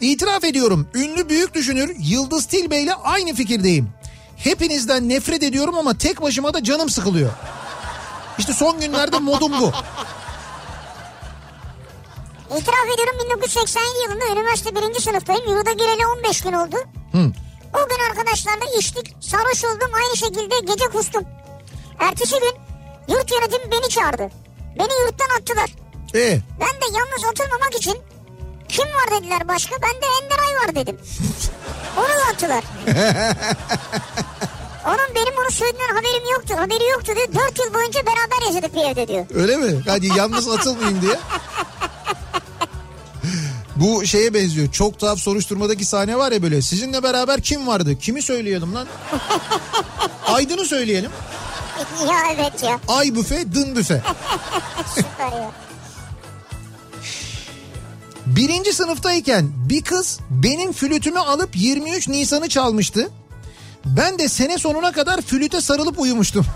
[0.01, 3.89] İtiraf ediyorum ünlü büyük düşünür Yıldız Tilbe ile aynı fikirdeyim.
[4.37, 7.31] Hepinizden nefret ediyorum ama tek başıma da canım sıkılıyor.
[8.39, 9.73] İşte son günlerde modum bu.
[12.59, 15.49] İtiraf ediyorum 1987 yılında üniversite birinci sınıftayım.
[15.51, 16.77] Yurda gireli 15 gün oldu.
[17.13, 17.33] Hı.
[17.75, 19.17] O gün arkadaşlarla içtik.
[19.21, 21.25] Sarhoş oldum aynı şekilde gece kustum.
[21.99, 22.55] Ertesi gün
[23.15, 24.29] yurt yönetimi beni çağırdı.
[24.79, 25.71] Beni yurttan attılar.
[26.15, 27.97] E Ben de yalnız oturmamak için
[28.69, 29.75] kim var dediler başka.
[29.83, 31.01] Ben de Enderay var dedim.
[31.97, 32.65] Onu da attılar.
[34.87, 36.55] Onun benim onu söylediğinden haberim yoktu.
[36.59, 37.29] Haberi yoktu diyor.
[37.35, 39.27] Dört yıl boyunca beraber yaşadık bir evde diyor.
[39.35, 39.83] öyle mi?
[39.87, 41.13] Hadi yalnız atılmayayım diye.
[43.83, 44.73] Bu şeye benziyor.
[44.73, 46.63] Çok tuhaf soruşturmadaki sahne var ya böyle.
[46.63, 47.99] Sizinle beraber kim vardı?
[47.99, 48.87] Kimi söyleyelim lan?
[50.27, 51.11] Aydın'ı söyleyelim.
[52.09, 52.81] ya evet ya.
[52.89, 54.03] Ay büfe, dın büfe.
[54.95, 55.51] Süper ya.
[58.27, 63.11] Birinci sınıftayken bir kız benim flütümü alıp 23 Nisan'ı çalmıştı.
[63.85, 66.47] Ben de sene sonuna kadar flüte sarılıp uyumuştum.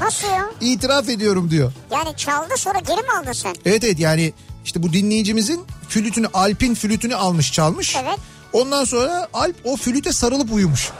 [0.00, 0.50] Nasıl ya?
[0.60, 1.72] İtiraf ediyorum diyor.
[1.90, 3.54] Yani çaldı sonra geri mi aldın sen?
[3.64, 4.32] Evet evet yani
[4.64, 7.96] işte bu dinleyicimizin flütünü Alp'in flütünü almış çalmış.
[7.96, 8.18] Evet.
[8.52, 10.90] Ondan sonra Alp o flüte sarılıp uyumuş.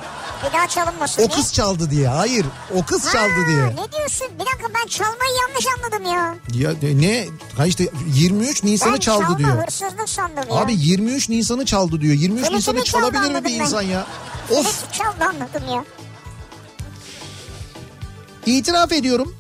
[0.49, 1.37] Bir daha çalınmasın O diye.
[1.37, 2.09] kız çaldı diye.
[2.09, 3.67] Hayır o kız çaldı Ha, diye.
[3.67, 4.27] Ne diyorsun?
[4.35, 6.35] Bir dakika ben çalmayı yanlış anladım ya.
[6.55, 7.27] Ya de- ne?
[7.57, 9.63] Ha işte 23 Nisan'ı Ben çaldı çalma diyor.
[9.67, 10.57] hırsızlık sandım ya.
[10.57, 12.15] Abi 23 Nisan'ı çaldı diyor.
[12.15, 13.65] 23 Flütünü Nisan'ı çaldı çalabilir mi bir ben.
[13.65, 14.07] insan ya?
[14.51, 15.85] Of Evet çaldı anladım ya.
[18.47, 19.35] İtiraf ediyorum.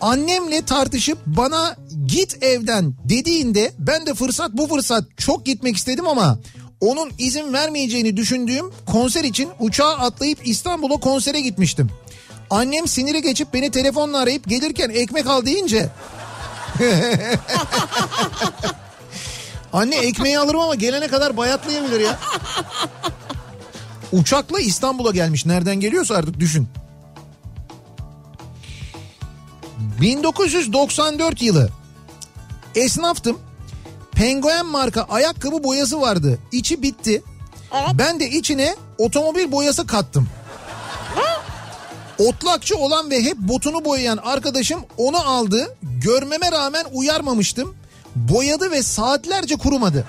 [0.00, 6.38] Annemle tartışıp bana git evden dediğinde ben de fırsat bu fırsat çok gitmek istedim ama
[6.80, 11.90] Onun izin vermeyeceğini düşündüğüm konser için uçağa atlayıp İstanbul'a konsere gitmiştim.
[12.50, 15.88] Annem siniri geçip beni telefonla arayıp gelirken ekmek al deyince...
[19.72, 22.18] Anne ekmeği alırım ama gelene kadar bayatlayabilir ya.
[24.12, 25.46] Uçakla İstanbul'a gelmiş.
[25.46, 26.68] Nereden geliyorsa artık düşün.
[30.00, 31.68] 1994 yılı.
[32.74, 33.38] Esnaftım.
[34.12, 36.38] Penguen marka ayakkabı boyası vardı.
[36.52, 37.22] İçi bitti.
[37.74, 37.88] Evet.
[37.94, 40.28] Ben de içine otomobil boyası kattım.
[42.18, 45.76] Otlakçı olan ve hep botunu boyayan arkadaşım onu aldı.
[45.82, 47.76] Görmeme rağmen uyarmamıştım.
[48.14, 50.04] Boyadı ve saatlerce kurumadı.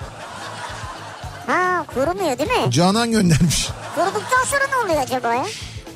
[1.46, 2.72] Ha kurumuyor değil mi?
[2.72, 3.68] Canan göndermiş.
[3.94, 5.44] Kuruduktan sonra ne oluyor acaba ya?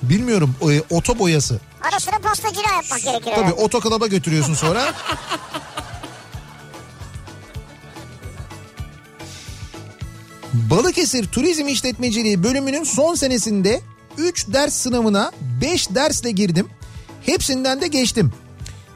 [0.02, 1.60] Bilmiyorum e, oto boyası.
[1.82, 3.52] Ara sıra pastacılığa yapmak gerekir Tabii herhalde.
[3.52, 4.94] otoklaba götürüyorsun sonra.
[10.52, 13.80] Balıkesir Turizm İşletmeciliği bölümünün son senesinde
[14.18, 16.68] 3 ders sınavına 5 dersle girdim.
[17.26, 18.32] Hepsinden de geçtim.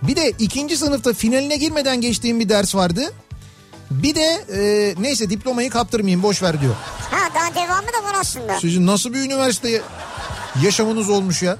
[0.02, 3.12] Bir de ikinci sınıfta finaline girmeden geçtiğim bir ders vardı.
[3.90, 6.74] Bir de e, neyse diplomayı kaptırmayayım boş ver diyor.
[7.10, 8.60] Ha daha devamı da var aslında.
[8.60, 9.82] Sizin nasıl bir üniversite
[10.62, 11.56] yaşamınız olmuş ya?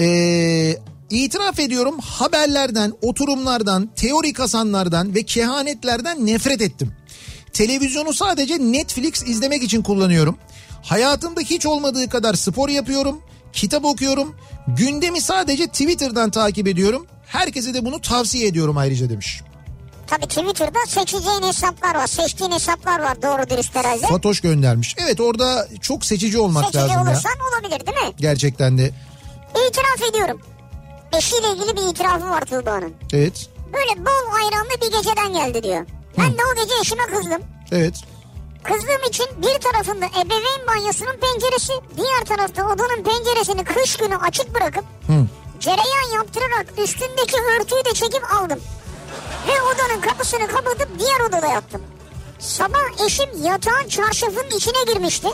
[0.00, 0.76] Ee,
[1.10, 6.92] itiraf ediyorum haberlerden, oturumlardan, teori kasanlardan ve kehanetlerden nefret ettim.
[7.52, 10.38] Televizyonu sadece Netflix izlemek için kullanıyorum.
[10.82, 14.36] Hayatımda hiç olmadığı kadar spor yapıyorum, kitap okuyorum,
[14.66, 17.06] gündemi sadece Twitter'dan takip ediyorum.
[17.26, 19.42] Herkese de bunu tavsiye ediyorum ayrıca demiş.
[20.10, 22.06] Tabii Twitter'da seçeceğin hesaplar var.
[22.06, 24.06] Seçtiğin hesaplar var doğru dürüst herhalde.
[24.06, 24.96] Fatoş göndermiş.
[24.98, 27.02] Evet orada çok seçici olmak Seçici lazım ya.
[27.02, 28.12] olursan olabilir değil mi?
[28.18, 28.90] Gerçekten de.
[29.68, 30.40] İtiraf ediyorum.
[31.18, 32.94] Eşiyle ilgili bir itirafı var Tuğba'nın.
[33.12, 33.48] Evet.
[33.72, 35.86] Böyle bol ayranlı bir geceden geldi diyor.
[36.18, 37.42] Ben de o gece eşime kızdım.
[37.72, 37.94] Evet.
[38.62, 44.84] Kızdığım için bir tarafında ebeveyn banyosunun penceresi, diğer tarafta odanın penceresini kış günü açık bırakıp
[45.06, 45.26] Hı.
[45.60, 48.60] cereyan yaptırarak üstündeki örtüyü de çekip aldım.
[49.48, 51.82] Ve odanın kapısını kapatıp diğer odada yattım.
[52.38, 55.28] Sabah eşim yatağın çarşafının içine girmişti.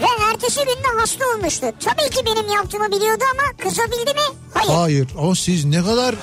[0.00, 1.66] Ve ertesi günde hasta olmuştu.
[1.84, 4.36] Tabii ki benim yaptığımı biliyordu ama kızabildi mi?
[4.54, 4.70] Hayır.
[4.70, 6.14] Hayır ama siz ne kadar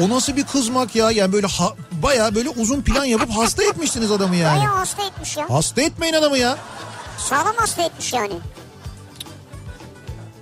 [0.00, 4.10] o nasıl bir kızmak ya yani böyle ha, baya böyle uzun plan yapıp hasta etmiştiniz
[4.10, 4.58] adamı yani.
[4.60, 5.50] Bayağı hasta etmiş ya.
[5.50, 6.58] Hasta etmeyin adamı ya.
[7.18, 8.34] Sağlam hasta etmiş yani.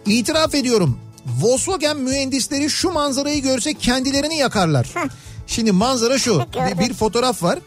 [0.07, 0.99] İtiraf ediyorum.
[1.41, 4.87] Volkswagen mühendisleri şu manzarayı görse kendilerini yakarlar.
[5.47, 6.41] Şimdi manzara şu.
[6.41, 7.59] Bir, bir fotoğraf var.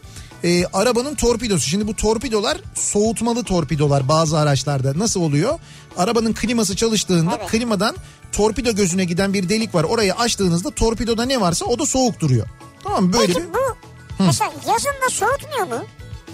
[0.44, 1.68] Ee, arabanın torpidosu.
[1.68, 4.98] Şimdi bu torpidolar soğutmalı torpidolar bazı araçlarda.
[4.98, 5.58] Nasıl oluyor?
[5.96, 7.50] Arabanın kliması çalıştığında Evet.
[7.50, 7.96] klimadan
[8.32, 9.84] torpido gözüne giden bir delik var.
[9.84, 12.46] Orayı açtığınızda torpidoda ne varsa o da soğuk duruyor.
[12.82, 13.12] Tamam mı?
[13.12, 13.54] böyle Peki bir...
[13.54, 13.76] bu
[14.18, 15.84] mesela yazın da soğutmuyor mu?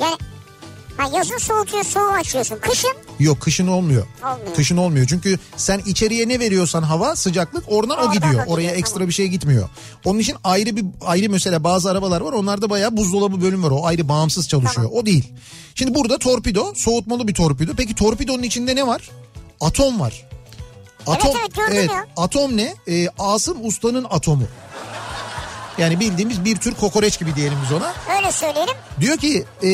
[0.01, 0.17] Yani
[0.97, 2.59] ha yazın soğutuyor soğuğu açıyorsun.
[2.61, 4.07] Kışın Yok kışın olmuyor.
[4.25, 4.55] Olmuyor.
[4.57, 5.07] Kışın olmuyor.
[5.07, 8.33] Çünkü sen içeriye ne veriyorsan hava sıcaklık oradan o Oradan gidiyor.
[8.33, 9.09] o gidiyor, Oraya ekstra tamam.
[9.09, 9.69] bir şey gitmiyor.
[10.05, 12.33] Onun için ayrı bir ayrı mesela bazı arabalar var.
[12.33, 13.71] Onlarda bayağı buzdolabı bölüm var.
[13.71, 14.91] O ayrı bağımsız çalışıyor.
[14.93, 15.33] O değil.
[15.75, 17.73] Şimdi burada torpido soğutmalı bir torpido.
[17.77, 19.11] Peki torpidonun içinde ne var?
[19.61, 20.27] Atom var.
[21.07, 22.07] Atom, evet, gördüm ya.
[22.17, 22.75] Atom ne?
[22.89, 24.45] Ee, Asım Usta'nın atomu.
[25.79, 27.93] Yani bildiğimiz bir tür kokoreç gibi diyelim biz ona.
[28.17, 28.75] öyle söyleyelim.
[29.01, 29.69] Diyor ki e,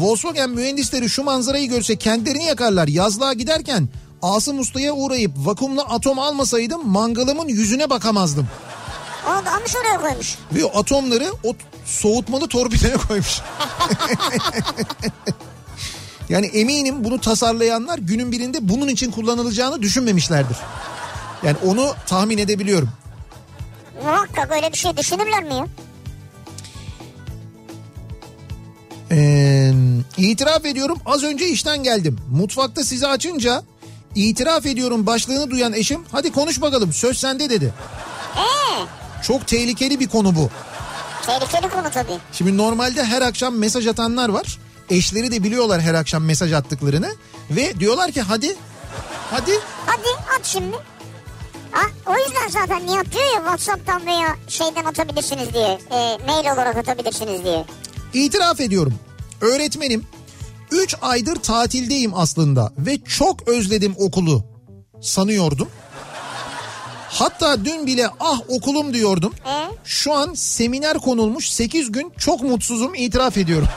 [0.00, 2.88] Volkswagen mühendisleri şu manzarayı görse kendilerini yakarlar.
[2.88, 3.88] Yazlığa giderken
[4.22, 8.48] Asım Usta'ya uğrayıp vakumlu atom almasaydım mangalımın yüzüne bakamazdım.
[9.28, 10.34] Onu da almış oraya koymuş.
[10.64, 11.54] O atomları o
[11.84, 13.40] soğutmalı torpidoya koymuş.
[16.28, 20.56] yani eminim bunu tasarlayanlar günün birinde bunun için kullanılacağını düşünmemişlerdir.
[21.42, 22.90] Yani onu tahmin edebiliyorum.
[24.04, 25.66] Muhakkak öyle bir şey düşünürler mi ya?
[29.10, 29.72] Ee,
[30.16, 32.18] itiraf ediyorum az önce işten geldim.
[32.30, 33.62] Mutfakta sizi açınca
[34.14, 37.74] itiraf ediyorum başlığını duyan eşim hadi konuş bakalım söz sende dedi.
[38.36, 40.50] Ee, Çok tehlikeli bir konu bu.
[41.26, 42.18] tehlikeli konu tabii.
[42.32, 44.58] Şimdi normalde her akşam mesaj atanlar var.
[44.90, 47.10] Eşleri de biliyorlar her akşam mesaj attıklarını.
[47.50, 48.56] Ve diyorlar ki hadi
[49.30, 49.52] hadi
[49.86, 50.08] Hadi
[50.38, 50.76] at şimdi.
[52.06, 55.78] O yüzden zaten Nihat diyor ya Whatsapp'tan veya şeyden atabilirsiniz diye.
[55.90, 57.64] E, mail olarak atabilirsiniz diye.
[58.14, 58.94] itiraf ediyorum.
[59.40, 60.06] Öğretmenim
[60.70, 64.44] 3 aydır tatildeyim aslında ve çok özledim okulu
[65.02, 65.68] sanıyordum.
[67.08, 69.34] Hatta dün bile ah okulum diyordum.
[69.46, 73.68] E, Şu an seminer konulmuş 8 gün çok mutsuzum itiraf ediyorum.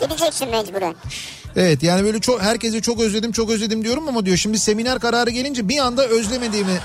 [0.00, 0.94] gideceksin mecburen.
[1.56, 5.30] Evet yani böyle çok herkese çok özledim çok özledim diyorum ama diyor şimdi seminer kararı
[5.30, 6.78] gelince bir anda özlemediğimi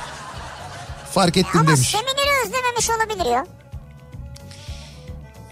[1.14, 1.90] fark ettim Ama demiş.
[1.90, 3.46] semineri özlememiş olabilir ya.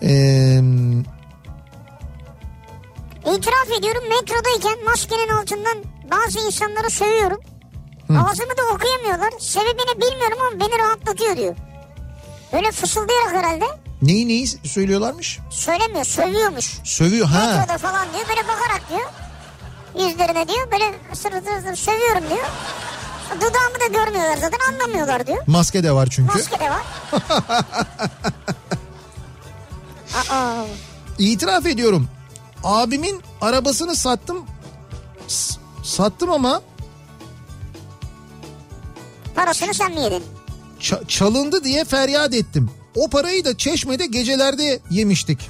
[0.03, 0.61] Ee,
[3.37, 5.77] İtiraf ediyorum metrodayken maskenin altından
[6.11, 7.39] bazı insanları sövüyorum.
[8.09, 9.33] Ağzımı da okuyamıyorlar.
[9.39, 11.55] Sebebini bilmiyorum ama beni rahatlatıyor diyor.
[12.53, 13.65] Böyle fısıldayarak herhalde.
[14.01, 15.39] Neyi neyi söylüyorlarmış?
[15.49, 16.77] Söylemiyor sövüyormuş.
[16.83, 17.45] Sövüyor ha.
[17.57, 19.09] Metroda falan diyor böyle bakarak diyor.
[20.09, 22.45] Yüzlerine diyor böyle sır sır sır sövüyorum diyor.
[23.35, 25.43] Dudağımı da görmüyorlar zaten anlamıyorlar diyor.
[25.47, 26.37] Maske de var çünkü.
[26.37, 26.81] Maske de var.
[30.29, 30.63] Aa,
[31.19, 32.07] İtiraf ediyorum.
[32.63, 34.45] Abimin arabasını sattım.
[35.27, 36.61] S- sattım ama
[39.35, 40.23] parasını sen mi yedin?
[40.79, 42.71] ça- çalındı diye feryat ettim.
[42.95, 45.49] O parayı da Çeşme'de gecelerde yemiştik.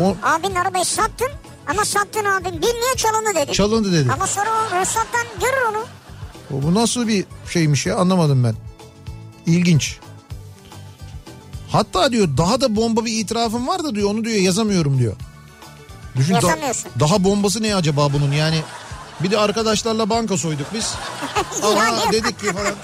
[0.00, 1.28] O Abinin arabayı sattın
[1.66, 3.52] ama sattın abin bilmiyor çalındı dedi.
[3.52, 4.12] çalındı dedi.
[4.12, 5.84] Ama sonra o ruhsattan görür onu.
[6.58, 8.54] O Bu nasıl bir şeymiş ya anlamadım ben.
[9.46, 9.98] İlginç.
[11.70, 15.16] Hatta diyor daha da bomba bir itirafım var da diyor onu diyor yazamıyorum diyor.
[16.16, 16.90] Düşün da- Yazamıyorsun.
[17.00, 18.60] daha bombası ne acaba bunun yani
[19.20, 20.94] bir de arkadaşlarla banka soyduk biz.
[21.62, 22.12] Aha Yani.
[22.12, 22.74] dedik ki falan.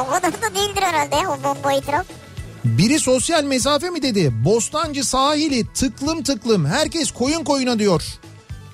[0.00, 2.06] O kadar da değildir herhalde ya, o bomba itiraf.
[2.64, 4.30] Biri sosyal mesafe mi dedi?
[4.44, 8.02] Bostancı sahili tıklım tıklım herkes koyun koyuna diyor.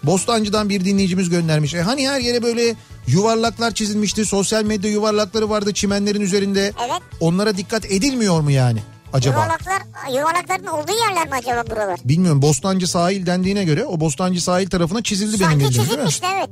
[0.03, 1.75] Bostancı'dan bir dinleyicimiz göndermiş.
[1.75, 2.75] E hani her yere böyle
[3.07, 4.25] yuvarlaklar çizilmişti.
[4.25, 6.73] Sosyal medya yuvarlakları vardı çimenlerin üzerinde.
[6.81, 7.03] Evet.
[7.21, 8.83] Onlara dikkat edilmiyor mu yani
[9.13, 9.35] acaba?
[9.37, 9.83] Yuvarlaklar,
[10.19, 12.01] yuvarlakların olduğu yerler mi acaba buralar?
[12.05, 16.09] Bilmiyorum Bostancı sahil dendiğine göre o Bostancı sahil tarafına çizildi benim Sanki bildiğim değil mi?
[16.11, 16.51] çizilmişti evet.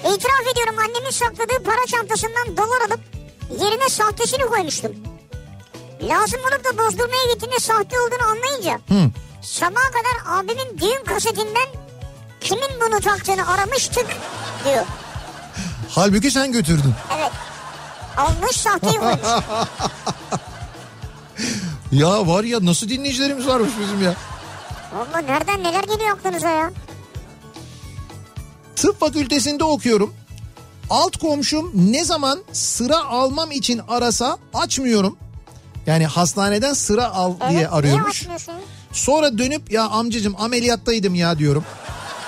[0.00, 3.00] İtiraf ediyorum annemin sakladığı para çantasından dolar alıp
[3.60, 4.92] yerine sahtesini koymuştum.
[6.02, 9.10] Lazım olup da bozdurmaya gittiğinde sahte olduğunu anlayınca Hı.
[9.42, 11.68] sabaha kadar abimin düğün kasetinden
[12.40, 14.06] kimin bunu taktığını aramıştık
[14.64, 14.86] diyor.
[15.90, 16.94] Halbuki sen götürdün.
[17.18, 17.30] Evet.
[18.16, 19.20] Almış sahteyi koymuş.
[21.92, 24.14] Ya var ya nasıl dinleyicilerimiz varmış bizim ya.
[24.94, 26.70] Valla nereden neler geliyor aklınıza ya?
[28.76, 30.14] Tıp fakültesinde okuyorum.
[30.92, 35.16] Alt komşum ne zaman sıra almam için arasa açmıyorum.
[35.86, 38.26] Yani hastaneden sıra al diye arıyormuş.
[38.92, 41.64] Sonra dönüp ya amcacım ameliyattaydım ya diyorum.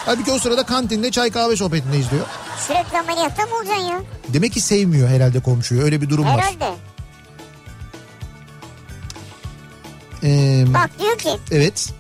[0.07, 2.27] Halbuki o sırada kantinde çay kahve sohbetindeyiz diyor.
[2.66, 4.03] Sürekli ameliyatta mı olacaksın ya?
[4.28, 6.41] Demek ki sevmiyor herhalde komşuyu öyle bir durum var.
[6.41, 6.74] Herhalde.
[10.23, 11.93] Ee, Bak diyor ki evet.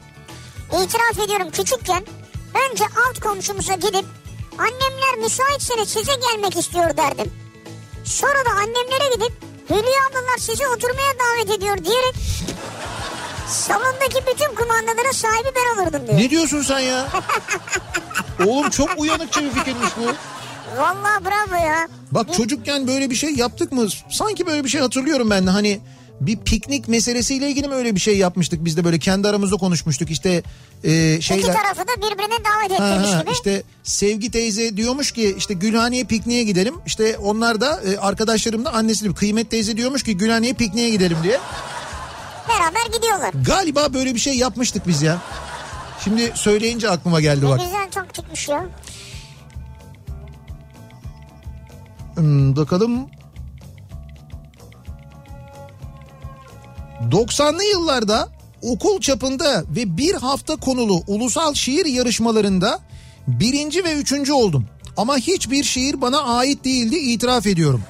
[0.84, 2.04] itiraf ediyorum küçükken
[2.70, 4.04] önce alt komşumuza gidip
[4.58, 7.32] annemler müsaitseniz size gelmek istiyor derdim.
[8.04, 9.32] Sonra da annemlere gidip
[9.70, 12.14] Hülya ablalar sizi oturmaya davet ediyor diyerek
[13.48, 16.18] salondaki bütün kumandalara sahibi ben olurdum diyor.
[16.18, 17.06] Ne diyorsun sen ya?
[18.46, 20.02] Oğlum çok uyanıkça bir fikirmiş bu.
[20.80, 21.88] Vallahi bravo ya.
[22.12, 23.86] Bak çocukken böyle bir şey yaptık mı?
[24.10, 25.80] Sanki böyle bir şey hatırlıyorum ben de hani
[26.20, 30.10] bir piknik meselesiyle ilgili mi öyle bir şey yapmıştık biz de böyle kendi aramızda konuşmuştuk
[30.10, 30.42] işte
[30.84, 31.54] e, İki şeyler.
[31.54, 33.32] tarafı da birbirine davet ha, gibi.
[33.32, 36.74] işte Sevgi teyze diyormuş ki işte Gülhane'ye pikniğe gidelim.
[36.86, 41.16] İşte onlar da e, arkadaşlarım da annesi de Kıymet teyze diyormuş ki Gülhane'ye pikniğe gidelim
[41.22, 41.40] diye.
[42.48, 43.30] Beraber gidiyorlar.
[43.46, 45.18] Galiba böyle bir şey yapmıştık biz ya.
[46.04, 47.60] Şimdi söyleyince aklıma geldi Ne bak.
[47.60, 48.66] güzel taktikmiş ya.
[52.14, 53.06] Hmm, bakalım.
[57.10, 58.28] 90'lı yıllarda
[58.62, 62.78] okul çapında ve bir hafta konulu ulusal şiir yarışmalarında
[63.28, 64.66] birinci ve üçüncü oldum.
[64.96, 67.82] Ama hiçbir şiir bana ait değildi itiraf ediyorum.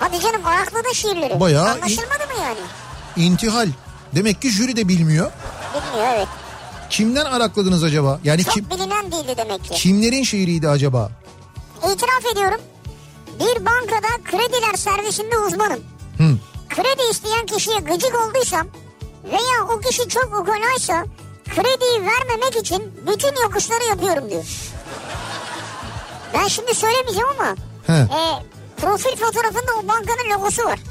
[0.00, 1.40] Hadi canım ayakladın şiirleri.
[1.40, 2.58] Bayağı Anlaşılmadı mı yani?
[3.16, 3.68] İntihal.
[4.14, 5.32] Demek ki jüri de bilmiyor.
[5.74, 6.28] Bilmiyor evet.
[6.90, 8.20] Kimden arakladınız acaba?
[8.24, 9.70] Yani Çok kim bilinen değildi demek ki.
[9.74, 11.10] kimlerin şiiriydi acaba?
[11.78, 12.60] İtiraf ediyorum.
[13.40, 15.80] Bir bankada krediler servisinde uzmanım.
[16.18, 16.36] Hı.
[16.70, 18.66] Kredi isteyen kişiye gıcık olduysam
[19.24, 21.04] veya o kişi çok ukalaysa
[21.54, 24.44] krediyi vermemek için bütün yokuşları yapıyorum diyor.
[26.34, 27.54] Ben şimdi söylemeyeceğim ama
[27.86, 27.92] He.
[27.92, 28.22] e,
[28.76, 30.78] profil fotoğrafında o bankanın logosu var.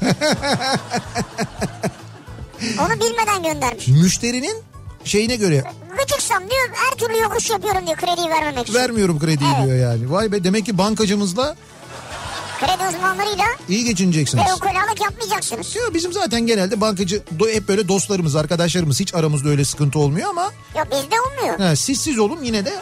[2.80, 3.88] Onu bilmeden göndermiş.
[3.88, 4.56] Müşterinin
[5.04, 5.64] şeyine göre
[5.98, 8.74] Gıcıksam diyor her türlü yokuş yapıyorum diyor krediyi vermemek için.
[8.74, 9.66] vermiyorum krediyi Evet.
[9.66, 10.10] diyor yani.
[10.12, 11.56] Vay be demek ki bankacımızla
[12.60, 14.44] Kredi uzmanlarıyla iyi geçineceksiniz.
[14.46, 15.76] ve ukalalık yapmayacaksınız.
[15.76, 17.22] Ya bizim zaten genelde bankacı
[17.52, 21.58] hep böyle dostlarımız, arkadaşlarımız hiç aramızda öyle sıkıntı olmuyor ama Ya bizde olmuyor.
[21.58, 22.72] ha, siz siz olun yine de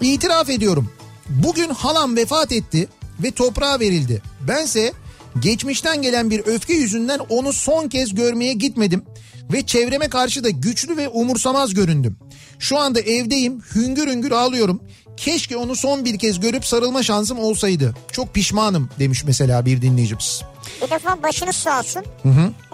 [0.00, 0.90] İtiraf ediyorum.
[1.28, 2.88] Bugün halam vefat etti
[3.22, 4.22] ve toprağa verildi.
[4.40, 4.92] Bense
[5.40, 9.04] geçmişten gelen bir öfke yüzünden onu son kez görmeye gitmedim
[9.52, 12.16] ve çevreme karşı da güçlü ve umursamaz göründüm.
[12.58, 14.82] Şu anda evdeyim, hüngür hüngür ağlıyorum.
[15.20, 17.94] Keşke onu son bir kez görüp sarılma şansım olsaydı.
[18.12, 20.42] Çok pişmanım demiş mesela bir dinleyicimiz.
[20.82, 22.04] Bir defa başınız sağ olsun.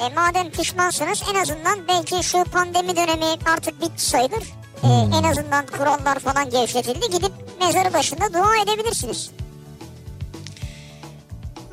[0.00, 4.42] E, madem pişmansınız en azından belki şu pandemi dönemi artık bitti sayılır.
[4.82, 7.10] E, en azından kurallar falan gevşetildi.
[7.10, 9.30] Gidip mezarı başında dua edebilirsiniz.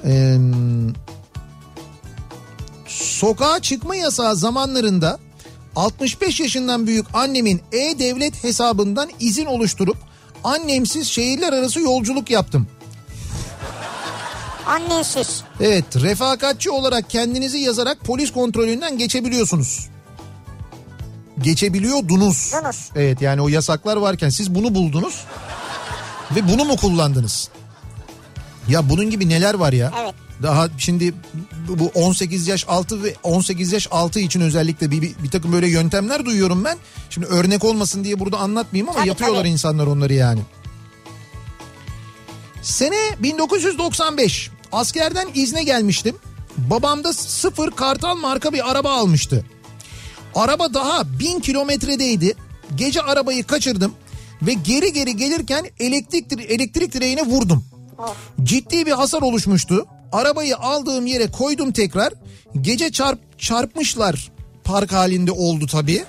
[0.05, 0.37] Ee,
[2.87, 5.19] sokağa çıkma yasağı zamanlarında
[5.75, 9.97] 65 yaşından büyük annemin e-devlet hesabından izin oluşturup
[10.43, 12.67] annemsiz şehirler arası yolculuk yaptım.
[14.67, 15.43] Annesiz.
[15.61, 19.87] Evet refakatçi olarak kendinizi yazarak polis kontrolünden geçebiliyorsunuz.
[21.41, 22.53] Geçebiliyordunuz.
[22.63, 22.89] Dunuz.
[22.95, 25.23] Evet yani o yasaklar varken siz bunu buldunuz
[26.35, 27.49] ve bunu mu kullandınız?
[28.69, 29.91] Ya bunun gibi neler var ya?
[30.03, 30.13] Evet.
[30.43, 31.13] Daha şimdi
[31.67, 35.67] bu 18 yaş altı ve 18 yaş altı için özellikle bir, bir, bir takım böyle
[35.67, 36.77] yöntemler duyuyorum ben.
[37.09, 39.49] Şimdi örnek olmasın diye burada anlatmayayım ama Tabii, yapıyorlar tabii.
[39.49, 40.39] insanlar onları yani.
[42.61, 44.51] Sene 1995.
[44.71, 46.15] Askerden izne gelmiştim.
[46.57, 49.45] Babam da sıfır kartal marka bir araba almıştı.
[50.35, 52.33] Araba daha bin kilometredeydi.
[52.75, 53.93] Gece arabayı kaçırdım
[54.41, 57.65] ve geri geri gelirken elektrik elektrik direğine vurdum.
[58.43, 59.85] Ciddi bir hasar oluşmuştu.
[60.11, 62.13] Arabayı aldığım yere koydum tekrar.
[62.61, 64.31] Gece çarp çarpmışlar.
[64.63, 66.05] Park halinde oldu tabii.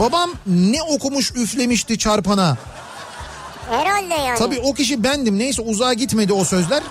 [0.00, 2.56] Babam ne okumuş üflemişti çarpana.
[3.70, 4.38] Herhalde yani.
[4.38, 5.38] Tabii o kişi bendim.
[5.38, 6.82] Neyse uzağa gitmedi o sözler.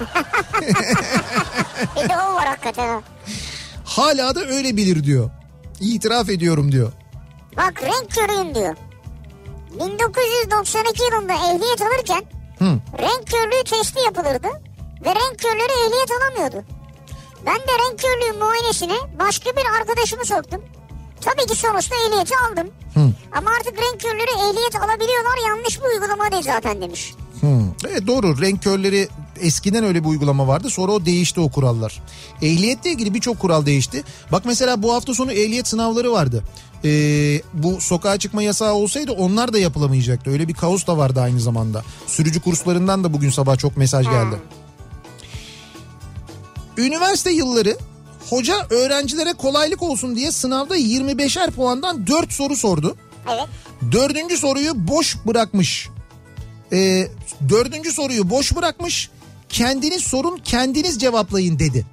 [1.96, 2.88] Bir de o var hakikaten.
[2.88, 3.00] ha.
[3.84, 5.30] Hala da öyle bilir diyor.
[5.80, 6.92] İtiraf ediyorum diyor.
[7.56, 8.76] Bak renk körüyüm diyor.
[9.70, 12.22] 1992 yılında ehliyet alırken.
[12.98, 14.48] Renk körlüğü testi yapılırdı
[15.04, 16.68] ve renk körleri ehliyet alamıyordu.
[17.46, 20.62] Ben de renk körlüğü muayenesine başka bir arkadaşımı soktum.
[21.20, 22.70] Tabii ki sonuçta ehliyeti aldım.
[23.32, 27.14] Ama artık renk körleri ehliyet alabiliyorlar yanlış bir uygulama değil zaten demiş.
[27.40, 27.46] Hı.
[27.88, 29.08] Evet doğru renk körleri
[29.40, 32.02] eskiden öyle bir uygulama vardı sonra o değişti o kurallar.
[32.42, 34.04] Ehliyetle ilgili birçok kural değişti.
[34.32, 36.42] Bak mesela bu hafta sonu ehliyet sınavları vardı.
[36.84, 40.30] Ee, bu sokağa çıkma yasağı olsaydı onlar da yapılamayacaktı.
[40.30, 41.82] Öyle bir kaos da vardı aynı zamanda.
[42.06, 44.36] Sürücü kurslarından da bugün sabah çok mesaj geldi.
[46.76, 47.76] Üniversite yılları
[48.30, 52.96] hoca öğrencilere kolaylık olsun diye sınavda 25'er puandan 4 soru sordu.
[53.28, 53.48] Evet.
[53.92, 55.88] Dördüncü soruyu boş bırakmış.
[56.72, 57.08] Ee,
[57.48, 59.10] dördüncü soruyu boş bırakmış.
[59.48, 61.86] Kendiniz sorun kendiniz cevaplayın dedi.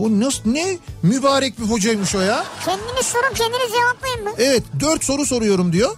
[0.00, 2.44] O nasıl ne mübarek bir hocaymış o ya.
[2.64, 4.30] Kendiniz sorun kendiniz cevaplayın mı?
[4.38, 5.96] Evet dört soru soruyorum diyor.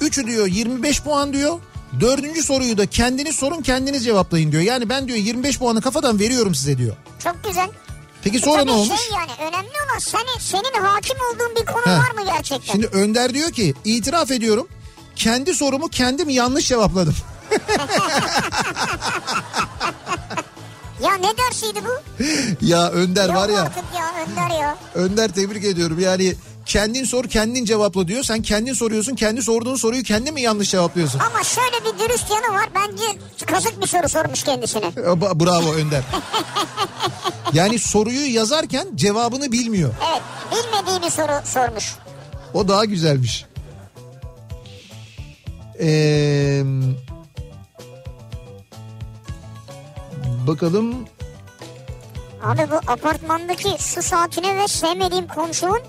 [0.00, 1.58] Üçü diyor 25 puan diyor.
[2.00, 4.62] Dördüncü soruyu da kendiniz sorun kendiniz cevaplayın diyor.
[4.62, 6.96] Yani ben diyor 25 puanı kafadan veriyorum size diyor.
[7.24, 7.70] Çok güzel.
[8.24, 9.00] Peki E sonra ne olmuş?
[9.00, 11.98] Şey yani önemli olan seni, senin hakim olduğun bir konu Heh.
[11.98, 12.72] var mı gerçekten?
[12.72, 14.68] Şimdi Önder diyor ki itiraf ediyorum.
[15.16, 17.14] Kendi sorumu kendim yanlış cevapladım.
[21.02, 22.24] Ya ne dersiydi bu?
[22.66, 23.62] ya Önder Yok var ya.
[23.62, 24.76] artık ya Önder ya.
[24.94, 25.98] Önder tebrik ediyorum.
[26.00, 26.34] Yani
[26.66, 28.22] kendin sor kendin cevapla diyor.
[28.24, 29.14] Sen kendin soruyorsun.
[29.14, 31.18] Kendi sorduğun soruyu kendin mi yanlış cevaplıyorsun?
[31.18, 32.68] Ama şöyle bir dürüst yanı var.
[32.74, 33.02] Bence
[33.46, 34.84] kazık bir soru sormuş kendisine.
[34.86, 36.02] Ba- Bravo Önder.
[37.52, 39.94] yani soruyu yazarken cevabını bilmiyor.
[40.12, 40.22] Evet
[40.52, 41.94] bilmediği bir soru sormuş.
[42.54, 43.44] O daha güzelmiş.
[45.80, 46.62] Ee,
[50.50, 50.94] bakalım.
[52.42, 55.80] Abi bu apartmandaki su saatine ve sevmediğim komşumun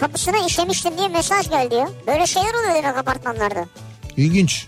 [0.00, 1.88] kapısına işemiştim diye mesaj geldi ya.
[2.06, 3.66] Böyle şeyler oluyor demek apartmanlarda.
[4.16, 4.66] İlginç.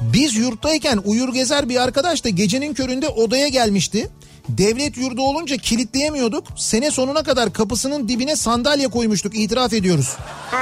[0.00, 4.10] Biz yurttayken uyur gezer bir arkadaş da gecenin köründe odaya gelmişti.
[4.48, 6.44] Devlet yurdu olunca kilitleyemiyorduk.
[6.56, 10.16] Sene sonuna kadar kapısının dibine sandalye koymuştuk itiraf ediyoruz.
[10.50, 10.58] Ha.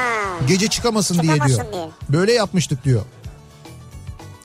[0.49, 1.49] Gece çıkamasın, diye diyor.
[1.49, 1.89] Çıkamasın diye.
[2.09, 3.03] Böyle yapmıştık diyor.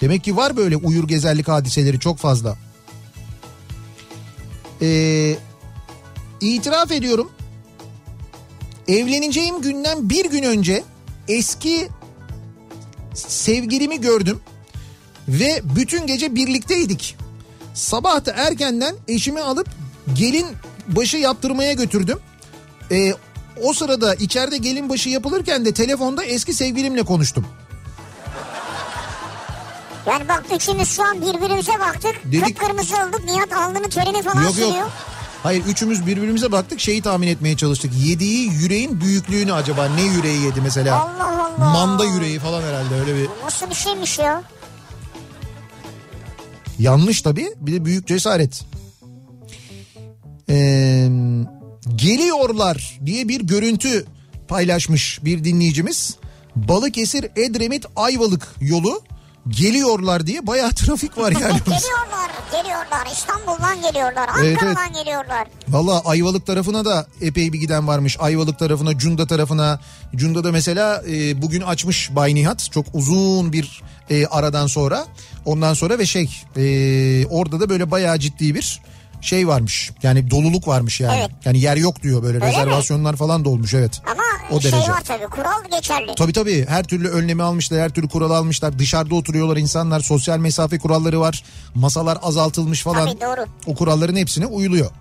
[0.01, 2.55] Demek ki var böyle uyur gezerlik hadiseleri çok fazla.
[4.81, 5.35] Ee,
[6.41, 7.31] itiraf ediyorum.
[8.87, 10.83] Evleneceğim günden bir gün önce
[11.27, 11.87] eski
[13.13, 14.39] sevgilimi gördüm
[15.27, 17.15] ve bütün gece birlikteydik.
[17.73, 19.67] Sabah da erkenden eşimi alıp
[20.13, 20.45] gelin
[20.87, 22.19] başı yaptırmaya götürdüm.
[22.91, 23.13] Ee,
[23.63, 27.45] o sırada içeride gelin başı yapılırken de telefonda eski sevgilimle konuştum.
[30.07, 32.15] Yani bak üçümüz şu an birbirimize baktık.
[32.31, 33.21] Dedik- Kıpkırmızı olduk.
[33.25, 34.91] Nihat alnının terini falan Yok yok.
[35.43, 37.91] Hayır üçümüz birbirimize baktık şeyi tahmin etmeye çalıştık.
[38.05, 40.99] Yediği yüreğin büyüklüğünü acaba ne yüreği yedi mesela?
[40.99, 41.69] Allah Allah.
[41.69, 43.29] Manda yüreği falan herhalde öyle bir.
[43.45, 44.43] Nasıl bir şeymiş ya?
[46.79, 48.65] Yanlış tabii bir de büyük cesaret.
[50.49, 51.09] Ee,
[51.95, 54.05] geliyorlar diye bir görüntü
[54.47, 56.15] paylaşmış bir dinleyicimiz.
[56.55, 59.01] Balıkesir Edremit Ayvalık yolu
[59.49, 61.59] geliyorlar diye bayağı trafik var yani.
[61.59, 63.07] Geliyorlar, geliyorlar.
[63.11, 64.29] İstanbul'dan geliyorlar.
[64.39, 65.47] Evet, Ankara'dan geliyorlar.
[65.69, 68.17] Valla Ayvalık tarafına da epey bir giden varmış.
[68.19, 69.79] Ayvalık tarafına, Cunda tarafına.
[70.15, 72.71] Cunda'da mesela e, bugün açmış Bay Nihat.
[72.71, 75.05] Çok uzun bir e, aradan sonra.
[75.45, 78.81] Ondan sonra ve şey e, orada da böyle bayağı ciddi bir
[79.21, 79.91] şey varmış.
[80.03, 81.19] Yani doluluk varmış yani.
[81.19, 81.31] Evet.
[81.45, 82.51] Yani yer yok diyor böyle Öyle mi?
[82.51, 84.01] rezervasyonlar falan da olmuş evet.
[84.11, 84.91] Ama O şey derece.
[84.91, 86.15] var tabii kural geçerli.
[86.15, 90.79] Tabii tabii her türlü önlemi almışlar her türlü kural almışlar dışarıda oturuyorlar insanlar sosyal mesafe
[90.79, 91.43] kuralları var
[91.75, 93.45] masalar azaltılmış falan Tabii, doğru.
[93.67, 94.91] o kuralların hepsine uyuluyor.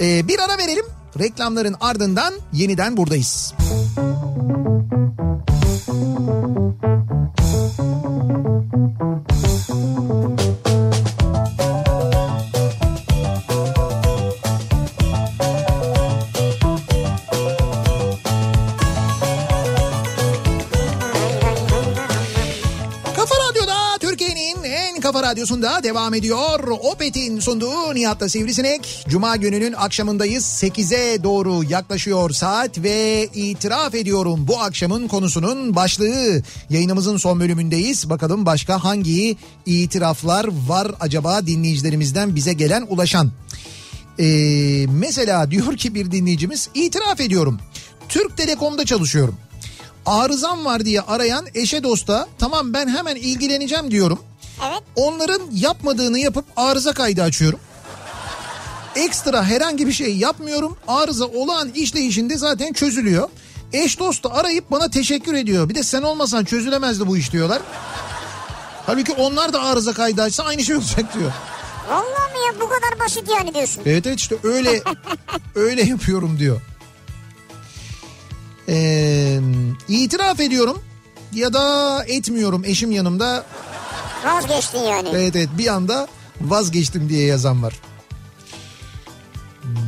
[0.00, 0.84] Ee, bir ara verelim
[1.18, 3.54] reklamların ardından yeniden buradayız.
[9.62, 10.61] Kafa
[25.32, 26.68] radyosunda devam ediyor.
[26.68, 29.04] Opet'in sunduğu Nihat'la Sivrisinek.
[29.08, 30.44] Cuma gününün akşamındayız.
[30.44, 36.42] 8'e doğru yaklaşıyor saat ve itiraf ediyorum bu akşamın konusunun başlığı.
[36.70, 38.10] Yayınımızın son bölümündeyiz.
[38.10, 39.36] Bakalım başka hangi
[39.66, 43.30] itiraflar var acaba dinleyicilerimizden bize gelen ulaşan.
[44.18, 47.58] Ee, mesela diyor ki bir dinleyicimiz itiraf ediyorum.
[48.08, 49.36] Türk Telekom'da çalışıyorum.
[50.06, 54.18] Arızam var diye arayan eşe dosta tamam ben hemen ilgileneceğim diyorum.
[54.68, 54.82] Evet.
[54.96, 57.60] Onların yapmadığını yapıp arıza kaydı açıyorum.
[58.96, 60.76] Ekstra herhangi bir şey yapmıyorum.
[60.88, 63.28] Arıza olağan işleyişinde zaten çözülüyor.
[63.72, 65.68] Eş dostu arayıp bana teşekkür ediyor.
[65.68, 67.62] Bir de sen olmasan çözülemezdi bu iş diyorlar.
[68.86, 71.32] Halbuki onlar da arıza kaydı açsa aynı şey olacak diyor.
[71.90, 73.82] Vallahi mi ya bu kadar basit yani diyorsun.
[73.86, 74.82] Evet evet işte öyle
[75.54, 76.60] öyle yapıyorum diyor.
[78.68, 79.40] Ee,
[79.88, 80.82] itiraf ediyorum
[81.32, 83.44] ya da etmiyorum eşim yanımda.
[84.24, 85.08] Vazgeçtin yani.
[85.12, 86.08] Evet evet bir anda
[86.40, 87.74] vazgeçtim diye yazan var.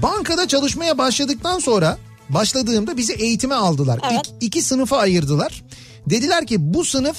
[0.03, 1.99] Bankada çalışmaya başladıktan sonra
[2.29, 4.01] başladığımda bizi eğitime aldılar.
[4.13, 4.21] Evet.
[4.27, 5.63] İk- iki sınıfa ayırdılar.
[6.11, 7.17] Dediler ki bu sınıf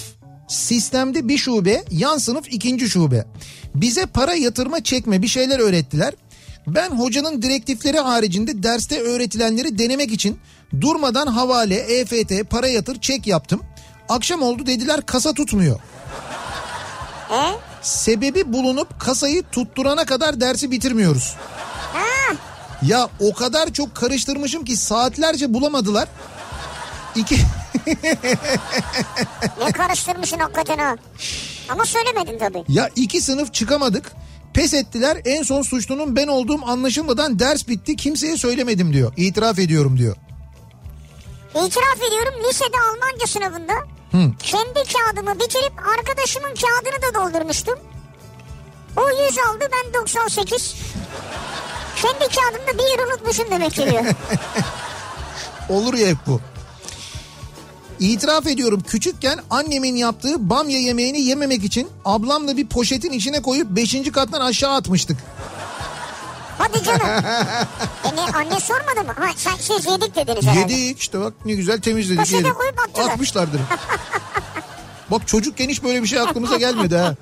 [0.48, 3.26] sistemde bir şube, yan sınıf ikinci şube.
[3.76, 6.14] Bize para yatırma çekme bir şeyler öğrettiler.
[6.68, 10.38] Ben hocanın direktifleri haricinde derste öğretilenleri denemek için
[10.82, 13.62] durmadan havale, EFT, para yatır, çek yaptım.
[14.10, 15.80] Akşam oldu dediler kasa tutmuyor.
[17.32, 17.56] E?
[17.82, 21.36] Sebebi bulunup kasayı tutturana kadar dersi bitirmiyoruz.
[22.82, 26.08] Ya o kadar çok karıştırmışım ki saatlerce bulamadılar.
[27.16, 27.36] İki,
[29.66, 30.96] Ne karıştırmışsın hakikaten ha.
[31.70, 32.64] Ama söylemedin tabii.
[32.70, 34.12] ya iki sınıf çıkamadık.
[34.54, 35.18] Pes ettiler.
[35.26, 37.96] En son suçlunun ben olduğum anlaşılmadan ders bitti.
[37.96, 39.14] Kimseye söylemedim diyor.
[39.18, 40.16] İtiraf ediyorum diyor.
[41.56, 43.74] İtiraf ediyorum lisede Almanca sınavında
[44.44, 47.80] kendi kağıdımı bitirip arkadaşımın kağıdını da doldurmuştum.
[48.98, 50.76] O 100 aldı ben 98.
[51.96, 54.06] Kendi kağıdımda bir yer unutmuşum demek ki diyor.
[55.70, 56.42] Olur ya hep bu.
[58.00, 64.12] İtiraf ediyorum küçükken annemin yaptığı bamya yemeğini yememek için ablamla bir poşetin içine koyup 5.
[64.12, 65.18] kattan aşağı atmıştık.
[66.58, 67.02] Hadi canım.
[68.06, 69.14] e ne, anne sormadı mı?
[69.20, 70.74] Ha, sen, siz yedik dediniz herhalde.
[70.74, 72.56] Yedik işte bak ne güzel temizledik Poşete yedik.
[72.56, 73.10] koyup attılar.
[73.12, 73.62] Atmışlardır.
[75.12, 77.16] bak çocukken hiç böyle bir şey aklımıza gelmedi ha.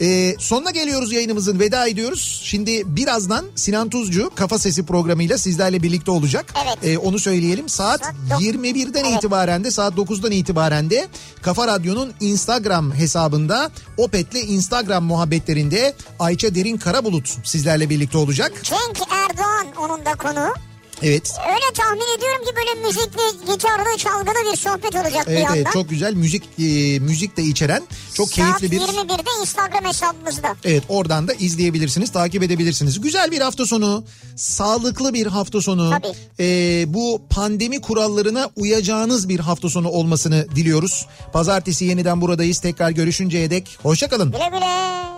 [0.00, 2.40] Ee, sonuna geliyoruz yayınımızın veda ediyoruz.
[2.44, 6.54] Şimdi birazdan Sinan Tuzcu Kafa Sesi programıyla sizlerle birlikte olacak.
[6.64, 6.78] Evet.
[6.84, 7.68] Ee, onu söyleyelim.
[7.68, 9.18] Saat Saat dok- 21'den Evet.
[9.18, 11.08] itibaren de saat 9'dan itibaren de
[11.42, 18.52] Kafa Radyo'nun Instagram hesabında Opet'le Instagram muhabbetlerinde Ayça Derin Karabulut sizlerle birlikte olacak.
[18.62, 20.54] Cenk Erdoğan onun da konu.
[21.02, 21.32] Evet.
[21.48, 25.56] Öyle tahmin ediyorum ki böyle müzikli, gitarlı, çalgılı bir sohbet olacak bir Evet, yandan.
[25.56, 27.82] evet çok güzel müzik e, müzik de içeren
[28.14, 30.56] çok keyifli bir Saat 21'de Instagram hesabımızda.
[30.64, 33.00] Evet oradan da izleyebilirsiniz, takip edebilirsiniz.
[33.00, 34.04] Güzel bir hafta sonu,
[34.36, 35.90] sağlıklı bir hafta sonu.
[35.90, 36.12] Tabii.
[36.40, 41.06] Ee, bu pandemi kurallarına uyacağınız bir hafta sonu olmasını diliyoruz.
[41.32, 42.60] Pazartesi yeniden buradayız.
[42.60, 44.32] Tekrar görüşünceye dek hoşçakalın.
[44.32, 45.15] Güle güle.